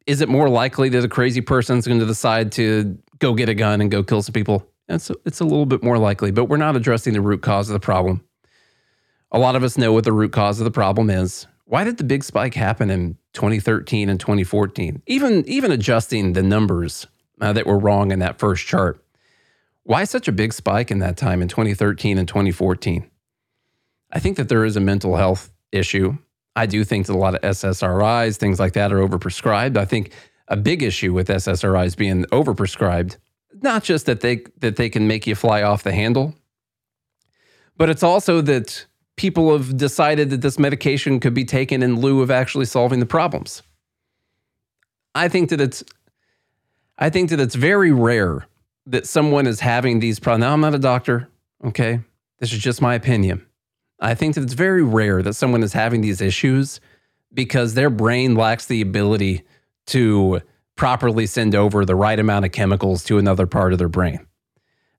is 0.05 0.19
it 0.19 0.27
more 0.27 0.49
likely 0.49 0.89
that 0.89 1.05
a 1.05 1.07
crazy 1.07 1.39
person's 1.39 1.87
going 1.87 2.01
to 2.01 2.05
decide 2.05 2.51
to 2.53 2.97
go 3.19 3.35
get 3.35 3.47
a 3.47 3.53
gun 3.53 3.79
and 3.79 3.89
go 3.89 4.03
kill 4.03 4.21
some 4.21 4.33
people? 4.33 4.67
It's 4.89 5.09
a, 5.09 5.15
it's 5.23 5.39
a 5.39 5.45
little 5.45 5.65
bit 5.65 5.81
more 5.81 5.97
likely, 5.97 6.31
but 6.31 6.49
we're 6.49 6.57
not 6.57 6.75
addressing 6.75 7.13
the 7.13 7.21
root 7.21 7.41
cause 7.41 7.69
of 7.69 7.73
the 7.73 7.79
problem. 7.79 8.21
A 9.31 9.39
lot 9.39 9.55
of 9.55 9.63
us 9.63 9.77
know 9.77 9.93
what 9.93 10.03
the 10.03 10.11
root 10.11 10.33
cause 10.33 10.59
of 10.59 10.65
the 10.65 10.71
problem 10.71 11.09
is. 11.09 11.47
Why 11.63 11.85
did 11.85 11.95
the 11.95 12.03
big 12.03 12.25
spike 12.25 12.53
happen 12.53 12.89
in 12.89 13.17
2013 13.31 14.09
and 14.09 14.19
2014? 14.19 15.03
Even 15.07 15.47
even 15.47 15.71
adjusting 15.71 16.33
the 16.33 16.43
numbers 16.43 17.07
uh, 17.41 17.53
that 17.53 17.65
were 17.65 17.79
wrong 17.79 18.11
in 18.11 18.19
that 18.19 18.39
first 18.39 18.65
chart. 18.65 19.03
Why 19.83 20.03
such 20.03 20.27
a 20.27 20.31
big 20.31 20.53
spike 20.53 20.91
in 20.91 20.99
that 20.99 21.17
time 21.17 21.41
in 21.41 21.47
2013 21.47 22.17
and 22.17 22.27
2014? 22.27 23.09
I 24.11 24.19
think 24.19 24.37
that 24.37 24.49
there 24.49 24.65
is 24.65 24.75
a 24.75 24.81
mental 24.81 25.15
health 25.15 25.51
issue. 25.71 26.17
I 26.55 26.65
do 26.65 26.83
think 26.83 27.07
that 27.07 27.15
a 27.15 27.17
lot 27.17 27.35
of 27.35 27.41
SSRIs, 27.41 28.37
things 28.37 28.59
like 28.59 28.73
that, 28.73 28.91
are 28.91 28.99
overprescribed. 28.99 29.77
I 29.77 29.85
think 29.85 30.11
a 30.47 30.55
big 30.55 30.81
issue 30.81 31.13
with 31.13 31.27
SSRIs 31.27 31.97
being 31.97 32.23
overprescribed 32.25 33.17
not 33.61 33.83
just 33.83 34.05
that 34.05 34.21
they 34.21 34.43
that 34.59 34.75
they 34.75 34.89
can 34.89 35.07
make 35.07 35.27
you 35.27 35.35
fly 35.35 35.61
off 35.61 35.83
the 35.83 35.91
handle, 35.91 36.35
but 37.77 37.89
it's 37.89 38.03
also 38.03 38.41
that 38.41 38.85
people 39.15 39.51
have 39.51 39.77
decided 39.77 40.29
that 40.29 40.41
this 40.41 40.59
medication 40.59 41.19
could 41.19 41.33
be 41.33 41.45
taken 41.45 41.81
in 41.81 41.99
lieu 41.99 42.21
of 42.21 42.31
actually 42.31 42.65
solving 42.65 42.99
the 42.99 43.05
problems. 43.05 43.61
I 45.13 45.29
think 45.29 45.49
that 45.49 45.61
it's 45.61 45.83
I 46.97 47.09
think 47.09 47.29
that 47.29 47.39
it's 47.39 47.55
very 47.55 47.91
rare 47.91 48.47
that 48.85 49.07
someone 49.07 49.47
is 49.47 49.59
having 49.59 49.99
these 49.99 50.19
problems. 50.19 50.41
Now 50.41 50.53
I'm 50.53 50.61
not 50.61 50.75
a 50.75 50.79
doctor, 50.79 51.27
okay? 51.63 51.99
This 52.39 52.53
is 52.53 52.59
just 52.59 52.81
my 52.81 52.95
opinion. 52.95 53.45
I 53.99 54.13
think 54.13 54.35
that 54.35 54.43
it's 54.43 54.53
very 54.53 54.83
rare 54.83 55.21
that 55.21 55.33
someone 55.33 55.63
is 55.63 55.73
having 55.73 56.01
these 56.01 56.21
issues 56.21 56.79
because 57.33 57.73
their 57.73 57.89
brain 57.89 58.35
lacks 58.35 58.65
the 58.65 58.81
ability 58.81 59.43
to 59.87 60.41
properly 60.75 61.25
send 61.25 61.55
over 61.55 61.85
the 61.85 61.95
right 61.95 62.19
amount 62.19 62.45
of 62.45 62.51
chemicals 62.51 63.03
to 63.05 63.17
another 63.17 63.47
part 63.47 63.73
of 63.73 63.79
their 63.79 63.89
brain. 63.89 64.19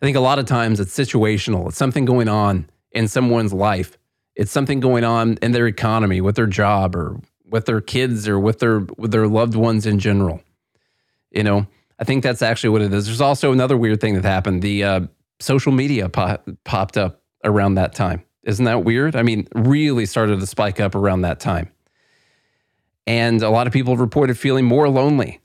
I 0.01 0.07
think 0.07 0.17
a 0.17 0.21
lot 0.21 0.39
of 0.39 0.47
times 0.47 0.81
it's 0.81 0.97
situational. 0.97 1.69
It's 1.69 1.77
something 1.77 2.05
going 2.05 2.29
on 2.29 2.69
in 2.93 3.09
someone's 3.09 3.53
life. 3.53 3.99
It's 4.35 4.53
something 4.53 4.81
going 4.81 5.05
on 5.05 5.39
in 5.41 5.53
their 5.53 5.67
economy, 5.67 6.21
with 6.21 6.37
their 6.37 6.47
job, 6.47 6.95
or 6.95 7.21
with 7.49 7.65
their 7.65 7.81
kids, 7.81 8.29
or 8.29 8.39
with 8.39 8.59
their 8.59 8.81
with 8.99 9.11
their 9.11 9.27
loved 9.27 9.55
ones 9.55 9.87
in 9.87 9.99
general. 9.99 10.43
You 11.31 11.43
know, 11.43 11.67
I 11.99 12.05
think 12.05 12.23
that's 12.23 12.43
actually 12.43 12.71
what 12.71 12.83
it 12.83 12.93
is. 12.93 13.07
There's 13.07 13.21
also 13.21 13.53
another 13.53 13.77
weird 13.77 14.01
thing 14.01 14.15
that 14.15 14.25
happened. 14.25 14.63
The 14.63 14.85
uh, 14.85 15.01
social 15.41 15.73
media 15.73 16.09
pop, 16.09 16.49
popped 16.65 16.97
up 16.97 17.23
around 17.45 17.75
that 17.75 17.95
time. 17.95 18.23
Isn't 18.43 18.65
that 18.67 18.85
weird? 18.85 19.17
I 19.17 19.23
mean, 19.23 19.49
really 19.55 20.07
started 20.07 20.41
to 20.41 20.47
spike 20.47 20.79
up 20.79 20.95
around 20.95 21.23
that 21.23 21.41
time. 21.41 21.71
And 23.07 23.43
a 23.43 23.51
lot 23.51 23.67
of 23.67 23.73
people 23.73 23.97
reported 23.97 24.39
feeling 24.39 24.65
more 24.65 24.89
lonely 24.89 25.41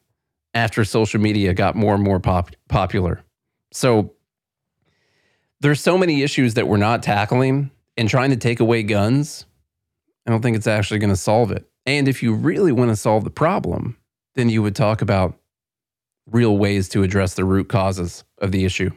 after 0.53 0.83
social 0.83 1.21
media 1.21 1.53
got 1.53 1.75
more 1.75 1.95
and 1.95 2.03
more 2.03 2.19
pop- 2.19 2.55
popular. 2.67 3.23
So 3.71 4.13
there's 5.61 5.79
so 5.79 5.97
many 5.97 6.23
issues 6.23 6.55
that 6.55 6.67
we're 6.67 6.77
not 6.77 7.03
tackling 7.03 7.71
and 7.97 8.09
trying 8.09 8.31
to 8.31 8.35
take 8.35 8.59
away 8.59 8.83
guns. 8.83 9.45
I 10.27 10.31
don't 10.31 10.41
think 10.41 10.57
it's 10.57 10.67
actually 10.67 10.99
going 10.99 11.11
to 11.11 11.15
solve 11.15 11.51
it. 11.51 11.67
And 11.85 12.07
if 12.07 12.21
you 12.21 12.33
really 12.33 12.71
want 12.71 12.89
to 12.89 12.95
solve 12.95 13.23
the 13.23 13.29
problem, 13.29 13.97
then 14.35 14.49
you 14.49 14.61
would 14.61 14.75
talk 14.75 15.01
about 15.01 15.35
real 16.31 16.57
ways 16.57 16.89
to 16.89 17.03
address 17.03 17.33
the 17.33 17.45
root 17.45 17.69
causes 17.69 18.23
of 18.37 18.51
the 18.51 18.65
issue. 18.65 18.91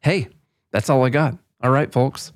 Hey, 0.00 0.28
that's 0.72 0.90
all 0.90 1.04
I 1.04 1.10
got. 1.10 1.36
All 1.62 1.70
right, 1.70 1.92
folks. 1.92 2.32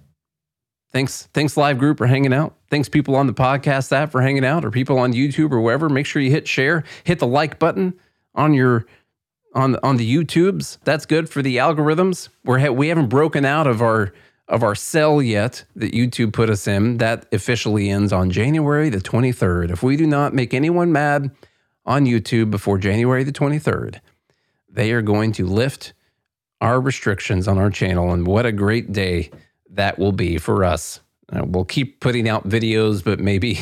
Thanks, 0.93 1.29
thanks, 1.35 1.57
live 1.57 1.79
group, 1.79 1.99
for 1.99 2.07
hanging 2.07 2.33
out. 2.33 2.55
Thanks, 2.71 2.89
people 2.89 3.17
on 3.17 3.27
the 3.27 3.35
podcast 3.35 3.93
app 3.93 4.13
for 4.13 4.23
hanging 4.23 4.45
out, 4.45 4.65
or 4.65 4.71
people 4.71 4.99
on 4.99 5.13
YouTube 5.13 5.53
or 5.53 5.61
wherever. 5.61 5.89
Make 5.89 6.07
sure 6.07 6.23
you 6.23 6.31
hit 6.31 6.47
share, 6.49 6.85
hit 7.05 7.19
the 7.19 7.27
like 7.27 7.59
button 7.59 7.95
on 8.35 8.55
your 8.55 8.87
on 9.55 9.77
on 9.83 9.97
the 9.97 10.15
YouTubes. 10.15 10.79
That's 10.85 11.07
good 11.07 11.29
for 11.29 11.43
the 11.43 11.57
algorithms. 11.57 12.29
We're 12.45 12.71
we 12.71 12.89
haven't 12.89 13.09
broken 13.09 13.45
out 13.45 13.67
of 13.67 13.83
our 13.83 14.13
of 14.49 14.63
our 14.63 14.75
cell 14.75 15.21
yet 15.21 15.65
that 15.75 15.93
YouTube 15.93 16.33
put 16.33 16.49
us 16.49 16.69
in. 16.69 16.99
That 16.99 17.27
officially 17.33 17.91
ends 17.91 18.13
on 18.13 18.31
January 18.31 18.91
the 18.91 18.99
23rd. 18.99 19.71
If 19.71 19.83
we 19.83 19.97
do 19.97 20.07
not 20.07 20.35
make 20.35 20.55
anyone 20.55 20.93
mad 20.93 21.31
on 21.85 22.05
YouTube 22.05 22.51
before 22.51 22.79
January 22.79 23.25
the 23.25 23.33
23rd, 23.33 24.01
they 24.77 24.93
are 24.93 25.03
going 25.03 25.33
to 25.33 25.47
lift 25.47 25.95
our 26.61 26.81
restrictions 26.81 27.49
on 27.49 27.59
our 27.59 27.71
channel. 27.71 28.13
And 28.13 28.27
what 28.27 28.47
a 28.47 28.53
great 28.53 28.93
day 28.93 29.31
that 29.71 29.99
will 29.99 30.13
be 30.13 30.39
for 30.39 30.65
us. 30.65 31.01
Uh, 31.33 31.43
we'll 31.45 31.65
keep 31.65 32.01
putting 32.01 32.29
out 32.29 32.49
videos, 32.49 33.03
but 33.03 33.19
maybe 33.19 33.59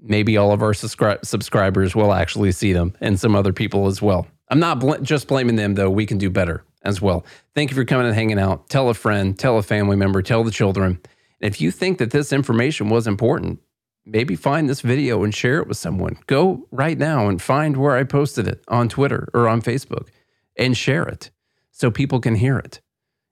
maybe 0.00 0.36
all 0.36 0.52
of 0.52 0.62
our 0.62 0.72
subscri- 0.72 1.24
subscribers 1.24 1.94
will 1.94 2.12
actually 2.12 2.52
see 2.52 2.72
them 2.72 2.94
and 3.00 3.18
some 3.18 3.34
other 3.34 3.52
people 3.52 3.86
as 3.86 4.00
well. 4.00 4.26
I'm 4.48 4.60
not 4.60 4.78
bl- 4.78 4.94
just 5.02 5.26
blaming 5.26 5.56
them, 5.56 5.74
though. 5.74 5.90
We 5.90 6.06
can 6.06 6.18
do 6.18 6.30
better 6.30 6.62
as 6.82 7.02
well. 7.02 7.24
Thank 7.54 7.70
you 7.70 7.74
for 7.74 7.84
coming 7.84 8.06
and 8.06 8.14
hanging 8.14 8.38
out. 8.38 8.68
Tell 8.68 8.88
a 8.88 8.94
friend, 8.94 9.36
tell 9.36 9.58
a 9.58 9.62
family 9.62 9.96
member, 9.96 10.22
tell 10.22 10.44
the 10.44 10.52
children. 10.52 11.00
And 11.40 11.52
if 11.52 11.60
you 11.60 11.72
think 11.72 11.98
that 11.98 12.12
this 12.12 12.32
information 12.32 12.88
was 12.88 13.08
important, 13.08 13.58
maybe 14.04 14.36
find 14.36 14.68
this 14.68 14.80
video 14.80 15.24
and 15.24 15.34
share 15.34 15.58
it 15.58 15.66
with 15.66 15.76
someone. 15.76 16.18
Go 16.28 16.68
right 16.70 16.96
now 16.96 17.28
and 17.28 17.42
find 17.42 17.76
where 17.76 17.96
I 17.96 18.04
posted 18.04 18.46
it 18.46 18.62
on 18.68 18.88
Twitter 18.88 19.28
or 19.34 19.48
on 19.48 19.60
Facebook 19.60 20.08
and 20.56 20.76
share 20.76 21.04
it 21.04 21.30
so 21.70 21.90
people 21.90 22.20
can 22.20 22.34
hear 22.34 22.58
it 22.58 22.80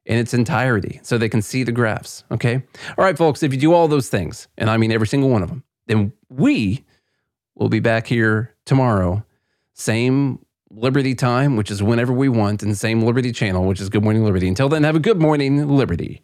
in 0.06 0.18
its 0.18 0.34
entirety 0.34 1.00
so 1.02 1.16
they 1.16 1.28
can 1.28 1.42
see 1.42 1.62
the 1.62 1.72
graphs. 1.72 2.24
Okay. 2.30 2.62
All 2.98 3.04
right, 3.04 3.16
folks, 3.16 3.42
if 3.42 3.52
you 3.52 3.58
do 3.58 3.72
all 3.72 3.88
those 3.88 4.08
things, 4.08 4.48
and 4.58 4.68
I 4.68 4.76
mean 4.76 4.92
every 4.92 5.06
single 5.06 5.30
one 5.30 5.42
of 5.42 5.48
them, 5.48 5.64
then 5.86 6.12
we 6.28 6.84
will 7.54 7.68
be 7.68 7.80
back 7.80 8.06
here 8.06 8.54
tomorrow, 8.66 9.24
same 9.72 10.44
Liberty 10.70 11.14
time, 11.14 11.56
which 11.56 11.70
is 11.70 11.82
whenever 11.82 12.12
we 12.12 12.28
want, 12.28 12.62
and 12.62 12.76
same 12.76 13.02
Liberty 13.02 13.30
channel, 13.30 13.64
which 13.64 13.80
is 13.80 13.88
Good 13.88 14.02
Morning 14.02 14.24
Liberty. 14.24 14.48
Until 14.48 14.68
then, 14.68 14.82
have 14.82 14.96
a 14.96 15.00
good 15.00 15.20
morning, 15.20 15.68
Liberty. 15.68 16.22